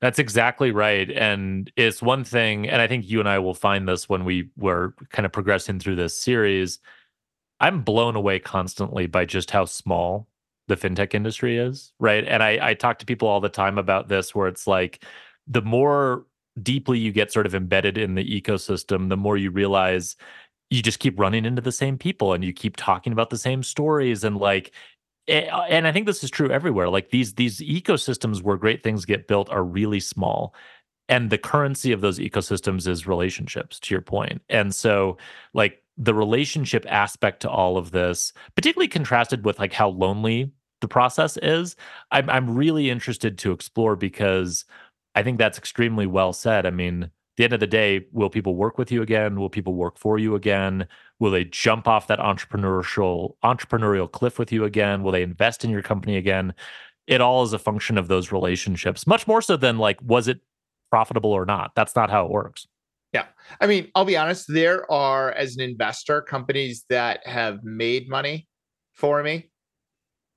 that's 0.00 0.18
exactly 0.18 0.70
right. 0.70 1.10
And 1.10 1.70
it's 1.76 2.02
one 2.02 2.24
thing, 2.24 2.68
and 2.68 2.82
I 2.82 2.86
think 2.86 3.08
you 3.08 3.20
and 3.20 3.28
I 3.28 3.38
will 3.38 3.54
find 3.54 3.88
this 3.88 4.08
when 4.08 4.24
we 4.24 4.50
were 4.56 4.94
kind 5.10 5.24
of 5.24 5.32
progressing 5.32 5.78
through 5.78 5.96
this 5.96 6.18
series. 6.18 6.80
I'm 7.60 7.82
blown 7.82 8.16
away 8.16 8.40
constantly 8.40 9.06
by 9.06 9.24
just 9.24 9.50
how 9.50 9.64
small 9.64 10.26
the 10.68 10.76
fintech 10.76 11.14
industry 11.14 11.58
is, 11.58 11.92
right? 11.98 12.24
And 12.26 12.42
I, 12.42 12.70
I 12.70 12.74
talk 12.74 12.98
to 13.00 13.06
people 13.06 13.28
all 13.28 13.40
the 13.40 13.48
time 13.48 13.78
about 13.78 14.08
this 14.08 14.34
where 14.34 14.48
it's 14.48 14.66
like 14.66 15.04
the 15.46 15.62
more 15.62 16.26
deeply 16.62 16.98
you 16.98 17.12
get 17.12 17.32
sort 17.32 17.46
of 17.46 17.54
embedded 17.54 17.98
in 17.98 18.14
the 18.14 18.40
ecosystem, 18.40 19.08
the 19.08 19.16
more 19.16 19.36
you 19.36 19.50
realize 19.50 20.16
you 20.70 20.82
just 20.82 20.98
keep 20.98 21.18
running 21.18 21.44
into 21.44 21.62
the 21.62 21.72
same 21.72 21.98
people 21.98 22.32
and 22.32 22.44
you 22.44 22.52
keep 22.52 22.76
talking 22.76 23.12
about 23.12 23.30
the 23.30 23.38
same 23.38 23.62
stories 23.62 24.24
and 24.24 24.38
like 24.38 24.72
Eh, 25.26 25.48
and 25.68 25.86
I 25.86 25.92
think 25.92 26.06
this 26.06 26.22
is 26.22 26.30
true 26.30 26.50
everywhere. 26.50 26.88
Like 26.88 27.10
these 27.10 27.34
these 27.34 27.60
ecosystems 27.60 28.42
where 28.42 28.56
great 28.56 28.82
things 28.82 29.04
get 29.04 29.26
built 29.26 29.48
are 29.50 29.64
really 29.64 30.00
small, 30.00 30.54
and 31.08 31.30
the 31.30 31.38
currency 31.38 31.92
of 31.92 32.00
those 32.00 32.18
ecosystems 32.18 32.86
is 32.86 33.06
relationships. 33.06 33.78
To 33.80 33.94
your 33.94 34.02
point, 34.02 34.42
and 34.48 34.74
so 34.74 35.16
like 35.52 35.82
the 35.96 36.14
relationship 36.14 36.84
aspect 36.88 37.40
to 37.40 37.50
all 37.50 37.76
of 37.76 37.92
this, 37.92 38.32
particularly 38.54 38.88
contrasted 38.88 39.44
with 39.44 39.58
like 39.58 39.72
how 39.72 39.90
lonely 39.90 40.50
the 40.80 40.88
process 40.88 41.36
is, 41.38 41.76
I'm 42.10 42.28
I'm 42.30 42.54
really 42.54 42.90
interested 42.90 43.38
to 43.38 43.52
explore 43.52 43.96
because 43.96 44.64
I 45.14 45.22
think 45.22 45.38
that's 45.38 45.58
extremely 45.58 46.06
well 46.06 46.32
said. 46.32 46.66
I 46.66 46.70
mean, 46.70 47.10
the 47.36 47.44
end 47.44 47.52
of 47.52 47.60
the 47.60 47.66
day, 47.66 48.06
will 48.12 48.30
people 48.30 48.54
work 48.54 48.78
with 48.78 48.92
you 48.92 49.02
again? 49.02 49.38
Will 49.38 49.50
people 49.50 49.74
work 49.74 49.98
for 49.98 50.18
you 50.18 50.34
again? 50.34 50.86
Will 51.18 51.30
they 51.30 51.44
jump 51.44 51.88
off 51.88 52.06
that 52.06 52.18
entrepreneurial 52.18 53.34
entrepreneurial 53.44 54.10
cliff 54.10 54.38
with 54.38 54.52
you 54.52 54.64
again? 54.64 55.02
Will 55.02 55.12
they 55.12 55.22
invest 55.22 55.64
in 55.64 55.70
your 55.70 55.82
company 55.82 56.16
again? 56.16 56.54
It 57.06 57.20
all 57.20 57.42
is 57.42 57.52
a 57.52 57.58
function 57.58 57.98
of 57.98 58.08
those 58.08 58.32
relationships, 58.32 59.06
much 59.06 59.26
more 59.26 59.42
so 59.42 59.56
than 59.56 59.78
like, 59.78 60.00
was 60.02 60.28
it 60.28 60.40
profitable 60.94 61.32
or 61.32 61.44
not? 61.44 61.72
That's 61.74 61.96
not 61.96 62.08
how 62.08 62.24
it 62.24 62.30
works. 62.30 62.68
Yeah. 63.12 63.26
I 63.60 63.66
mean, 63.66 63.90
I'll 63.96 64.04
be 64.04 64.16
honest, 64.16 64.46
there 64.46 64.88
are, 64.88 65.32
as 65.32 65.56
an 65.56 65.60
investor, 65.60 66.22
companies 66.22 66.84
that 66.88 67.26
have 67.26 67.64
made 67.64 68.08
money 68.08 68.46
for 68.92 69.20
me 69.20 69.50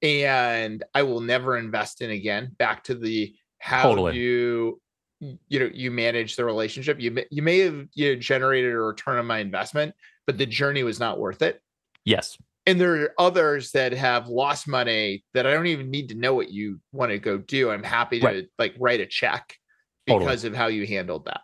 and 0.02 0.84
I 0.96 1.04
will 1.04 1.22
never 1.22 1.58
invest 1.58 2.02
in 2.02 2.10
again. 2.10 2.56
Back 2.58 2.86
to 2.86 2.96
the 2.96 3.36
how 3.60 3.84
totally. 3.84 4.14
do 4.14 4.82
you 5.20 5.60
know 5.60 5.70
you 5.72 5.92
manage 5.92 6.36
the 6.36 6.46
relationship 6.46 7.00
you 7.00 7.10
may, 7.10 7.26
you 7.32 7.42
may 7.42 7.60
have 7.60 7.88
you 7.96 8.14
know, 8.14 8.20
generated 8.20 8.72
a 8.72 8.80
return 8.80 9.18
on 9.18 9.26
my 9.26 9.40
investment 9.40 9.96
but 10.28 10.38
the 10.38 10.46
journey 10.46 10.84
was 10.84 11.00
not 11.00 11.18
worth 11.18 11.42
it 11.42 11.60
yes 12.06 12.38
and 12.68 12.80
there 12.80 13.02
are 13.02 13.14
others 13.18 13.72
that 13.72 13.94
have 13.94 14.28
lost 14.28 14.68
money 14.68 15.24
that 15.34 15.48
i 15.48 15.52
don't 15.52 15.66
even 15.66 15.90
need 15.90 16.10
to 16.10 16.14
know 16.14 16.36
what 16.36 16.52
you 16.52 16.80
want 16.92 17.10
to 17.10 17.18
go 17.18 17.40
do 17.40 17.72
i'm 17.72 17.82
happy 17.82 18.20
to 18.20 18.28
right. 18.28 18.46
like 18.60 18.76
write 18.78 19.00
a 19.00 19.08
check 19.08 19.58
because 20.08 20.42
totally. 20.42 20.48
of 20.48 20.56
how 20.56 20.68
you 20.68 20.88
handled 20.88 21.26
that 21.26 21.42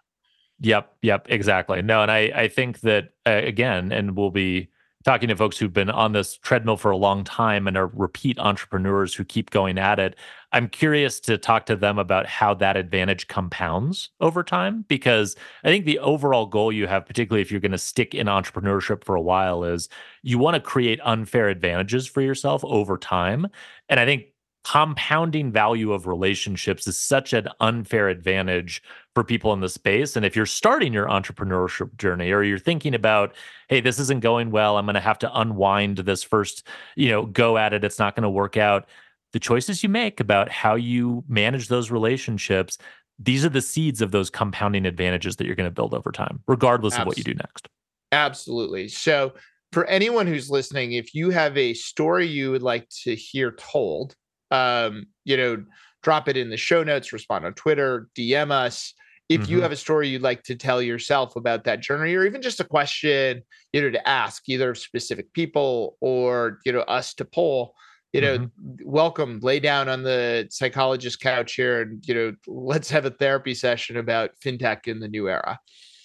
yep 0.60 0.95
yep 1.02 1.28
exactly 1.30 1.82
no 1.82 2.02
and 2.02 2.12
i 2.12 2.32
i 2.36 2.47
think 2.47 2.80
that 2.82 3.10
uh, 3.28 3.41
again 3.43 3.91
and 3.91 4.15
we'll 4.15 4.32
be 4.32 4.69
talking 5.04 5.28
to 5.28 5.36
folks 5.36 5.58
who've 5.58 5.73
been 5.73 5.89
on 5.89 6.13
this 6.13 6.38
treadmill 6.38 6.78
for 6.78 6.91
a 6.91 6.97
long 6.97 7.23
time 7.23 7.67
and 7.67 7.78
are 7.78 7.88
repeat 7.88 8.39
entrepreneurs 8.39 9.13
who 9.13 9.23
keep 9.23 9.49
going 9.49 9.78
at 9.78 9.99
it. 9.99 10.15
I'm 10.52 10.69
curious 10.69 11.19
to 11.21 11.38
talk 11.38 11.65
to 11.65 11.76
them 11.76 11.99
about 11.99 12.26
how 12.26 12.54
that 12.56 12.78
advantage 12.78 13.28
compounds 13.28 14.12
over 14.21 14.43
time 14.43 14.86
because 14.88 15.36
I 15.63 15.69
think 15.69 15.86
the 15.86 15.99
overall 15.99 16.45
goal 16.45 16.71
you 16.71 16.88
have, 16.88 17.06
particularly 17.06 17.41
if 17.41 17.52
you're 17.52 17.60
going 17.60 17.71
to 17.71 17.78
stick 17.78 18.15
in 18.15 18.28
entrepreneurship 18.28 19.04
for 19.04 19.15
a 19.15 19.21
while, 19.21 19.63
is 19.63 19.89
you 20.21 20.38
want 20.38 20.56
to 20.56 20.62
create 20.62 20.99
unfair 21.04 21.49
advantages 21.49 22.08
for 22.08 22.21
yourself 22.21 22.63
over 22.63 22.97
time. 22.97 23.47
And 23.89 23.99
I 23.99 24.06
think 24.06 24.26
compounding 24.63 25.52
value 25.52 25.91
of 25.91 26.08
relationships 26.08 26.88
is 26.88 26.99
such 26.99 27.34
an 27.34 27.47
unfair 27.60 28.10
advantage 28.10 28.82
for 29.13 29.23
people 29.23 29.54
in 29.54 29.60
the 29.60 29.69
space 29.69 30.15
and 30.15 30.26
if 30.26 30.36
you're 30.36 30.45
starting 30.45 30.93
your 30.93 31.08
entrepreneurship 31.08 31.95
journey 31.97 32.32
or 32.32 32.43
you're 32.43 32.58
thinking 32.58 32.95
about 32.95 33.34
hey 33.67 33.82
this 33.82 33.99
isn't 33.99 34.21
going 34.21 34.52
well 34.52 34.78
i'm 34.78 34.86
going 34.86 34.95
to 34.95 35.02
have 35.02 35.19
to 35.19 35.39
unwind 35.39 35.97
this 35.97 36.23
first 36.23 36.65
you 36.95 37.10
know 37.10 37.26
go 37.26 37.58
at 37.58 37.73
it 37.73 37.84
it's 37.84 37.99
not 37.99 38.15
going 38.15 38.23
to 38.23 38.30
work 38.30 38.58
out 38.58 38.88
the 39.34 39.39
choices 39.39 39.84
you 39.84 39.89
make 39.89 40.19
about 40.19 40.49
how 40.49 40.76
you 40.76 41.23
manage 41.28 41.67
those 41.67 41.91
relationships 41.91 42.78
these 43.19 43.45
are 43.45 43.49
the 43.49 43.62
seeds 43.62 44.02
of 44.02 44.12
those 44.12 44.30
compounding 44.30 44.86
advantages 44.86 45.36
that 45.36 45.45
you're 45.45 45.56
going 45.56 45.69
to 45.69 45.71
build 45.71 45.93
over 45.93 46.12
time 46.12 46.41
regardless 46.47 46.93
Absolutely. 46.93 47.02
of 47.02 47.08
what 47.08 47.17
you 47.17 47.23
do 47.23 47.38
next 47.38 47.67
Absolutely. 48.13 48.88
So 48.89 49.34
for 49.71 49.86
anyone 49.86 50.28
who's 50.28 50.49
listening, 50.49 50.93
if 50.93 51.15
you 51.15 51.32
have 51.32 51.58
a 51.58 51.73
story 51.73 52.28
you 52.28 52.52
would 52.52 52.62
like 52.62 52.88
to 53.04 53.15
hear 53.15 53.52
told, 53.54 54.15
um, 54.53 55.07
you 55.25 55.35
know, 55.35 55.63
drop 56.03 56.29
it 56.29 56.37
in 56.37 56.49
the 56.49 56.57
show 56.57 56.83
notes, 56.83 57.11
respond 57.11 57.45
on 57.45 57.53
Twitter, 57.53 58.07
DM 58.15 58.51
us. 58.51 58.93
If 59.29 59.41
mm-hmm. 59.41 59.51
you 59.51 59.61
have 59.61 59.71
a 59.71 59.77
story 59.77 60.09
you'd 60.09 60.21
like 60.21 60.43
to 60.43 60.55
tell 60.55 60.81
yourself 60.81 61.35
about 61.35 61.63
that 61.63 61.79
journey, 61.79 62.13
or 62.13 62.25
even 62.25 62.41
just 62.41 62.59
a 62.59 62.65
question, 62.65 63.41
you 63.71 63.81
know, 63.81 63.89
to 63.89 64.07
ask 64.07 64.47
either 64.47 64.75
specific 64.75 65.33
people 65.33 65.97
or 66.01 66.59
you 66.65 66.71
know 66.71 66.81
us 66.81 67.13
to 67.15 67.25
poll, 67.25 67.73
you 68.11 68.21
know, 68.21 68.37
mm-hmm. 68.37 68.73
welcome, 68.85 69.39
lay 69.41 69.59
down 69.59 69.89
on 69.89 70.03
the 70.03 70.47
psychologist 70.51 71.19
couch 71.19 71.55
here, 71.55 71.81
and 71.81 72.05
you 72.07 72.13
know, 72.13 72.35
let's 72.47 72.89
have 72.89 73.05
a 73.05 73.11
therapy 73.11 73.55
session 73.55 73.97
about 73.97 74.31
fintech 74.43 74.87
in 74.87 74.99
the 74.99 75.07
new 75.07 75.29
era. 75.29 75.59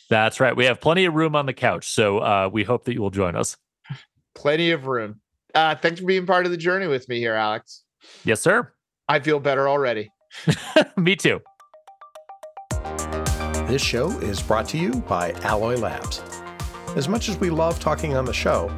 That's 0.09 0.41
right. 0.41 0.57
We 0.57 0.65
have 0.65 0.81
plenty 0.81 1.05
of 1.05 1.15
room 1.15 1.37
on 1.37 1.45
the 1.45 1.53
couch, 1.53 1.91
so 1.91 2.19
uh, 2.19 2.49
we 2.51 2.65
hope 2.65 2.85
that 2.85 2.95
you 2.95 3.03
will 3.03 3.11
join 3.11 3.37
us. 3.37 3.57
Plenty 4.35 4.71
of 4.71 4.87
room. 4.87 5.21
Uh, 5.55 5.75
thanks 5.75 6.01
for 6.01 6.07
being 6.07 6.25
part 6.25 6.47
of 6.47 6.53
the 6.53 6.57
journey 6.57 6.87
with 6.87 7.09
me 7.09 7.19
here, 7.19 7.35
Alex. 7.35 7.83
Yes, 8.25 8.41
sir. 8.41 8.73
I 9.09 9.21
feel 9.21 9.41
better 9.41 9.69
already. 9.69 10.11
me 10.97 11.17
too. 11.17 11.41
This 13.69 13.83
show 13.83 14.11
is 14.21 14.43
brought 14.43 14.69
to 14.69 14.79
you 14.79 14.93
by 14.93 15.33
Alloy 15.43 15.77
Labs. 15.77 16.23
As 16.97 17.09
much 17.09 17.29
as 17.29 17.39
we 17.39 17.51
love 17.51 17.79
talking 17.79 18.17
on 18.17 18.25
the 18.25 18.33
show, 18.33 18.71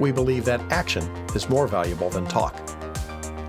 we 0.00 0.12
believe 0.12 0.44
that 0.46 0.60
action 0.72 1.04
is 1.34 1.48
more 1.48 1.66
valuable 1.66 2.08
than 2.08 2.26
talk. 2.26 2.54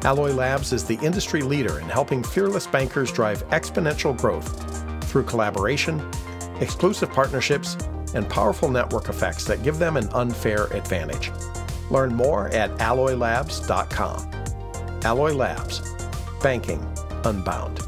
Alloy 0.04 0.32
Labs 0.32 0.74
is 0.74 0.86
the 0.86 1.00
industry 1.02 1.42
leader 1.42 1.80
in 1.80 1.90
helping 1.90 2.24
fearless 2.24 2.68
bankers 2.68 3.12
drive 3.12 3.48
exponential 3.50 4.18
growth 4.18 5.04
through 5.06 5.24
collaboration, 5.24 6.02
exclusive 6.60 7.12
partnerships, 7.12 7.76
and 8.14 8.28
powerful 8.30 8.70
network 8.70 9.10
effects 9.10 9.46
that 9.46 9.64
give 9.64 9.78
them 9.80 9.98
an 9.98 10.08
unfair 10.10 10.66
advantage. 10.68 11.32
Learn 11.90 12.14
more 12.14 12.48
at 12.50 12.72
alloylabs.com. 12.78 14.39
Alloy 15.04 15.32
Labs, 15.32 15.82
banking 16.42 16.86
unbound. 17.24 17.80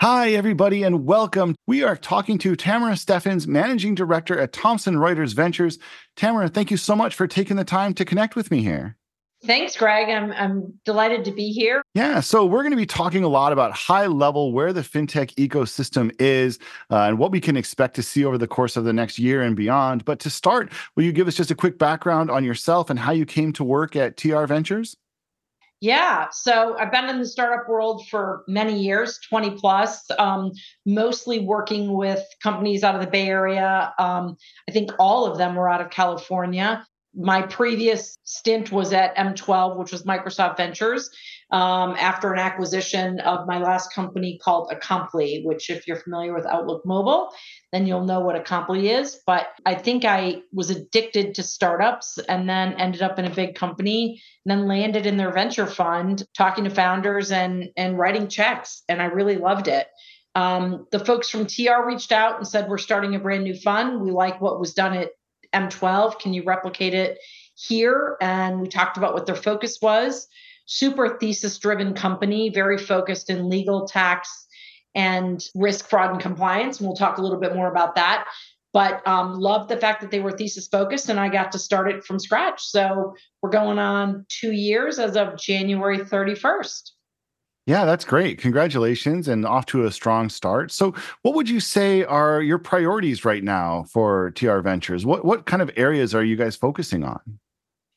Hi, 0.00 0.30
everybody, 0.30 0.82
and 0.84 1.04
welcome. 1.04 1.54
We 1.66 1.82
are 1.82 1.96
talking 1.96 2.38
to 2.38 2.56
Tamara 2.56 2.96
Steffens, 2.96 3.46
Managing 3.46 3.94
Director 3.94 4.38
at 4.38 4.54
Thomson 4.54 4.96
Reuters 4.96 5.34
Ventures. 5.34 5.78
Tamara, 6.16 6.48
thank 6.48 6.70
you 6.70 6.78
so 6.78 6.96
much 6.96 7.14
for 7.14 7.26
taking 7.26 7.56
the 7.56 7.64
time 7.64 7.92
to 7.94 8.06
connect 8.06 8.34
with 8.34 8.50
me 8.50 8.62
here. 8.62 8.96
Thanks, 9.44 9.76
Greg. 9.76 10.08
I'm 10.08 10.30
I'm 10.32 10.72
delighted 10.84 11.24
to 11.24 11.32
be 11.32 11.50
here. 11.50 11.82
Yeah, 11.94 12.20
so 12.20 12.46
we're 12.46 12.62
going 12.62 12.70
to 12.70 12.76
be 12.76 12.86
talking 12.86 13.24
a 13.24 13.28
lot 13.28 13.52
about 13.52 13.72
high 13.72 14.06
level 14.06 14.52
where 14.52 14.72
the 14.72 14.82
fintech 14.82 15.34
ecosystem 15.34 16.14
is 16.20 16.60
uh, 16.90 17.02
and 17.08 17.18
what 17.18 17.32
we 17.32 17.40
can 17.40 17.56
expect 17.56 17.96
to 17.96 18.04
see 18.04 18.24
over 18.24 18.38
the 18.38 18.46
course 18.46 18.76
of 18.76 18.84
the 18.84 18.92
next 18.92 19.18
year 19.18 19.42
and 19.42 19.56
beyond. 19.56 20.04
But 20.04 20.20
to 20.20 20.30
start, 20.30 20.70
will 20.94 21.02
you 21.02 21.12
give 21.12 21.26
us 21.26 21.34
just 21.34 21.50
a 21.50 21.56
quick 21.56 21.76
background 21.76 22.30
on 22.30 22.44
yourself 22.44 22.88
and 22.88 22.98
how 22.98 23.10
you 23.10 23.26
came 23.26 23.52
to 23.54 23.64
work 23.64 23.96
at 23.96 24.16
TR 24.16 24.44
Ventures? 24.44 24.96
Yeah, 25.80 26.28
so 26.30 26.78
I've 26.78 26.92
been 26.92 27.08
in 27.08 27.18
the 27.18 27.26
startup 27.26 27.68
world 27.68 28.06
for 28.06 28.44
many 28.46 28.78
years, 28.78 29.18
20 29.28 29.58
plus, 29.58 30.08
um, 30.16 30.52
mostly 30.86 31.40
working 31.40 31.94
with 31.94 32.22
companies 32.40 32.84
out 32.84 32.94
of 32.94 33.00
the 33.00 33.08
Bay 33.08 33.26
Area. 33.26 33.92
Um, 33.98 34.36
I 34.68 34.72
think 34.72 34.92
all 35.00 35.26
of 35.26 35.38
them 35.38 35.56
were 35.56 35.68
out 35.68 35.80
of 35.80 35.90
California 35.90 36.86
my 37.14 37.42
previous 37.42 38.18
stint 38.24 38.72
was 38.72 38.92
at 38.92 39.16
M12, 39.16 39.78
which 39.78 39.92
was 39.92 40.04
Microsoft 40.04 40.56
Ventures, 40.56 41.10
um, 41.50 41.94
after 41.98 42.32
an 42.32 42.38
acquisition 42.38 43.20
of 43.20 43.46
my 43.46 43.58
last 43.58 43.92
company 43.92 44.38
called 44.42 44.72
Acompli, 44.72 45.44
which, 45.44 45.68
if 45.68 45.86
you're 45.86 45.98
familiar 45.98 46.34
with 46.34 46.46
Outlook 46.46 46.86
Mobile, 46.86 47.28
then 47.72 47.86
you'll 47.86 48.06
know 48.06 48.20
what 48.20 48.42
Acompli 48.42 48.98
is. 48.98 49.20
But 49.26 49.48
I 49.66 49.74
think 49.74 50.06
I 50.06 50.42
was 50.52 50.70
addicted 50.70 51.34
to 51.34 51.42
startups 51.42 52.18
and 52.18 52.48
then 52.48 52.72
ended 52.74 53.02
up 53.02 53.18
in 53.18 53.26
a 53.26 53.34
big 53.34 53.54
company 53.54 54.22
and 54.44 54.50
then 54.50 54.66
landed 54.66 55.04
in 55.04 55.18
their 55.18 55.32
venture 55.32 55.66
fund, 55.66 56.24
talking 56.34 56.64
to 56.64 56.70
founders 56.70 57.30
and, 57.30 57.68
and 57.76 57.98
writing 57.98 58.28
checks. 58.28 58.82
And 58.88 59.02
I 59.02 59.06
really 59.06 59.36
loved 59.36 59.68
it. 59.68 59.86
Um, 60.34 60.86
the 60.90 61.04
folks 61.04 61.28
from 61.28 61.46
TR 61.46 61.86
reached 61.86 62.12
out 62.12 62.38
and 62.38 62.48
said, 62.48 62.68
We're 62.68 62.78
starting 62.78 63.14
a 63.14 63.18
brand 63.18 63.44
new 63.44 63.54
fund. 63.54 64.00
We 64.00 64.10
like 64.10 64.40
what 64.40 64.58
was 64.58 64.72
done 64.72 64.94
at 64.94 65.10
M12. 65.54 66.18
Can 66.18 66.32
you 66.32 66.42
replicate 66.44 66.94
it 66.94 67.18
here? 67.54 68.16
And 68.20 68.60
we 68.60 68.68
talked 68.68 68.96
about 68.96 69.14
what 69.14 69.26
their 69.26 69.36
focus 69.36 69.78
was. 69.80 70.28
Super 70.66 71.18
thesis 71.18 71.58
driven 71.58 71.94
company, 71.94 72.50
very 72.50 72.78
focused 72.78 73.30
in 73.30 73.48
legal, 73.48 73.86
tax, 73.86 74.46
and 74.94 75.42
risk, 75.54 75.88
fraud, 75.88 76.10
and 76.10 76.20
compliance. 76.20 76.78
And 76.78 76.86
we'll 76.86 76.96
talk 76.96 77.18
a 77.18 77.22
little 77.22 77.40
bit 77.40 77.54
more 77.54 77.70
about 77.70 77.94
that. 77.96 78.26
But 78.72 79.06
um, 79.06 79.34
love 79.34 79.68
the 79.68 79.76
fact 79.76 80.00
that 80.00 80.10
they 80.10 80.20
were 80.20 80.32
thesis 80.32 80.66
focused 80.66 81.10
and 81.10 81.20
I 81.20 81.28
got 81.28 81.52
to 81.52 81.58
start 81.58 81.90
it 81.90 82.04
from 82.04 82.18
scratch. 82.18 82.62
So 82.62 83.14
we're 83.42 83.50
going 83.50 83.78
on 83.78 84.24
two 84.28 84.52
years 84.52 84.98
as 84.98 85.16
of 85.16 85.36
January 85.36 85.98
31st. 85.98 86.90
Yeah, 87.66 87.84
that's 87.84 88.04
great. 88.04 88.38
Congratulations 88.38 89.28
and 89.28 89.46
off 89.46 89.66
to 89.66 89.84
a 89.84 89.92
strong 89.92 90.28
start. 90.28 90.72
So, 90.72 90.94
what 91.22 91.34
would 91.34 91.48
you 91.48 91.60
say 91.60 92.02
are 92.02 92.42
your 92.42 92.58
priorities 92.58 93.24
right 93.24 93.44
now 93.44 93.84
for 93.84 94.32
TR 94.32 94.58
Ventures? 94.58 95.06
What 95.06 95.24
what 95.24 95.46
kind 95.46 95.62
of 95.62 95.70
areas 95.76 96.12
are 96.14 96.24
you 96.24 96.34
guys 96.34 96.56
focusing 96.56 97.04
on? 97.04 97.20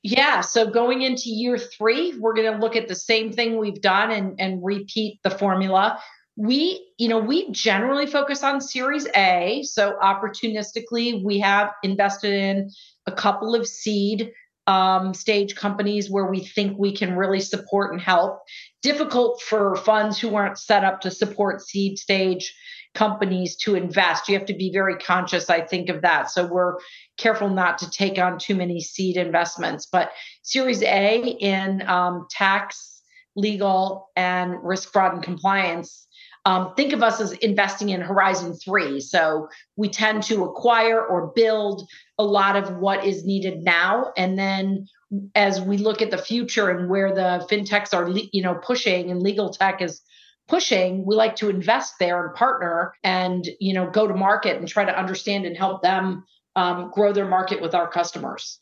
Yeah, 0.04 0.42
so 0.42 0.70
going 0.70 1.02
into 1.02 1.32
year 1.32 1.58
3, 1.58 2.20
we're 2.20 2.36
going 2.36 2.54
to 2.54 2.60
look 2.60 2.76
at 2.76 2.88
the 2.88 2.94
same 2.94 3.34
thing 3.34 3.58
we've 3.58 3.82
done 3.82 4.12
and 4.12 4.40
and 4.40 4.64
repeat 4.64 5.20
the 5.24 5.32
formula. 5.32 6.00
We, 6.38 6.86
you 7.00 7.08
know, 7.08 7.18
we 7.18 7.50
generally 7.52 8.06
focus 8.06 8.44
on 8.44 8.62
Series 8.62 9.08
A, 9.16 9.64
so 9.64 9.98
opportunistically 10.04 11.24
we 11.24 11.40
have 11.40 11.72
invested 11.82 12.34
in 12.34 12.70
a 13.08 13.12
couple 13.12 13.56
of 13.56 13.66
seed 13.66 14.32
um, 14.68 15.14
stage 15.14 15.56
companies 15.56 16.10
where 16.10 16.26
we 16.26 16.40
think 16.40 16.78
we 16.78 16.92
can 16.96 17.16
really 17.16 17.40
support 17.40 17.92
and 17.92 18.02
help. 18.02 18.42
Difficult 18.86 19.42
for 19.42 19.76
funds 19.78 20.20
who 20.20 20.36
aren't 20.36 20.60
set 20.60 20.84
up 20.84 21.02
to 21.02 21.10
support 21.10 21.60
seed 21.60 21.98
stage 21.98 22.54
companies 22.94 23.56
to 23.64 23.74
invest. 23.74 24.30
You 24.30 24.38
have 24.38 24.46
to 24.46 24.54
be 24.54 24.72
very 24.72 24.96
conscious, 24.98 25.50
I 25.50 25.62
think, 25.62 25.90
of 25.90 26.04
that. 26.04 26.30
So 26.30 26.46
we're 26.46 26.76
careful 27.18 27.50
not 27.50 27.80
to 27.80 27.90
take 27.90 28.20
on 28.20 28.38
too 28.38 28.54
many 28.54 28.80
seed 28.80 29.18
investments. 29.18 29.88
But 29.92 30.12
Series 30.44 30.84
A 30.84 31.18
in 31.18 31.82
um, 31.88 32.28
tax, 32.30 33.02
legal, 33.36 34.12
and 34.16 34.64
risk, 34.64 34.94
fraud, 34.94 35.16
and 35.16 35.24
compliance. 35.24 36.06
Um, 36.46 36.76
think 36.76 36.94
of 36.94 37.02
us 37.02 37.20
as 37.20 37.32
investing 37.32 37.90
in 37.90 38.02
Horizon 38.02 38.54
3. 38.54 39.00
So 39.00 39.50
we 39.78 39.90
tend 39.90 40.22
to 40.26 40.44
acquire 40.44 41.04
or 41.04 41.34
build 41.36 41.90
a 42.20 42.24
lot 42.24 42.56
of 42.56 42.78
what 42.78 43.04
is 43.04 43.26
needed 43.26 43.64
now 43.64 44.14
and 44.16 44.38
then 44.38 44.88
as 45.36 45.62
we 45.62 45.78
look 45.78 46.02
at 46.02 46.12
the 46.12 46.18
future 46.18 46.70
and 46.70 46.90
where 46.90 47.14
the 47.14 47.46
fintechs 47.50 47.94
are 47.94 48.10
you 48.32 48.42
know 48.42 48.56
pushing 48.56 49.12
and 49.12 49.22
legal 49.22 49.50
tech 49.50 49.82
is 49.82 50.02
pushing 50.48 51.06
we 51.06 51.16
like 51.16 51.36
to 51.36 51.50
invest 51.50 51.96
there 52.00 52.26
and 52.26 52.36
partner 52.36 52.94
and 53.04 53.48
you 53.60 53.74
know 53.74 53.90
go 53.90 54.08
to 54.08 54.14
market 54.14 54.58
and 54.58 54.68
try 54.68 54.84
to 54.84 54.98
understand 54.98 55.46
and 55.46 55.58
help 55.58 55.82
them 55.82 56.24
um, 56.56 56.90
grow 56.94 57.12
their 57.12 57.28
market 57.28 57.62
with 57.62 57.76
our 57.76 57.88
customers 57.88 58.60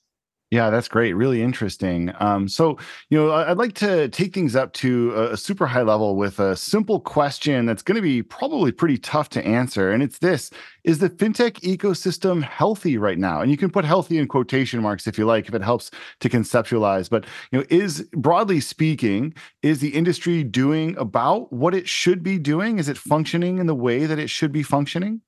yeah, 0.53 0.69
that's 0.69 0.87
great. 0.87 1.13
Really 1.13 1.41
interesting. 1.41 2.13
Um, 2.19 2.47
so, 2.47 2.77
you 3.09 3.17
know, 3.17 3.31
I'd 3.31 3.57
like 3.57 3.73
to 3.77 4.07
take 4.09 4.35
things 4.35 4.55
up 4.55 4.71
to 4.73 5.11
a, 5.31 5.35
super 5.35 5.65
high 5.65 5.81
level 5.81 6.15
with 6.15 6.39
a 6.39 6.55
simple 6.55 6.99
question 6.99 7.65
that's 7.65 7.81
going 7.81 7.95
to 7.95 8.03
be 8.03 8.21
probably 8.21 8.71
pretty 8.71 8.99
tough 8.99 9.29
to 9.29 9.43
answer. 9.43 9.89
And 9.89 10.03
it's 10.03 10.19
this 10.19 10.51
Is 10.83 10.99
the 10.99 11.09
fintech 11.09 11.53
ecosystem 11.61 12.43
healthy 12.43 12.99
right 12.99 13.17
now? 13.17 13.41
And 13.41 13.49
you 13.49 13.57
can 13.57 13.71
put 13.71 13.83
healthy 13.83 14.19
in 14.19 14.27
quotation 14.27 14.79
marks 14.79 15.07
if 15.07 15.17
you 15.17 15.25
like, 15.25 15.47
if 15.47 15.55
it 15.55 15.63
helps 15.63 15.89
to 16.19 16.29
conceptualize. 16.29 17.09
But, 17.09 17.25
you 17.51 17.57
know, 17.57 17.65
is 17.71 18.07
broadly 18.11 18.59
speaking, 18.59 19.33
is 19.63 19.79
the 19.79 19.95
industry 19.95 20.43
doing 20.43 20.95
about 20.99 21.51
what 21.51 21.73
it 21.73 21.89
should 21.89 22.21
be 22.21 22.37
doing? 22.37 22.77
Is 22.77 22.89
it 22.89 22.97
functioning 22.99 23.57
in 23.57 23.65
the 23.65 23.73
way 23.73 24.05
that 24.05 24.19
it 24.19 24.29
should 24.29 24.51
be 24.51 24.61
functioning? 24.61 25.21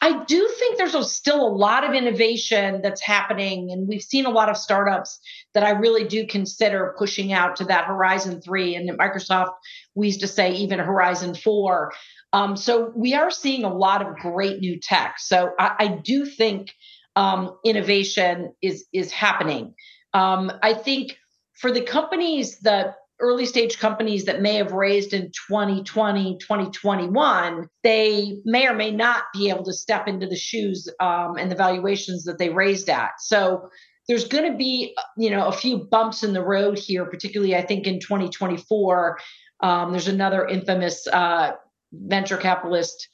I 0.00 0.24
do 0.24 0.48
think 0.58 0.76
there's 0.76 0.94
a, 0.94 1.04
still 1.04 1.46
a 1.46 1.48
lot 1.48 1.84
of 1.84 1.94
innovation 1.94 2.80
that's 2.82 3.00
happening, 3.00 3.70
and 3.70 3.88
we've 3.88 4.02
seen 4.02 4.26
a 4.26 4.30
lot 4.30 4.48
of 4.48 4.56
startups 4.56 5.18
that 5.54 5.64
I 5.64 5.70
really 5.70 6.04
do 6.04 6.26
consider 6.26 6.94
pushing 6.98 7.32
out 7.32 7.56
to 7.56 7.64
that 7.64 7.86
Horizon 7.86 8.40
3. 8.40 8.76
And 8.76 8.90
at 8.90 8.98
Microsoft, 8.98 9.52
we 9.94 10.08
used 10.08 10.20
to 10.20 10.28
say 10.28 10.52
even 10.52 10.78
Horizon 10.78 11.34
4. 11.34 11.92
Um, 12.32 12.56
so 12.56 12.92
we 12.94 13.14
are 13.14 13.30
seeing 13.30 13.64
a 13.64 13.72
lot 13.72 14.02
of 14.06 14.16
great 14.16 14.60
new 14.60 14.78
tech. 14.78 15.18
So 15.18 15.52
I, 15.58 15.76
I 15.78 15.88
do 15.88 16.26
think 16.26 16.72
um, 17.14 17.56
innovation 17.64 18.52
is 18.60 18.86
is 18.92 19.10
happening. 19.10 19.74
Um, 20.12 20.52
I 20.62 20.74
think 20.74 21.16
for 21.54 21.72
the 21.72 21.80
companies 21.80 22.58
that 22.60 22.96
early 23.20 23.46
stage 23.46 23.78
companies 23.78 24.26
that 24.26 24.42
may 24.42 24.54
have 24.56 24.72
raised 24.72 25.14
in 25.14 25.30
2020 25.48 26.36
2021 26.38 27.68
they 27.82 28.38
may 28.44 28.66
or 28.66 28.74
may 28.74 28.90
not 28.90 29.24
be 29.32 29.48
able 29.48 29.64
to 29.64 29.72
step 29.72 30.06
into 30.06 30.26
the 30.26 30.36
shoes 30.36 30.88
um, 31.00 31.36
and 31.36 31.50
the 31.50 31.56
valuations 31.56 32.24
that 32.24 32.38
they 32.38 32.50
raised 32.50 32.90
at. 32.90 33.12
So 33.18 33.70
there's 34.08 34.28
going 34.28 34.50
to 34.50 34.56
be 34.56 34.94
you 35.16 35.30
know 35.30 35.46
a 35.46 35.52
few 35.52 35.78
bumps 35.78 36.22
in 36.22 36.32
the 36.32 36.42
road 36.42 36.78
here 36.78 37.04
particularly 37.04 37.56
i 37.56 37.62
think 37.62 37.86
in 37.86 38.00
2024 38.00 39.18
um, 39.60 39.90
there's 39.90 40.08
another 40.08 40.46
infamous 40.46 41.06
uh, 41.08 41.52
venture 41.92 42.36
capitalist 42.36 43.08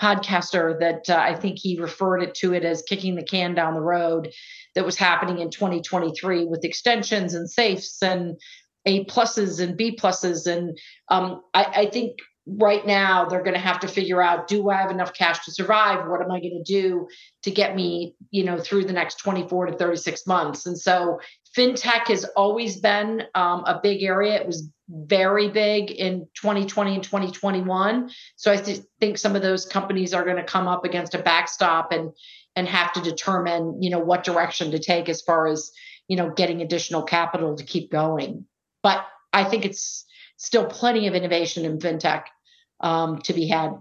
podcaster 0.00 0.78
that 0.78 1.08
uh, 1.10 1.18
i 1.18 1.34
think 1.34 1.58
he 1.58 1.80
referred 1.80 2.22
it 2.22 2.34
to 2.34 2.54
it 2.54 2.64
as 2.64 2.82
kicking 2.82 3.14
the 3.14 3.22
can 3.22 3.54
down 3.54 3.74
the 3.74 3.80
road 3.80 4.30
that 4.74 4.84
was 4.84 4.96
happening 4.96 5.38
in 5.38 5.50
2023 5.50 6.44
with 6.44 6.64
extensions 6.64 7.34
and 7.34 7.50
safes 7.50 8.02
and 8.02 8.36
a 8.88 9.04
pluses 9.04 9.60
and 9.60 9.76
B 9.76 9.96
pluses. 9.96 10.46
And 10.46 10.78
um, 11.08 11.42
I, 11.52 11.64
I 11.64 11.86
think 11.86 12.18
right 12.46 12.86
now 12.86 13.26
they're 13.26 13.42
going 13.42 13.54
to 13.54 13.60
have 13.60 13.78
to 13.78 13.86
figure 13.86 14.22
out 14.22 14.48
do 14.48 14.70
i 14.70 14.76
have 14.76 14.90
enough 14.90 15.12
cash 15.12 15.44
to 15.44 15.52
survive? 15.52 16.08
What 16.08 16.22
am 16.22 16.30
i 16.30 16.40
going 16.40 16.62
to 16.64 16.72
do 16.72 17.06
to 17.42 17.50
get 17.50 17.76
me 17.76 18.14
you 18.30 18.44
know 18.44 18.58
through 18.58 18.84
the 18.84 18.92
next 18.92 19.16
24 19.16 19.66
to 19.66 19.76
36 19.76 20.26
months? 20.26 20.64
And 20.66 20.78
so 20.78 21.20
fintech 21.56 22.08
has 22.08 22.24
always 22.36 22.80
been 22.80 23.24
um, 23.34 23.64
a 23.66 23.78
big 23.82 24.02
area. 24.02 24.40
It 24.40 24.46
was 24.46 24.68
very 24.88 25.50
big 25.50 25.90
in 25.90 26.26
2020 26.40 26.94
and 26.94 27.04
2021 27.04 28.10
so 28.36 28.50
i 28.50 28.56
th- 28.56 28.80
think 29.00 29.18
some 29.18 29.36
of 29.36 29.42
those 29.42 29.66
companies 29.66 30.14
are 30.14 30.24
going 30.24 30.38
to 30.38 30.42
come 30.42 30.66
up 30.66 30.86
against 30.86 31.14
a 31.14 31.18
backstop 31.18 31.92
and 31.92 32.10
and 32.56 32.66
have 32.66 32.90
to 32.94 33.02
determine 33.02 33.82
you 33.82 33.90
know 33.90 33.98
what 33.98 34.24
direction 34.24 34.70
to 34.70 34.78
take 34.78 35.10
as 35.10 35.20
far 35.20 35.46
as 35.46 35.70
you 36.08 36.16
know 36.16 36.30
getting 36.30 36.62
additional 36.62 37.02
capital 37.02 37.54
to 37.54 37.64
keep 37.64 37.92
going 37.92 38.46
but 38.82 39.06
I 39.32 39.44
think 39.44 39.64
it's 39.64 40.04
still 40.36 40.66
plenty 40.66 41.06
of 41.06 41.14
innovation 41.14 41.64
in 41.64 41.78
fintech 41.78 42.24
um, 42.80 43.18
to 43.22 43.32
be 43.32 43.46
had. 43.48 43.72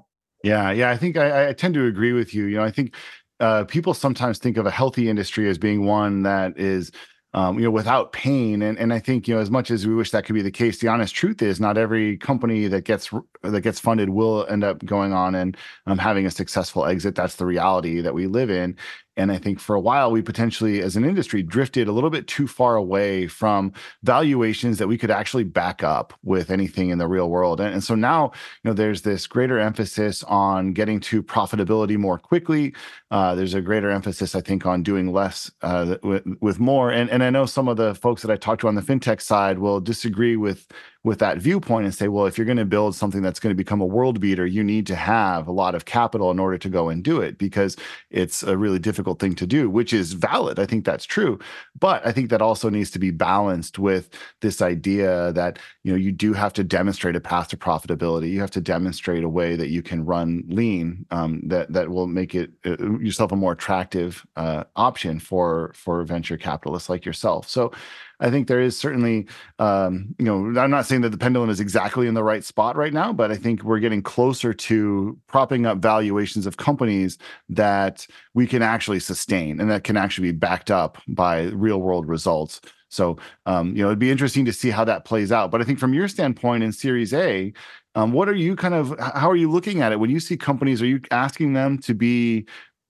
Yeah, 0.43 0.71
yeah, 0.71 0.91
I 0.91 0.97
think 0.97 1.17
I, 1.17 1.49
I, 1.49 1.53
tend 1.53 1.73
to 1.73 1.85
agree 1.85 2.13
with 2.13 2.33
you. 2.33 2.45
You 2.45 2.57
know, 2.57 2.63
I 2.63 2.71
think 2.71 2.93
uh, 3.39 3.63
people 3.65 3.93
sometimes 3.93 4.37
think 4.37 4.57
of 4.57 4.65
a 4.65 4.71
healthy 4.71 5.09
industry 5.09 5.49
as 5.49 5.57
being 5.57 5.85
one 5.85 6.23
that 6.23 6.57
is 6.57 6.91
um, 7.33 7.59
you 7.59 7.65
know, 7.65 7.71
without 7.71 8.13
pain. 8.13 8.61
And 8.61 8.79
and 8.79 8.93
I 8.93 8.99
think 8.99 9.27
you 9.27 9.35
know, 9.35 9.41
as 9.41 9.51
much 9.51 9.69
as 9.69 9.85
we 9.85 9.93
wish 9.93 10.11
that 10.11 10.25
could 10.25 10.33
be 10.33 10.41
the 10.41 10.51
case, 10.51 10.79
the 10.79 10.87
honest 10.87 11.13
truth 11.13 11.41
is 11.41 11.59
not 11.59 11.77
every 11.77 12.17
company 12.17 12.67
that 12.67 12.83
gets 12.83 13.11
that 13.43 13.61
gets 13.61 13.79
funded 13.79 14.09
will 14.09 14.47
end 14.49 14.63
up 14.63 14.83
going 14.85 15.13
on 15.13 15.35
and 15.35 15.57
um, 15.85 15.97
having 15.97 16.25
a 16.25 16.31
successful 16.31 16.85
exit. 16.85 17.15
That's 17.15 17.35
the 17.35 17.45
reality 17.45 18.01
that 18.01 18.13
we 18.13 18.27
live 18.27 18.49
in. 18.49 18.75
And 19.17 19.31
I 19.31 19.39
think 19.39 19.59
for 19.59 19.75
a 19.75 19.79
while, 19.79 20.11
we 20.11 20.21
potentially, 20.21 20.81
as 20.81 20.95
an 20.95 21.03
industry, 21.03 21.41
drifted 21.43 21.87
a 21.87 21.91
little 21.91 22.11
bit 22.11 22.27
too 22.27 22.47
far 22.47 22.75
away 22.75 23.27
from 23.27 23.73
valuations 24.03 24.77
that 24.77 24.87
we 24.87 24.97
could 24.97 25.11
actually 25.11 25.43
back 25.43 25.83
up 25.83 26.13
with 26.23 26.51
anything 26.51 26.89
in 26.89 26.99
the 26.99 27.07
real 27.07 27.29
world. 27.29 27.59
And, 27.59 27.73
and 27.73 27.83
so 27.83 27.95
now, 27.95 28.31
you 28.63 28.69
know, 28.69 28.73
there's 28.73 29.01
this 29.01 29.25
greater 29.25 29.59
emphasis 29.59 30.23
on 30.23 30.73
getting 30.73 30.99
to 31.01 31.23
profitability 31.23 31.97
more 31.97 32.19
quickly. 32.19 32.75
Uh, 33.09 33.33
there's 33.33 33.55
a 33.55 33.61
greater 33.61 33.89
emphasis, 33.89 34.35
I 34.35 34.41
think, 34.41 34.65
on 34.65 34.83
doing 34.83 35.11
less 35.11 35.49
uh, 35.63 35.97
with, 36.03 36.23
with 36.39 36.59
more. 36.59 36.91
And, 36.91 37.09
and 37.09 37.23
I 37.23 37.31
know 37.31 37.47
some 37.47 37.67
of 37.67 37.77
the 37.77 37.95
folks 37.95 38.21
that 38.21 38.31
I 38.31 38.37
talked 38.37 38.61
to 38.61 38.67
on 38.67 38.75
the 38.75 38.81
fintech 38.81 39.19
side 39.19 39.57
will 39.57 39.81
disagree 39.81 40.37
with 40.37 40.67
with 41.07 41.19
that 41.19 41.37
viewpoint 41.37 41.85
and 41.85 41.95
say, 41.95 42.09
well, 42.09 42.25
if 42.25 42.37
you're 42.37 42.45
going 42.45 42.57
to 42.57 42.65
build 42.65 42.93
something 42.93 43.21
that's 43.21 43.39
going 43.39 43.51
to 43.51 43.55
become 43.55 43.79
a 43.79 43.85
world 43.85 44.19
beater, 44.19 44.45
you 44.45 44.61
need 44.61 44.85
to 44.87 44.95
have 44.95 45.47
a 45.47 45.51
lot 45.53 45.73
of 45.73 45.85
capital 45.85 46.31
in 46.31 46.37
order 46.37 46.57
to 46.57 46.69
go 46.69 46.89
and 46.89 47.01
do 47.01 47.21
it 47.21 47.37
because 47.37 47.77
it's 48.11 48.43
a 48.43 48.57
really 48.57 48.77
difficult 48.77 49.17
thing 49.17 49.33
to 49.33 49.47
do, 49.47 49.69
which 49.69 49.93
is 49.93 50.11
valid. 50.11 50.59
I 50.59 50.65
think 50.65 50.83
that's 50.83 51.05
true. 51.05 51.39
But 51.79 52.05
I 52.05 52.11
think 52.11 52.29
that 52.29 52.41
also 52.41 52.69
needs 52.69 52.91
to 52.91 52.99
be 52.99 53.11
balanced 53.11 53.79
with 53.79 54.09
this 54.41 54.61
idea 54.61 55.31
that, 55.31 55.59
you 55.83 55.93
know, 55.93 55.97
you 55.97 56.11
do 56.11 56.33
have 56.33 56.51
to 56.53 56.63
demonstrate 56.63 57.15
a 57.15 57.21
path 57.21 57.47
to 57.49 57.57
profitability. 57.57 58.29
You 58.29 58.41
have 58.41 58.51
to 58.51 58.61
demonstrate 58.61 59.23
a 59.23 59.29
way 59.29 59.55
that 59.55 59.69
you 59.69 59.81
can 59.81 60.05
run 60.05 60.43
lean 60.49 61.05
um, 61.11 61.41
that 61.45 61.71
that 61.71 61.89
will 61.89 62.07
make 62.07 62.35
it 62.35 62.51
uh, 62.65 62.77
yourself 62.99 63.31
a 63.31 63.37
more 63.37 63.53
attractive 63.53 64.25
uh, 64.35 64.65
option 64.75 65.19
for 65.19 65.71
for 65.73 66.03
venture 66.03 66.37
capitalists 66.37 66.89
like 66.89 67.05
yourself. 67.05 67.47
So 67.47 67.71
I 68.19 68.31
think 68.31 68.47
there 68.47 68.59
is 68.59 68.77
certainly, 68.77 69.27
um, 69.59 70.15
you 70.17 70.25
know, 70.25 70.59
I'm 70.59 70.71
not 70.71 70.87
saying 70.87 71.01
that 71.01 71.09
the 71.09 71.17
pendulum 71.17 71.49
is 71.49 71.59
exactly 71.59 72.07
in 72.07 72.15
the 72.15 72.23
right 72.23 72.43
spot 72.43 72.75
right 72.75 72.93
now, 72.93 73.13
but 73.13 73.31
I 73.31 73.35
think 73.35 73.63
we're 73.63 73.79
getting 73.79 74.01
closer 74.01 74.53
to 74.53 75.17
propping 75.27 75.67
up 75.67 75.77
valuations 75.77 76.47
of 76.47 76.57
companies 76.57 77.19
that 77.49 78.07
we 78.33 78.47
can 78.47 78.63
actually 78.63 78.99
sustain 78.99 79.59
and 79.59 79.69
that 79.69 79.83
can 79.83 79.97
actually 79.97 80.31
be 80.31 80.37
backed 80.37 80.71
up 80.71 80.97
by 81.07 81.43
real 81.43 81.79
world 81.79 82.07
results. 82.07 82.59
So, 82.89 83.17
um, 83.45 83.75
you 83.75 83.83
know, 83.83 83.89
it'd 83.89 83.99
be 83.99 84.11
interesting 84.11 84.45
to 84.45 84.53
see 84.53 84.71
how 84.71 84.85
that 84.85 85.05
plays 85.05 85.31
out. 85.31 85.51
But 85.51 85.61
I 85.61 85.65
think 85.65 85.77
from 85.77 85.93
your 85.93 86.07
standpoint 86.07 86.63
in 86.63 86.71
Series 86.71 87.13
A, 87.13 87.53
um, 87.95 88.13
what 88.13 88.29
are 88.29 88.35
you 88.35 88.55
kind 88.55 88.73
of, 88.73 88.97
how 88.99 89.29
are 89.29 89.35
you 89.35 89.51
looking 89.51 89.81
at 89.81 89.91
it 89.91 89.99
when 89.99 90.09
you 90.09 90.19
see 90.19 90.37
companies? 90.37 90.81
Are 90.81 90.87
you 90.87 91.01
asking 91.11 91.53
them 91.53 91.77
to 91.79 91.93
be, 91.93 92.47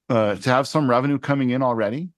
uh, 0.10 0.36
to 0.36 0.50
have 0.50 0.68
some 0.68 0.90
revenue 0.90 1.20
coming 1.20 1.50
in 1.50 1.62
already? 1.62 2.10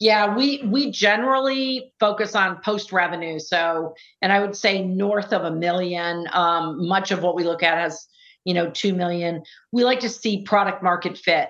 Yeah, 0.00 0.36
we 0.36 0.62
we 0.64 0.90
generally 0.90 1.92
focus 2.00 2.34
on 2.34 2.60
post 2.62 2.92
revenue. 2.92 3.38
So, 3.38 3.94
and 4.20 4.32
I 4.32 4.40
would 4.40 4.56
say 4.56 4.84
north 4.84 5.32
of 5.32 5.44
a 5.44 5.50
million. 5.50 6.26
Um, 6.32 6.86
much 6.86 7.10
of 7.10 7.22
what 7.22 7.36
we 7.36 7.44
look 7.44 7.62
at 7.62 7.78
has 7.78 8.06
you 8.44 8.54
know 8.54 8.70
2 8.70 8.94
million 8.94 9.42
we 9.72 9.84
like 9.84 10.00
to 10.00 10.08
see 10.08 10.42
product 10.42 10.82
market 10.82 11.18
fit 11.18 11.48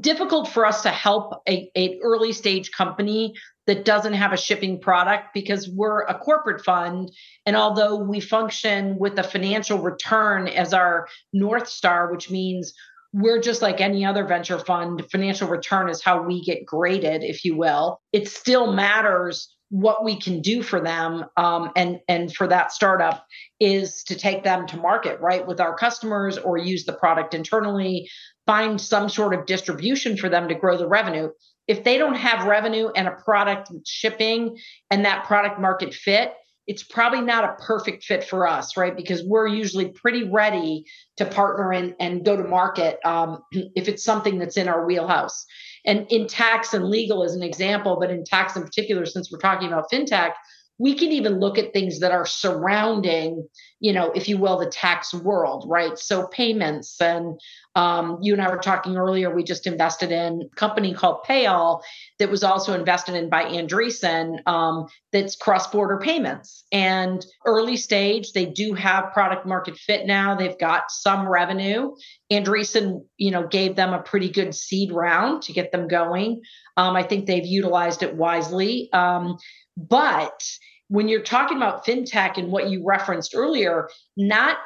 difficult 0.00 0.48
for 0.48 0.66
us 0.66 0.82
to 0.82 0.90
help 0.90 1.42
a, 1.48 1.70
a 1.76 1.98
early 2.02 2.32
stage 2.32 2.72
company 2.72 3.34
that 3.66 3.84
doesn't 3.84 4.14
have 4.14 4.32
a 4.32 4.36
shipping 4.36 4.80
product 4.80 5.34
because 5.34 5.68
we're 5.68 6.02
a 6.02 6.18
corporate 6.18 6.64
fund 6.64 7.10
and 7.44 7.56
although 7.56 7.96
we 7.96 8.20
function 8.20 8.96
with 8.98 9.18
a 9.18 9.22
financial 9.22 9.78
return 9.78 10.48
as 10.48 10.72
our 10.72 11.08
north 11.32 11.68
star 11.68 12.10
which 12.10 12.30
means 12.30 12.72
we're 13.16 13.40
just 13.40 13.62
like 13.62 13.80
any 13.80 14.04
other 14.04 14.24
venture 14.24 14.58
fund 14.58 15.02
financial 15.10 15.48
return 15.48 15.88
is 15.88 16.04
how 16.04 16.20
we 16.20 16.44
get 16.44 16.66
graded 16.66 17.24
if 17.24 17.46
you 17.46 17.56
will. 17.56 17.98
It 18.12 18.28
still 18.28 18.74
matters 18.74 19.56
what 19.70 20.04
we 20.04 20.20
can 20.20 20.42
do 20.42 20.62
for 20.62 20.80
them 20.80 21.24
um, 21.38 21.70
and 21.74 21.98
and 22.08 22.34
for 22.34 22.46
that 22.46 22.72
startup 22.72 23.26
is 23.58 24.04
to 24.04 24.16
take 24.16 24.44
them 24.44 24.66
to 24.66 24.76
market 24.76 25.18
right 25.20 25.46
with 25.46 25.60
our 25.60 25.74
customers 25.74 26.36
or 26.36 26.58
use 26.58 26.84
the 26.84 26.92
product 26.92 27.32
internally 27.32 28.08
find 28.44 28.80
some 28.80 29.08
sort 29.08 29.32
of 29.32 29.46
distribution 29.46 30.18
for 30.18 30.28
them 30.28 30.48
to 30.48 30.54
grow 30.54 30.76
the 30.76 30.86
revenue. 30.86 31.30
If 31.66 31.84
they 31.84 31.96
don't 31.96 32.14
have 32.14 32.46
revenue 32.46 32.90
and 32.94 33.08
a 33.08 33.12
product 33.24 33.72
shipping 33.86 34.58
and 34.90 35.06
that 35.06 35.24
product 35.24 35.58
market 35.58 35.94
fit 35.94 36.34
it's 36.66 36.82
probably 36.82 37.20
not 37.20 37.44
a 37.44 37.62
perfect 37.62 38.04
fit 38.04 38.24
for 38.24 38.46
us 38.46 38.76
right? 38.76 38.96
Because 38.96 39.22
we're 39.24 39.46
usually 39.46 39.88
pretty 39.88 40.24
ready 40.24 40.84
to 41.16 41.24
partner 41.24 41.72
and, 41.72 41.94
and 42.00 42.24
go 42.24 42.36
to 42.36 42.44
market 42.44 42.98
um, 43.04 43.42
if 43.52 43.88
it's 43.88 44.04
something 44.04 44.38
that's 44.38 44.56
in 44.56 44.68
our 44.68 44.86
wheelhouse. 44.86 45.46
And 45.84 46.06
in 46.10 46.26
tax 46.26 46.74
and 46.74 46.84
legal 46.84 47.22
as 47.22 47.34
an 47.34 47.42
example 47.42 47.98
but 48.00 48.10
in 48.10 48.24
tax 48.24 48.56
in 48.56 48.62
particular 48.62 49.06
since 49.06 49.30
we're 49.30 49.38
talking 49.38 49.68
about 49.68 49.90
fintech 49.92 50.32
we 50.78 50.94
can 50.94 51.10
even 51.12 51.40
look 51.40 51.58
at 51.58 51.72
things 51.72 52.00
that 52.00 52.12
are 52.12 52.26
surrounding 52.26 53.48
you 53.80 53.92
know 53.92 54.10
if 54.12 54.28
you 54.28 54.38
will 54.38 54.58
the 54.58 54.70
tax 54.70 55.12
world 55.12 55.64
right? 55.68 55.98
So 55.98 56.26
payments 56.26 57.00
and 57.00 57.40
um, 57.74 58.18
you 58.22 58.32
and 58.32 58.42
i 58.42 58.48
were 58.48 58.58
talking 58.58 58.96
earlier 58.96 59.34
we 59.34 59.44
just 59.44 59.66
invested 59.66 60.10
in 60.10 60.48
a 60.52 60.56
company 60.56 60.94
called 60.94 61.24
payall 61.28 61.82
that 62.18 62.30
was 62.30 62.42
also 62.42 62.72
invested 62.72 63.14
in 63.14 63.28
by 63.28 63.44
andreessen 63.44 64.46
um, 64.46 64.86
that's 65.12 65.36
cross-border 65.36 65.98
payments. 65.98 66.64
And 66.72 67.24
early 67.44 67.76
stage 67.76 68.32
they 68.32 68.46
do 68.46 68.74
have 68.74 69.12
product 69.12 69.46
market 69.46 69.76
fit 69.76 70.06
now. 70.06 70.34
They've 70.34 70.58
got 70.58 70.90
some 70.90 71.28
revenue. 71.28 71.94
Andreessen 72.30 73.04
you 73.16 73.30
know 73.30 73.46
gave 73.46 73.76
them 73.76 73.92
a 73.92 74.02
pretty 74.02 74.30
good 74.30 74.54
seed 74.54 74.92
round 74.92 75.42
to 75.42 75.52
get 75.52 75.72
them 75.72 75.88
going. 75.88 76.42
Um, 76.78 76.96
i 76.96 77.02
think 77.02 77.26
they've 77.26 77.46
utilized 77.46 78.02
it 78.02 78.14
wisely. 78.14 78.90
Um, 78.92 79.38
but 79.76 80.42
when 80.88 81.08
you're 81.08 81.22
talking 81.22 81.56
about 81.56 81.84
fintech 81.84 82.38
and 82.38 82.50
what 82.50 82.70
you 82.70 82.84
referenced 82.84 83.34
earlier, 83.34 83.88
not 84.16 84.56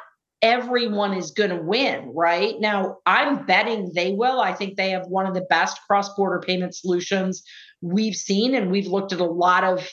everyone 0.41 1.13
is 1.13 1.31
going 1.31 1.49
to 1.49 1.61
win, 1.61 2.11
right? 2.15 2.59
Now, 2.59 2.97
I'm 3.05 3.45
betting 3.45 3.91
they 3.93 4.13
will. 4.13 4.39
I 4.39 4.53
think 4.53 4.75
they 4.75 4.91
have 4.91 5.07
one 5.07 5.25
of 5.25 5.33
the 5.33 5.41
best 5.41 5.79
cross 5.87 6.13
border 6.15 6.39
payment 6.39 6.75
solutions 6.75 7.43
we've 7.81 8.15
seen, 8.15 8.55
and 8.55 8.71
we've 8.71 8.87
looked 8.87 9.13
at 9.13 9.19
a 9.19 9.25
lot 9.25 9.63
of 9.63 9.87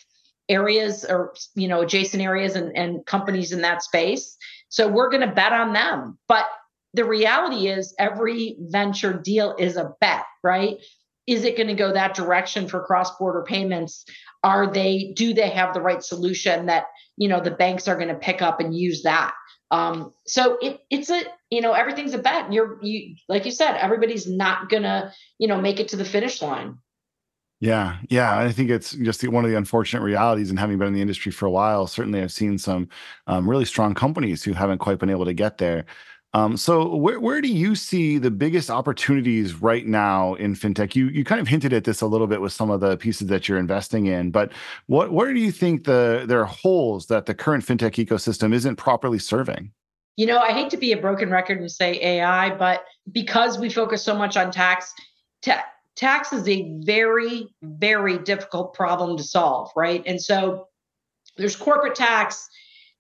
areas 0.48 1.04
or 1.04 1.34
you 1.54 1.68
know 1.68 1.82
adjacent 1.82 2.22
areas 2.22 2.56
and, 2.56 2.76
and 2.76 3.04
companies 3.06 3.52
in 3.52 3.60
that 3.62 3.82
space 3.82 4.36
so 4.68 4.88
we're 4.88 5.10
going 5.10 5.26
to 5.26 5.34
bet 5.34 5.52
on 5.52 5.72
them 5.72 6.18
but 6.26 6.46
the 6.94 7.04
reality 7.04 7.68
is 7.68 7.94
every 7.98 8.56
venture 8.58 9.12
deal 9.12 9.54
is 9.58 9.76
a 9.76 9.92
bet 10.00 10.24
right 10.42 10.78
is 11.28 11.44
it 11.44 11.56
going 11.56 11.68
to 11.68 11.74
go 11.74 11.92
that 11.92 12.14
direction 12.14 12.66
for 12.66 12.82
cross 12.82 13.16
border 13.18 13.44
payments 13.46 14.04
are 14.42 14.72
they 14.72 15.12
do 15.14 15.34
they 15.34 15.50
have 15.50 15.74
the 15.74 15.80
right 15.80 16.02
solution 16.02 16.66
that 16.66 16.86
you 17.16 17.28
know 17.28 17.40
the 17.40 17.50
banks 17.50 17.86
are 17.86 17.96
going 17.96 18.08
to 18.08 18.14
pick 18.14 18.42
up 18.42 18.58
and 18.58 18.74
use 18.74 19.02
that 19.02 19.34
um, 19.70 20.12
so 20.26 20.56
it, 20.60 20.80
it's 20.90 21.10
a 21.10 21.22
you 21.50 21.60
know 21.60 21.72
everything's 21.72 22.14
a 22.14 22.18
bet 22.18 22.52
you're 22.52 22.78
you 22.82 23.14
like 23.28 23.44
you 23.44 23.52
said 23.52 23.76
everybody's 23.76 24.26
not 24.26 24.68
gonna 24.68 25.12
you 25.38 25.46
know 25.46 25.60
make 25.60 25.78
it 25.78 25.88
to 25.88 25.96
the 25.96 26.04
finish 26.04 26.42
line 26.42 26.78
yeah, 27.60 27.96
yeah, 28.08 28.38
I 28.38 28.52
think 28.52 28.70
it's 28.70 28.92
just 28.92 29.26
one 29.26 29.44
of 29.44 29.50
the 29.50 29.56
unfortunate 29.56 30.02
realities. 30.02 30.50
And 30.50 30.58
having 30.60 30.78
been 30.78 30.86
in 30.86 30.94
the 30.94 31.00
industry 31.00 31.32
for 31.32 31.46
a 31.46 31.50
while, 31.50 31.88
certainly 31.88 32.22
I've 32.22 32.30
seen 32.30 32.56
some 32.56 32.88
um, 33.26 33.50
really 33.50 33.64
strong 33.64 33.94
companies 33.94 34.44
who 34.44 34.52
haven't 34.52 34.78
quite 34.78 35.00
been 35.00 35.10
able 35.10 35.24
to 35.24 35.34
get 35.34 35.58
there. 35.58 35.84
Um, 36.34 36.58
so 36.58 36.94
where 36.94 37.18
where 37.18 37.40
do 37.40 37.48
you 37.48 37.74
see 37.74 38.18
the 38.18 38.30
biggest 38.30 38.68
opportunities 38.68 39.54
right 39.62 39.86
now 39.86 40.34
in 40.34 40.54
fintech? 40.54 40.94
You 40.94 41.08
you 41.08 41.24
kind 41.24 41.40
of 41.40 41.48
hinted 41.48 41.72
at 41.72 41.84
this 41.84 42.02
a 42.02 42.06
little 42.06 42.26
bit 42.26 42.42
with 42.42 42.52
some 42.52 42.70
of 42.70 42.80
the 42.80 42.98
pieces 42.98 43.28
that 43.28 43.48
you're 43.48 43.58
investing 43.58 44.06
in, 44.06 44.30
but 44.30 44.52
what 44.86 45.10
where 45.10 45.32
do 45.32 45.40
you 45.40 45.50
think 45.50 45.84
the 45.84 46.24
there 46.28 46.40
are 46.40 46.44
holes 46.44 47.06
that 47.06 47.24
the 47.24 47.34
current 47.34 47.64
fintech 47.64 48.04
ecosystem 48.04 48.52
isn't 48.52 48.76
properly 48.76 49.18
serving? 49.18 49.72
You 50.16 50.26
know, 50.26 50.38
I 50.38 50.52
hate 50.52 50.68
to 50.70 50.76
be 50.76 50.92
a 50.92 50.98
broken 50.98 51.30
record 51.30 51.60
and 51.60 51.70
say 51.70 51.98
AI, 52.02 52.54
but 52.56 52.84
because 53.10 53.58
we 53.58 53.70
focus 53.70 54.02
so 54.02 54.14
much 54.14 54.36
on 54.36 54.50
tax, 54.50 54.92
ta- 55.42 55.64
tax 55.96 56.34
is 56.34 56.46
a 56.46 56.70
very 56.80 57.48
very 57.62 58.18
difficult 58.18 58.74
problem 58.74 59.16
to 59.16 59.22
solve, 59.22 59.70
right? 59.74 60.02
And 60.04 60.20
so 60.20 60.68
there's 61.38 61.56
corporate 61.56 61.94
tax, 61.94 62.50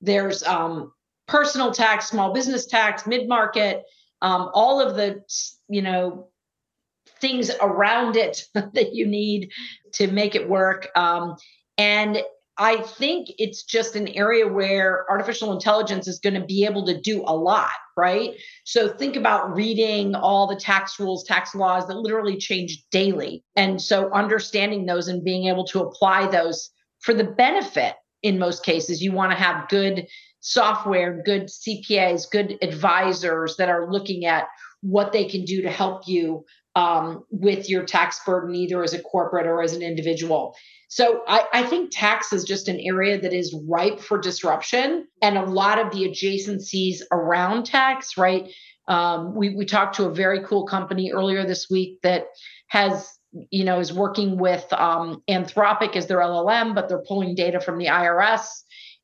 there's 0.00 0.42
um, 0.44 0.92
personal 1.28 1.72
tax, 1.72 2.08
small 2.08 2.32
business 2.32 2.66
tax, 2.66 3.06
mid 3.06 3.28
market, 3.28 3.84
um, 4.22 4.50
all 4.54 4.80
of 4.80 4.96
the 4.96 5.22
you 5.68 5.82
know 5.82 6.28
things 7.20 7.50
around 7.60 8.16
it 8.16 8.44
that 8.54 8.94
you 8.94 9.06
need 9.06 9.50
to 9.92 10.08
make 10.08 10.34
it 10.34 10.48
work. 10.48 10.88
Um, 10.96 11.36
and 11.76 12.22
I 12.60 12.78
think 12.78 13.28
it's 13.38 13.62
just 13.62 13.94
an 13.94 14.08
area 14.08 14.48
where 14.48 15.08
artificial 15.08 15.52
intelligence 15.52 16.08
is 16.08 16.18
going 16.18 16.34
to 16.34 16.44
be 16.44 16.64
able 16.64 16.84
to 16.86 17.00
do 17.00 17.22
a 17.24 17.34
lot, 17.34 17.70
right? 17.96 18.32
So 18.64 18.88
think 18.88 19.14
about 19.14 19.54
reading 19.54 20.16
all 20.16 20.48
the 20.48 20.56
tax 20.56 20.98
rules, 20.98 21.22
tax 21.22 21.54
laws 21.54 21.86
that 21.86 21.96
literally 21.96 22.36
change 22.36 22.82
daily. 22.90 23.44
And 23.54 23.80
so 23.80 24.12
understanding 24.12 24.86
those 24.86 25.06
and 25.06 25.22
being 25.22 25.46
able 25.46 25.64
to 25.66 25.80
apply 25.80 26.26
those 26.26 26.70
for 26.98 27.14
the 27.14 27.22
benefit 27.22 27.94
in 28.24 28.40
most 28.40 28.64
cases, 28.64 29.00
you 29.00 29.12
want 29.12 29.30
to 29.30 29.38
have 29.38 29.68
good 29.68 30.08
software, 30.40 31.22
good 31.24 31.48
CPAs, 31.48 32.30
good 32.30 32.58
advisors 32.62 33.56
that 33.56 33.68
are 33.68 33.90
looking 33.90 34.24
at 34.24 34.48
what 34.80 35.12
they 35.12 35.24
can 35.24 35.44
do 35.44 35.62
to 35.62 35.70
help 35.70 36.06
you 36.06 36.44
um, 36.76 37.24
with 37.30 37.68
your 37.68 37.84
tax 37.84 38.20
burden, 38.24 38.54
either 38.54 38.82
as 38.82 38.94
a 38.94 39.02
corporate 39.02 39.46
or 39.46 39.62
as 39.62 39.74
an 39.74 39.82
individual. 39.82 40.54
So 40.88 41.22
I, 41.26 41.44
I, 41.52 41.62
think 41.64 41.90
tax 41.92 42.32
is 42.32 42.44
just 42.44 42.68
an 42.68 42.78
area 42.80 43.20
that 43.20 43.32
is 43.32 43.54
ripe 43.66 44.00
for 44.00 44.18
disruption, 44.18 45.08
and 45.20 45.36
a 45.36 45.44
lot 45.44 45.78
of 45.78 45.90
the 45.90 46.08
adjacencies 46.08 47.02
around 47.10 47.64
tax. 47.66 48.16
Right? 48.16 48.50
Um, 48.86 49.34
we 49.34 49.54
we 49.54 49.66
talked 49.66 49.96
to 49.96 50.04
a 50.04 50.14
very 50.14 50.44
cool 50.44 50.66
company 50.66 51.10
earlier 51.10 51.44
this 51.44 51.68
week 51.68 51.98
that 52.02 52.26
has 52.68 53.10
you 53.50 53.64
know 53.64 53.80
is 53.80 53.92
working 53.92 54.38
with 54.38 54.72
um, 54.72 55.22
Anthropic 55.28 55.96
as 55.96 56.06
their 56.06 56.18
LLM, 56.18 56.74
but 56.74 56.88
they're 56.88 57.04
pulling 57.06 57.34
data 57.34 57.60
from 57.60 57.78
the 57.78 57.86
IRS 57.86 58.46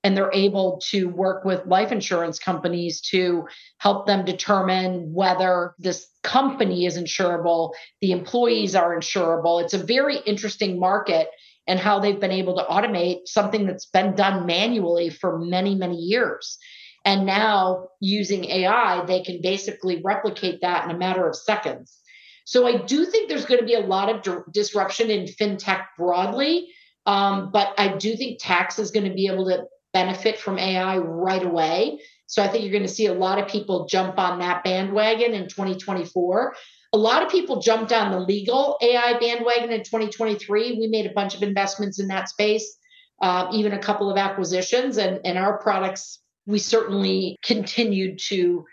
and 0.04 0.14
they're 0.14 0.30
able 0.34 0.80
to 0.90 1.08
work 1.08 1.46
with 1.46 1.66
life 1.66 1.90
insurance 1.90 2.38
companies 2.38 3.00
to 3.00 3.48
help 3.78 4.06
them 4.06 4.26
determine 4.26 5.12
whether 5.14 5.74
this 5.78 6.06
company 6.22 6.84
is 6.84 6.98
insurable, 6.98 7.72
the 8.02 8.12
employees 8.12 8.76
are 8.76 8.94
insurable. 8.94 9.64
It's 9.64 9.72
a 9.72 9.78
very 9.78 10.18
interesting 10.18 10.78
market 10.78 11.28
and 11.66 11.80
how 11.80 11.98
they've 11.98 12.20
been 12.20 12.30
able 12.30 12.56
to 12.56 12.64
automate 12.64 13.26
something 13.26 13.66
that's 13.66 13.86
been 13.86 14.14
done 14.14 14.44
manually 14.44 15.08
for 15.08 15.38
many, 15.38 15.74
many 15.74 15.96
years. 15.96 16.58
And 17.06 17.24
now 17.24 17.88
using 18.00 18.44
AI, 18.44 19.04
they 19.06 19.22
can 19.22 19.40
basically 19.40 20.02
replicate 20.04 20.60
that 20.60 20.84
in 20.84 20.94
a 20.94 20.98
matter 20.98 21.26
of 21.26 21.34
seconds. 21.34 21.98
So 22.44 22.66
I 22.66 22.76
do 22.76 23.06
think 23.06 23.30
there's 23.30 23.46
going 23.46 23.60
to 23.60 23.66
be 23.66 23.74
a 23.74 23.80
lot 23.80 24.14
of 24.14 24.22
di- 24.22 24.42
disruption 24.52 25.10
in 25.10 25.24
fintech 25.24 25.86
broadly. 25.96 26.68
Um, 27.06 27.50
but 27.52 27.74
I 27.78 27.96
do 27.96 28.16
think 28.16 28.38
tax 28.40 28.78
is 28.78 28.90
going 28.90 29.08
to 29.08 29.14
be 29.14 29.26
able 29.28 29.46
to 29.46 29.64
benefit 29.94 30.38
from 30.38 30.58
AI 30.58 30.98
right 30.98 31.42
away. 31.42 32.00
So 32.26 32.42
I 32.42 32.48
think 32.48 32.64
you're 32.64 32.72
going 32.72 32.82
to 32.82 32.88
see 32.88 33.06
a 33.06 33.14
lot 33.14 33.38
of 33.38 33.48
people 33.48 33.86
jump 33.86 34.18
on 34.18 34.40
that 34.40 34.64
bandwagon 34.64 35.32
in 35.32 35.44
2024. 35.44 36.54
A 36.92 36.98
lot 36.98 37.22
of 37.22 37.30
people 37.30 37.60
jumped 37.60 37.92
on 37.92 38.10
the 38.10 38.18
legal 38.18 38.76
AI 38.82 39.18
bandwagon 39.18 39.70
in 39.70 39.80
2023. 39.80 40.78
We 40.78 40.88
made 40.88 41.06
a 41.06 41.14
bunch 41.14 41.34
of 41.34 41.42
investments 41.42 41.98
in 42.00 42.08
that 42.08 42.28
space, 42.28 42.76
uh, 43.22 43.48
even 43.52 43.72
a 43.72 43.78
couple 43.78 44.10
of 44.10 44.18
acquisitions, 44.18 44.98
and, 44.98 45.20
and 45.24 45.38
our 45.38 45.58
products, 45.58 46.20
we 46.46 46.58
certainly 46.58 47.38
continued 47.42 48.18
to, 48.26 48.64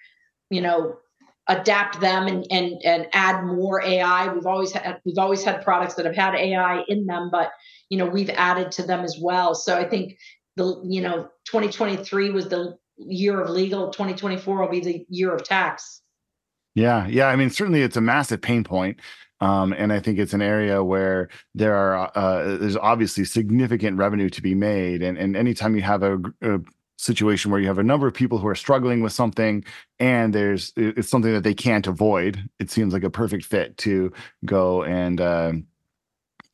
you 0.50 0.62
know, 0.62 0.98
adapt 1.48 2.00
them 2.00 2.28
and, 2.28 2.46
and 2.52 2.82
and 2.86 3.08
add 3.14 3.44
more 3.44 3.84
AI. 3.84 4.32
We've 4.34 4.46
always 4.46 4.72
had 4.72 5.02
we've 5.04 5.18
always 5.18 5.44
had 5.44 5.64
products 5.64 5.96
that 5.96 6.06
have 6.06 6.16
had 6.16 6.36
AI 6.36 6.84
in 6.88 7.06
them, 7.06 7.30
but 7.32 7.52
you 7.90 7.98
know 7.98 8.06
we've 8.06 8.30
added 8.30 8.72
to 8.74 8.84
them 8.84 9.04
as 9.04 9.18
well. 9.20 9.56
So 9.56 9.76
I 9.76 9.88
think 9.90 10.18
the 10.56 10.82
you 10.84 11.02
know 11.02 11.30
2023 11.46 12.30
was 12.32 12.48
the 12.50 12.78
year 12.98 13.42
of 13.42 13.50
legal 13.50 13.90
2024 13.90 14.62
will 14.62 14.68
be 14.68 14.80
the 14.80 15.06
year 15.10 15.34
of 15.34 15.44
tax. 15.44 16.02
Yeah 16.76 17.08
yeah 17.08 17.28
i 17.28 17.36
mean 17.36 17.50
certainly 17.50 17.82
it's 17.82 17.98
a 17.98 18.02
massive 18.02 18.42
pain 18.42 18.64
point 18.64 19.00
um, 19.42 19.74
and 19.74 19.92
I 19.92 20.00
think 20.00 20.20
it's 20.20 20.34
an 20.34 20.42
area 20.44 20.84
where 20.84 21.28
there 21.56 21.76
are 21.76 22.12
uh, 22.16 22.58
there's 22.58 22.78
obviously 22.78 23.26
significant 23.26 23.98
revenue 23.98 24.30
to 24.30 24.42
be 24.42 24.54
made, 24.54 25.02
and 25.02 25.18
and 25.18 25.36
anytime 25.36 25.76
you 25.76 25.82
have 25.82 26.04
a, 26.04 26.20
a 26.44 26.60
situation 27.02 27.50
where 27.50 27.60
you 27.60 27.68
have 27.68 27.80
a 27.80 27.84
number 27.84 28.06
of 28.06 28.14
people 28.14 28.38
who 28.38 28.48
are 28.48 28.56
struggling 28.56 29.02
with 29.02 29.12
something 29.12 29.66
and 30.00 30.36
there's 30.36 30.72
it's 30.78 31.10
something 31.10 31.34
that 31.34 31.44
they 31.44 31.54
can't 31.54 31.88
avoid 31.88 32.48
it 32.60 32.70
seems 32.70 32.94
like 32.94 33.04
a 33.04 33.10
perfect 33.10 33.44
fit 33.44 33.76
to 33.76 34.14
go 34.46 34.84
and 34.84 35.20
uh, 35.20 35.52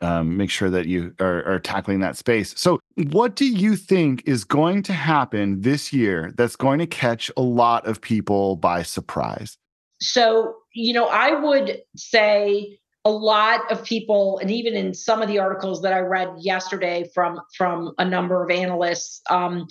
um, 0.01 0.37
make 0.37 0.49
sure 0.49 0.69
that 0.69 0.85
you 0.85 1.13
are, 1.19 1.43
are, 1.45 1.59
tackling 1.59 1.99
that 2.01 2.17
space. 2.17 2.53
So, 2.57 2.79
what 3.09 3.35
do 3.35 3.45
you 3.45 3.75
think 3.75 4.23
is 4.27 4.43
going 4.43 4.83
to 4.83 4.93
happen 4.93 5.61
this 5.61 5.91
year 5.91 6.31
that's 6.37 6.55
going 6.55 6.79
to 6.79 6.87
catch 6.87 7.31
a 7.35 7.41
lot 7.41 7.87
of 7.87 7.99
people 7.99 8.57
by 8.57 8.83
surprise? 8.83 9.57
So, 9.99 10.55
you 10.73 10.93
know, 10.93 11.07
I 11.07 11.39
would 11.39 11.81
say 11.95 12.77
a 13.05 13.09
lot 13.09 13.71
of 13.71 13.83
people, 13.83 14.37
and 14.39 14.51
even 14.51 14.75
in 14.75 14.93
some 14.93 15.21
of 15.21 15.27
the 15.27 15.39
articles 15.39 15.81
that 15.81 15.93
I 15.93 15.99
read 15.99 16.29
yesterday 16.39 17.09
from 17.13 17.39
from 17.55 17.93
a 17.97 18.05
number 18.05 18.43
of 18.43 18.51
analysts, 18.51 19.21
um, 19.29 19.67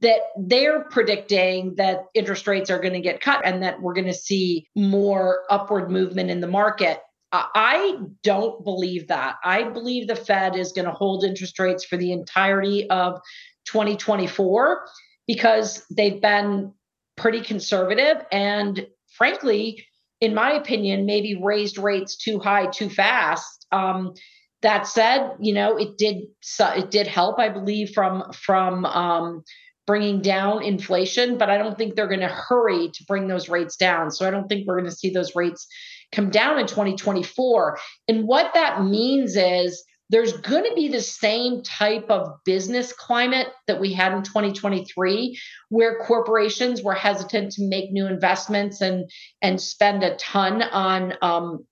that 0.00 0.20
they're 0.38 0.84
predicting 0.84 1.74
that 1.76 2.04
interest 2.14 2.46
rates 2.46 2.70
are 2.70 2.78
going 2.78 2.94
to 2.94 3.00
get 3.00 3.20
cut 3.20 3.42
and 3.44 3.62
that 3.62 3.82
we're 3.82 3.94
going 3.94 4.06
to 4.06 4.14
see 4.14 4.66
more 4.76 5.42
upward 5.50 5.90
movement 5.90 6.30
in 6.30 6.40
the 6.40 6.46
market. 6.46 7.00
I 7.32 7.98
don't 8.22 8.64
believe 8.64 9.08
that. 9.08 9.36
I 9.44 9.64
believe 9.64 10.08
the 10.08 10.16
Fed 10.16 10.56
is 10.56 10.72
going 10.72 10.86
to 10.86 10.92
hold 10.92 11.24
interest 11.24 11.58
rates 11.58 11.84
for 11.84 11.96
the 11.96 12.12
entirety 12.12 12.88
of 12.88 13.20
2024 13.66 14.86
because 15.26 15.84
they've 15.90 16.20
been 16.20 16.72
pretty 17.16 17.40
conservative 17.40 18.16
and 18.32 18.86
frankly 19.16 19.84
in 20.20 20.34
my 20.34 20.52
opinion 20.52 21.04
maybe 21.04 21.38
raised 21.40 21.76
rates 21.76 22.16
too 22.16 22.38
high 22.38 22.66
too 22.66 22.88
fast 22.88 23.66
um, 23.72 24.14
that 24.62 24.86
said 24.86 25.32
you 25.40 25.52
know 25.52 25.76
it 25.76 25.98
did 25.98 26.22
it 26.60 26.90
did 26.90 27.06
help 27.06 27.38
i 27.38 27.48
believe 27.48 27.90
from 27.90 28.24
from 28.32 28.84
um, 28.86 29.42
bringing 29.86 30.22
down 30.22 30.62
inflation 30.62 31.36
but 31.36 31.50
i 31.50 31.58
don't 31.58 31.76
think 31.76 31.94
they're 31.94 32.06
going 32.06 32.20
to 32.20 32.28
hurry 32.28 32.88
to 32.94 33.04
bring 33.04 33.26
those 33.26 33.48
rates 33.48 33.76
down 33.76 34.10
so 34.10 34.26
i 34.26 34.30
don't 34.30 34.48
think 34.48 34.66
we're 34.66 34.78
going 34.78 34.90
to 34.90 34.96
see 34.96 35.10
those 35.10 35.34
rates 35.34 35.66
come 36.12 36.30
down 36.30 36.58
in 36.58 36.66
2024. 36.66 37.78
And 38.08 38.26
what 38.26 38.54
that 38.54 38.84
means 38.84 39.36
is 39.36 39.84
there's 40.10 40.32
going 40.32 40.64
to 40.64 40.74
be 40.74 40.88
the 40.88 41.02
same 41.02 41.62
type 41.62 42.06
of 42.08 42.28
business 42.44 42.92
climate 42.92 43.48
that 43.66 43.80
we 43.80 43.92
had 43.92 44.12
in 44.12 44.22
2023 44.22 45.38
where 45.68 45.98
corporations 45.98 46.82
were 46.82 46.94
hesitant 46.94 47.52
to 47.52 47.68
make 47.68 47.92
new 47.92 48.06
investments 48.06 48.80
and 48.80 49.10
and 49.42 49.60
spend 49.60 50.02
a 50.02 50.16
ton 50.16 50.62
on 50.62 51.12
um, 51.20 51.66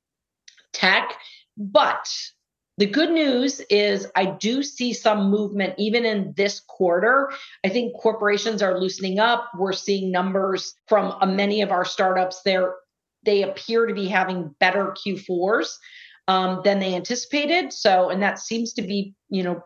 tech 0.72 1.14
but 1.57 2.07
the 2.78 2.87
good 2.87 3.11
news 3.11 3.61
is 3.70 4.07
I 4.14 4.26
do 4.26 4.62
see 4.62 4.93
some 4.93 5.30
movement 5.30 5.74
even 5.78 6.05
in 6.05 6.34
this 6.37 6.61
quarter. 6.61 7.32
I 7.64 7.70
think 7.70 7.97
corporations 7.97 8.61
are 8.61 8.78
loosening 8.78 9.18
up. 9.18 9.49
We're 9.57 9.72
seeing 9.72 10.12
numbers 10.12 10.74
from 10.87 11.14
uh, 11.20 11.24
many 11.24 11.62
of 11.62 11.70
our 11.70 11.87
startups. 11.87 12.43
They're 12.45 12.74
they 13.27 13.43
appear 13.43 13.87
to 13.87 13.93
be 13.93 14.07
having 14.07 14.55
better 14.59 14.95
Q4s 15.07 15.68
um, 16.29 16.62
than 16.64 16.79
they 16.79 16.95
anticipated. 16.95 17.72
So, 17.72 18.09
and 18.09 18.22
that 18.22 18.39
seems 18.39 18.72
to 18.74 18.83
be, 18.83 19.14
you 19.29 19.43
know, 19.43 19.61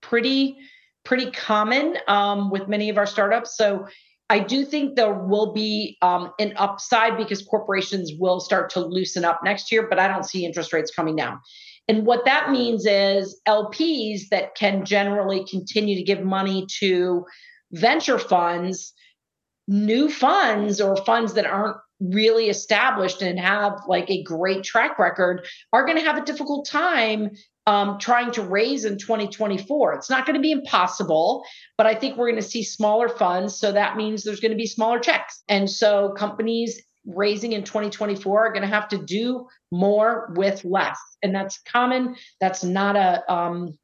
pretty 0.00 0.56
pretty 1.04 1.30
common 1.30 1.96
um, 2.06 2.50
with 2.50 2.68
many 2.68 2.90
of 2.90 2.98
our 2.98 3.06
startups. 3.06 3.56
So, 3.56 3.88
I 4.30 4.40
do 4.40 4.64
think 4.66 4.94
there 4.94 5.14
will 5.14 5.54
be 5.54 5.96
um, 6.02 6.32
an 6.38 6.52
upside 6.56 7.16
because 7.16 7.42
corporations 7.42 8.12
will 8.18 8.40
start 8.40 8.68
to 8.70 8.80
loosen 8.80 9.24
up 9.24 9.40
next 9.42 9.72
year, 9.72 9.86
but 9.88 9.98
I 9.98 10.06
don't 10.06 10.24
see 10.24 10.44
interest 10.44 10.72
rates 10.74 10.94
coming 10.94 11.16
down. 11.16 11.40
And 11.88 12.04
what 12.04 12.26
that 12.26 12.50
means 12.50 12.84
is 12.84 13.40
LPs 13.48 14.28
that 14.30 14.54
can 14.54 14.84
generally 14.84 15.46
continue 15.46 15.96
to 15.96 16.02
give 16.02 16.22
money 16.22 16.66
to 16.80 17.24
venture 17.72 18.18
funds, 18.18 18.92
new 19.66 20.10
funds 20.10 20.80
or 20.80 20.96
funds 20.96 21.32
that 21.32 21.46
aren't 21.46 21.78
really 22.00 22.48
established 22.48 23.22
and 23.22 23.38
have 23.38 23.80
like 23.86 24.08
a 24.10 24.22
great 24.22 24.62
track 24.62 24.98
record 24.98 25.46
are 25.72 25.84
going 25.84 25.98
to 25.98 26.04
have 26.04 26.16
a 26.16 26.24
difficult 26.24 26.66
time 26.66 27.30
um, 27.66 27.98
trying 27.98 28.32
to 28.32 28.42
raise 28.42 28.84
in 28.84 28.96
2024. 28.96 29.94
It's 29.94 30.08
not 30.08 30.24
going 30.24 30.36
to 30.36 30.40
be 30.40 30.52
impossible, 30.52 31.44
but 31.76 31.86
I 31.86 31.94
think 31.94 32.16
we're 32.16 32.30
going 32.30 32.42
to 32.42 32.48
see 32.48 32.62
smaller 32.62 33.10
funds. 33.10 33.58
So 33.58 33.72
that 33.72 33.96
means 33.96 34.24
there's 34.24 34.40
going 34.40 34.52
to 34.52 34.56
be 34.56 34.66
smaller 34.66 35.00
checks. 35.00 35.42
And 35.48 35.68
so 35.68 36.14
companies 36.16 36.80
raising 37.04 37.52
in 37.52 37.64
2024 37.64 38.46
are 38.46 38.52
going 38.52 38.62
to 38.62 38.68
have 38.68 38.88
to 38.88 38.98
do 38.98 39.46
more 39.70 40.32
with 40.34 40.64
less. 40.64 40.98
And 41.22 41.34
that's 41.34 41.60
common. 41.60 42.16
That's 42.40 42.64
not 42.64 42.96
a, 42.96 43.30
um, 43.30 43.76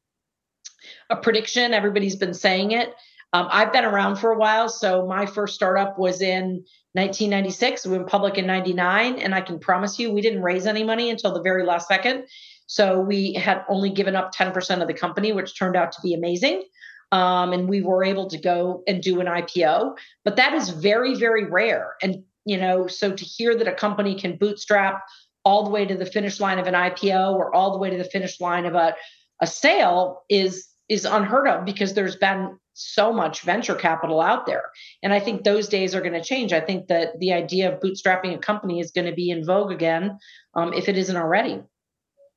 a 1.11 1.17
prediction. 1.17 1.75
Everybody's 1.75 2.17
been 2.17 2.35
saying 2.35 2.73
it. 2.73 2.89
Um, 3.35 3.49
I've 3.51 3.73
been 3.73 3.85
around 3.85 4.17
for 4.17 4.31
a 4.31 4.39
while. 4.39 4.69
So 4.69 5.07
my 5.07 5.27
first 5.27 5.57
startup 5.57 5.99
was 5.99 6.23
in 6.23 6.65
1996. 6.93 7.85
We 7.85 7.97
went 7.97 8.09
public 8.09 8.39
in 8.39 8.47
99. 8.47 9.19
And 9.19 9.35
I 9.35 9.41
can 9.41 9.59
promise 9.59 9.99
you, 9.99 10.13
we 10.13 10.21
didn't 10.21 10.43
raise 10.43 10.67
any 10.67 10.85
money 10.85 11.11
until 11.11 11.35
the 11.35 11.43
very 11.43 11.65
last 11.65 11.89
second. 11.89 12.27
So 12.69 13.01
we 13.01 13.33
had 13.33 13.65
only 13.69 13.91
given 13.91 14.15
up 14.15 14.33
10% 14.33 14.81
of 14.81 14.87
the 14.87 14.95
company, 14.95 15.33
which 15.33 15.59
turned 15.59 15.75
out 15.75 15.91
to 15.93 15.99
be 16.01 16.15
amazing. 16.15 16.63
Um, 17.11 17.53
and 17.53 17.69
we 17.69 17.83
were 17.83 18.05
able 18.05 18.31
to 18.31 18.39
go 18.39 18.85
and 18.87 19.03
do 19.03 19.21
an 19.21 19.27
IPO. 19.27 19.97
But 20.25 20.37
that 20.37 20.55
is 20.55 20.71
very, 20.71 21.17
very 21.17 21.45
rare. 21.45 21.95
And, 22.03 22.23
you 22.45 22.57
know, 22.57 22.87
so 22.87 23.13
to 23.13 23.25
hear 23.25 23.57
that 23.57 23.67
a 23.67 23.75
company 23.75 24.15
can 24.15 24.37
bootstrap 24.37 25.03
all 25.45 25.65
the 25.65 25.71
way 25.71 25.85
to 25.85 25.97
the 25.97 26.07
finish 26.07 26.39
line 26.39 26.61
of 26.61 26.69
an 26.69 26.75
IPO 26.75 27.35
or 27.35 27.53
all 27.53 27.73
the 27.73 27.79
way 27.79 27.91
to 27.91 27.99
the 27.99 28.05
finish 28.05 28.41
line 28.41 28.65
of 28.65 28.77
a, 28.77 28.95
a 29.41 29.47
sale 29.49 30.23
is 30.29 30.69
is 30.89 31.05
unheard 31.05 31.49
of 31.49 31.65
because 31.65 31.95
there's 31.95 32.17
been 32.17 32.59
so 32.75 33.13
much 33.13 33.43
venture 33.43 33.75
capital 33.75 34.21
out 34.21 34.47
there. 34.47 34.65
And 35.03 35.13
I 35.13 35.21
think 35.21 35.45
those 35.45 35.69
days 35.69 35.95
are 35.95 36.01
going 36.01 36.15
to 36.15 36.23
change. 36.23 36.53
I 36.53 36.61
think 36.61 36.89
that 36.89 37.19
the 37.21 37.33
idea 37.33 37.73
of 37.73 37.81
bootstrapping 37.81 38.35
a 38.35 38.39
company 38.39 38.81
is 38.81 38.91
going 38.91 39.07
to 39.07 39.15
be 39.15 39.31
in 39.31 39.45
vogue 39.45 39.73
again, 39.73 40.19
um, 40.55 40.73
if 40.73 40.89
it 40.89 40.99
isn't 40.99 41.17
already. 41.17 41.63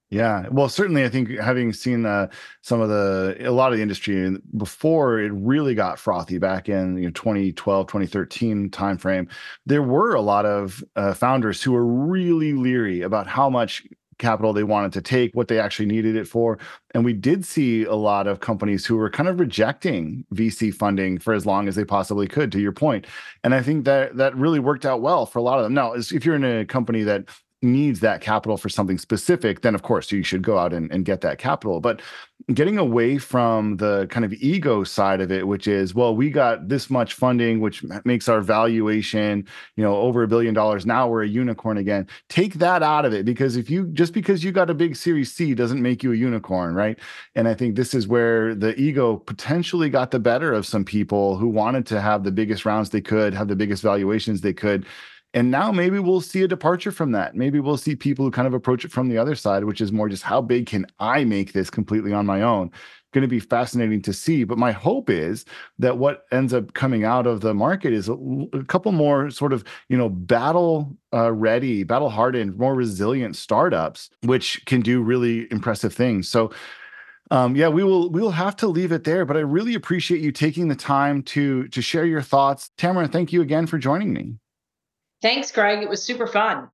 Yeah, 0.10 0.48
well, 0.50 0.70
certainly, 0.70 1.04
I 1.04 1.10
think 1.10 1.32
having 1.32 1.74
seen 1.74 2.06
uh, 2.06 2.28
some 2.62 2.80
of 2.80 2.88
the 2.88 3.36
a 3.42 3.52
lot 3.52 3.74
of 3.74 3.78
the 3.78 3.82
industry 3.82 4.38
before 4.56 5.20
it 5.20 5.34
really 5.34 5.76
got 5.76 6.00
frothy 6.00 6.38
back 6.38 6.70
in 6.70 6.96
you 6.98 7.08
know 7.08 7.12
2012, 7.12 7.88
2013 7.88 8.70
timeframe, 8.70 9.30
there 9.66 9.84
were 9.84 10.14
a 10.14 10.22
lot 10.22 10.46
of 10.46 10.82
uh, 10.96 11.14
founders 11.14 11.62
who 11.62 11.74
were 11.74 11.86
really 11.86 12.54
leery 12.54 13.02
about 13.02 13.28
how 13.28 13.50
much 13.50 13.86
capital 14.18 14.54
they 14.54 14.64
wanted 14.64 14.94
to 14.94 15.02
take, 15.02 15.34
what 15.34 15.48
they 15.48 15.60
actually 15.60 15.86
needed 15.86 16.16
it 16.16 16.28
for. 16.28 16.58
And 16.92 17.06
we 17.06 17.14
did 17.14 17.46
see 17.46 17.84
a 17.84 17.96
lot 17.96 18.28
of 18.28 18.40
companies 18.40 18.86
who 18.86 18.98
were 18.98 19.10
kind 19.10 19.30
of 19.30 19.40
rejecting 19.40 20.26
VC 20.34 20.74
funding 20.74 21.20
for 21.20 21.34
as 21.34 21.46
long 21.46 21.68
as 21.68 21.76
they 21.76 21.86
possibly 21.86 22.28
could, 22.28 22.52
to 22.52 22.60
your 22.60 22.72
point. 22.72 23.06
And 23.44 23.54
I 23.54 23.62
think 23.62 23.86
that 23.86 24.18
that 24.18 24.36
really 24.36 24.60
worked 24.60 24.86
out 24.86 25.02
well 25.02 25.26
for 25.26 25.40
a 25.40 25.44
lot 25.44 25.60
of 25.60 25.64
them. 25.64 25.74
Now, 25.74 25.94
if 25.94 26.26
you're 26.26 26.36
in 26.36 26.44
a 26.44 26.66
company 26.66 27.04
that 27.04 27.26
needs 27.68 28.00
that 28.00 28.22
capital 28.22 28.58
for 28.58 28.70
something 28.70 28.98
specific, 28.98 29.62
then 29.62 29.76
of 29.76 29.84
course 29.84 30.12
you 30.12 30.24
should 30.24 30.42
go 30.42 30.58
out 30.58 30.74
and, 30.74 30.92
and 30.92 31.06
get 31.06 31.22
that 31.22 31.38
capital. 31.38 31.80
But 31.80 32.02
getting 32.54 32.78
away 32.78 33.18
from 33.18 33.78
the 33.78 34.08
kind 34.08 34.24
of 34.24 34.32
ego 34.34 34.84
side 34.84 35.22
of 35.22 35.32
it, 35.32 35.48
which 35.48 35.68
is, 35.68 35.94
well, 35.94 36.16
we 36.16 36.30
got 36.30 36.70
this 36.70 36.90
much 36.90 37.14
funding, 37.14 37.60
which 37.60 37.84
makes 38.06 38.30
our 38.30 38.42
valuation, 38.42 39.46
you 39.76 39.84
know, 39.84 39.96
over 39.96 40.24
a 40.24 40.28
billion 40.28 40.54
dollars. 40.54 40.86
Now 40.86 41.08
we're 41.08 41.24
a 41.24 41.28
unicorn 41.28 41.78
again. 41.78 42.08
Take 42.30 42.56
that 42.56 42.84
out 42.84 43.06
of 43.06 43.14
it 43.14 43.26
because 43.26 43.58
if 43.58 43.70
you 43.70 43.88
just 43.88 44.14
because 44.14 44.44
you 44.44 44.52
got 44.52 44.70
a 44.70 44.74
big 44.74 44.96
series 44.96 45.34
C 45.34 45.54
doesn't 45.54 45.82
make 45.82 46.04
you 46.04 46.14
a 46.14 46.16
unicorn, 46.16 46.74
right? 46.74 46.98
And 47.36 47.48
I 47.48 47.54
think 47.54 47.76
this 47.76 47.94
is 47.94 48.08
where 48.08 48.56
the 48.56 48.80
ego 48.80 49.18
potentially 49.18 49.90
got 49.90 50.12
the 50.12 50.20
better 50.20 50.54
of 50.54 50.66
some 50.66 50.86
people 50.86 51.38
who 51.38 51.50
wanted 51.50 51.86
to 51.88 52.00
have 52.00 52.24
the 52.24 52.32
biggest 52.32 52.66
rounds 52.66 52.92
they 52.92 53.02
could, 53.02 53.34
have 53.34 53.48
the 53.48 53.56
biggest 53.56 53.84
valuations 53.84 54.42
they 54.42 54.54
could 54.54 54.86
and 55.38 55.52
now 55.52 55.72
maybe 55.72 56.00
we'll 56.00 56.20
see 56.20 56.42
a 56.42 56.48
departure 56.48 56.92
from 56.92 57.12
that. 57.12 57.36
Maybe 57.36 57.60
we'll 57.60 57.78
see 57.78 57.96
people 57.96 58.26
who 58.26 58.32
kind 58.32 58.48
of 58.48 58.56
approach 58.56 58.84
it 58.84 58.92
from 58.92 59.08
the 59.08 59.20
other 59.20 59.36
side, 59.36 59.66
which 59.66 59.82
is 59.82 59.92
more 59.92 60.10
just 60.10 60.24
how 60.24 60.42
big 60.42 60.66
can 60.66 60.88
I 60.98 61.26
make 61.26 61.54
this 61.54 61.70
completely 61.70 62.12
on 62.12 62.26
my 62.26 62.42
own? 62.42 62.72
Going 63.14 63.22
to 63.22 63.28
be 63.28 63.40
fascinating 63.40 64.02
to 64.02 64.14
see. 64.14 64.46
But 64.46 64.58
my 64.58 64.72
hope 64.72 65.12
is 65.12 65.46
that 65.78 66.00
what 66.00 66.26
ends 66.32 66.56
up 66.56 66.74
coming 66.74 67.04
out 67.04 67.28
of 67.28 67.42
the 67.42 67.54
market 67.54 67.94
is 67.94 68.10
a, 68.10 68.14
a 68.52 68.64
couple 68.64 68.92
more 68.94 69.30
sort 69.30 69.54
of, 69.54 69.64
you 69.90 69.96
know, 69.96 70.10
battle 70.10 70.98
uh, 71.14 71.32
ready, 71.32 71.84
battle 71.84 72.10
hardened, 72.10 72.58
more 72.58 72.74
resilient 72.74 73.36
startups, 73.36 74.10
which 74.24 74.66
can 74.66 74.82
do 74.82 75.04
really 75.04 75.46
impressive 75.52 75.94
things. 75.94 76.28
So, 76.28 76.52
um, 77.30 77.56
yeah, 77.56 77.68
we 77.68 77.84
will 77.84 78.10
we 78.10 78.22
will 78.22 78.32
have 78.32 78.56
to 78.56 78.68
leave 78.68 78.92
it 78.92 79.04
there. 79.04 79.24
But 79.24 79.38
I 79.38 79.42
really 79.42 79.76
appreciate 79.76 80.20
you 80.20 80.32
taking 80.32 80.68
the 80.68 80.76
time 80.76 81.22
to 81.24 81.68
to 81.68 81.80
share 81.80 82.08
your 82.08 82.24
thoughts, 82.24 82.72
Tamara. 82.76 83.08
Thank 83.08 83.32
you 83.32 83.44
again 83.44 83.68
for 83.68 83.78
joining 83.78 84.14
me. 84.14 84.38
Thanks, 85.22 85.52
Greg. 85.52 85.82
It 85.82 85.90
was 85.90 86.04
super 86.04 86.28
fun. 86.28 86.70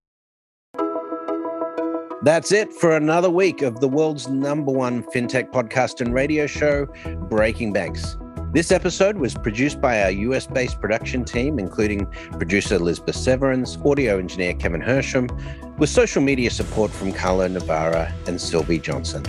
That's 2.24 2.54
it 2.54 2.72
for 2.72 2.96
another 2.96 3.30
week 3.30 3.62
of 3.62 3.82
the 3.82 3.88
world's 3.88 4.30
number 4.30 4.72
one 4.72 5.04
fintech 5.04 5.52
podcast 5.52 6.00
and 6.00 6.14
radio 6.14 6.48
show, 6.48 6.86
Breaking 7.30 7.74
Banks. 7.74 8.16
This 8.54 8.72
episode 8.72 9.18
was 9.18 9.34
produced 9.34 9.82
by 9.82 10.04
our 10.04 10.12
US 10.12 10.48
based 10.48 10.80
production 10.80 11.26
team, 11.26 11.60
including 11.60 12.06
producer 12.34 12.80
Lisbeth 12.80 13.16
Severance, 13.16 13.78
audio 13.84 14.20
engineer 14.20 14.54
Kevin 14.54 14.82
Hirsham, 14.82 15.28
with 15.78 15.90
social 15.90 16.22
media 16.22 16.50
support 16.50 16.92
from 16.92 17.12
Carlo 17.12 17.48
Navarra 17.48 18.14
and 18.28 18.40
Sylvie 18.40 18.80
Johnson. 18.80 19.24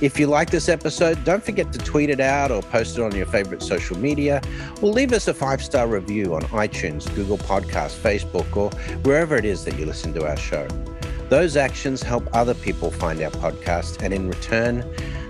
If 0.00 0.18
you 0.18 0.26
like 0.26 0.50
this 0.50 0.68
episode, 0.68 1.24
don't 1.24 1.42
forget 1.42 1.72
to 1.72 1.78
tweet 1.78 2.10
it 2.10 2.18
out 2.18 2.50
or 2.50 2.62
post 2.62 2.98
it 2.98 3.02
on 3.02 3.14
your 3.14 3.26
favorite 3.26 3.62
social 3.62 3.96
media, 3.96 4.42
or 4.82 4.90
leave 4.90 5.12
us 5.12 5.28
a 5.28 5.34
five 5.34 5.62
star 5.62 5.86
review 5.86 6.34
on 6.34 6.42
iTunes, 6.44 7.12
Google 7.14 7.38
Podcasts, 7.38 7.96
Facebook, 7.96 8.56
or 8.56 8.70
wherever 9.00 9.36
it 9.36 9.44
is 9.44 9.64
that 9.64 9.78
you 9.78 9.86
listen 9.86 10.12
to 10.14 10.26
our 10.26 10.36
show. 10.36 10.66
Those 11.28 11.56
actions 11.56 12.02
help 12.02 12.28
other 12.32 12.54
people 12.54 12.90
find 12.90 13.22
our 13.22 13.30
podcast, 13.30 14.02
and 14.02 14.12
in 14.12 14.28
return, 14.28 14.84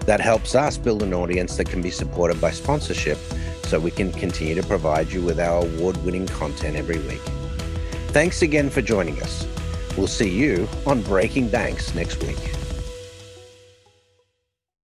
that 0.06 0.20
helps 0.20 0.54
us 0.54 0.78
build 0.78 1.02
an 1.02 1.14
audience 1.14 1.56
that 1.56 1.68
can 1.68 1.82
be 1.82 1.90
supported 1.90 2.40
by 2.40 2.50
sponsorship 2.50 3.18
so 3.64 3.78
we 3.78 3.90
can 3.90 4.12
continue 4.12 4.54
to 4.54 4.66
provide 4.66 5.12
you 5.12 5.22
with 5.22 5.38
our 5.38 5.64
award 5.64 5.96
winning 6.04 6.26
content 6.26 6.76
every 6.76 6.98
week. 7.00 7.22
Thanks 8.08 8.42
again 8.42 8.70
for 8.70 8.80
joining 8.80 9.20
us. 9.22 9.46
We'll 9.96 10.06
see 10.06 10.30
you 10.30 10.68
on 10.86 11.02
Breaking 11.02 11.48
Banks 11.48 11.94
next 11.94 12.22
week. 12.22 12.63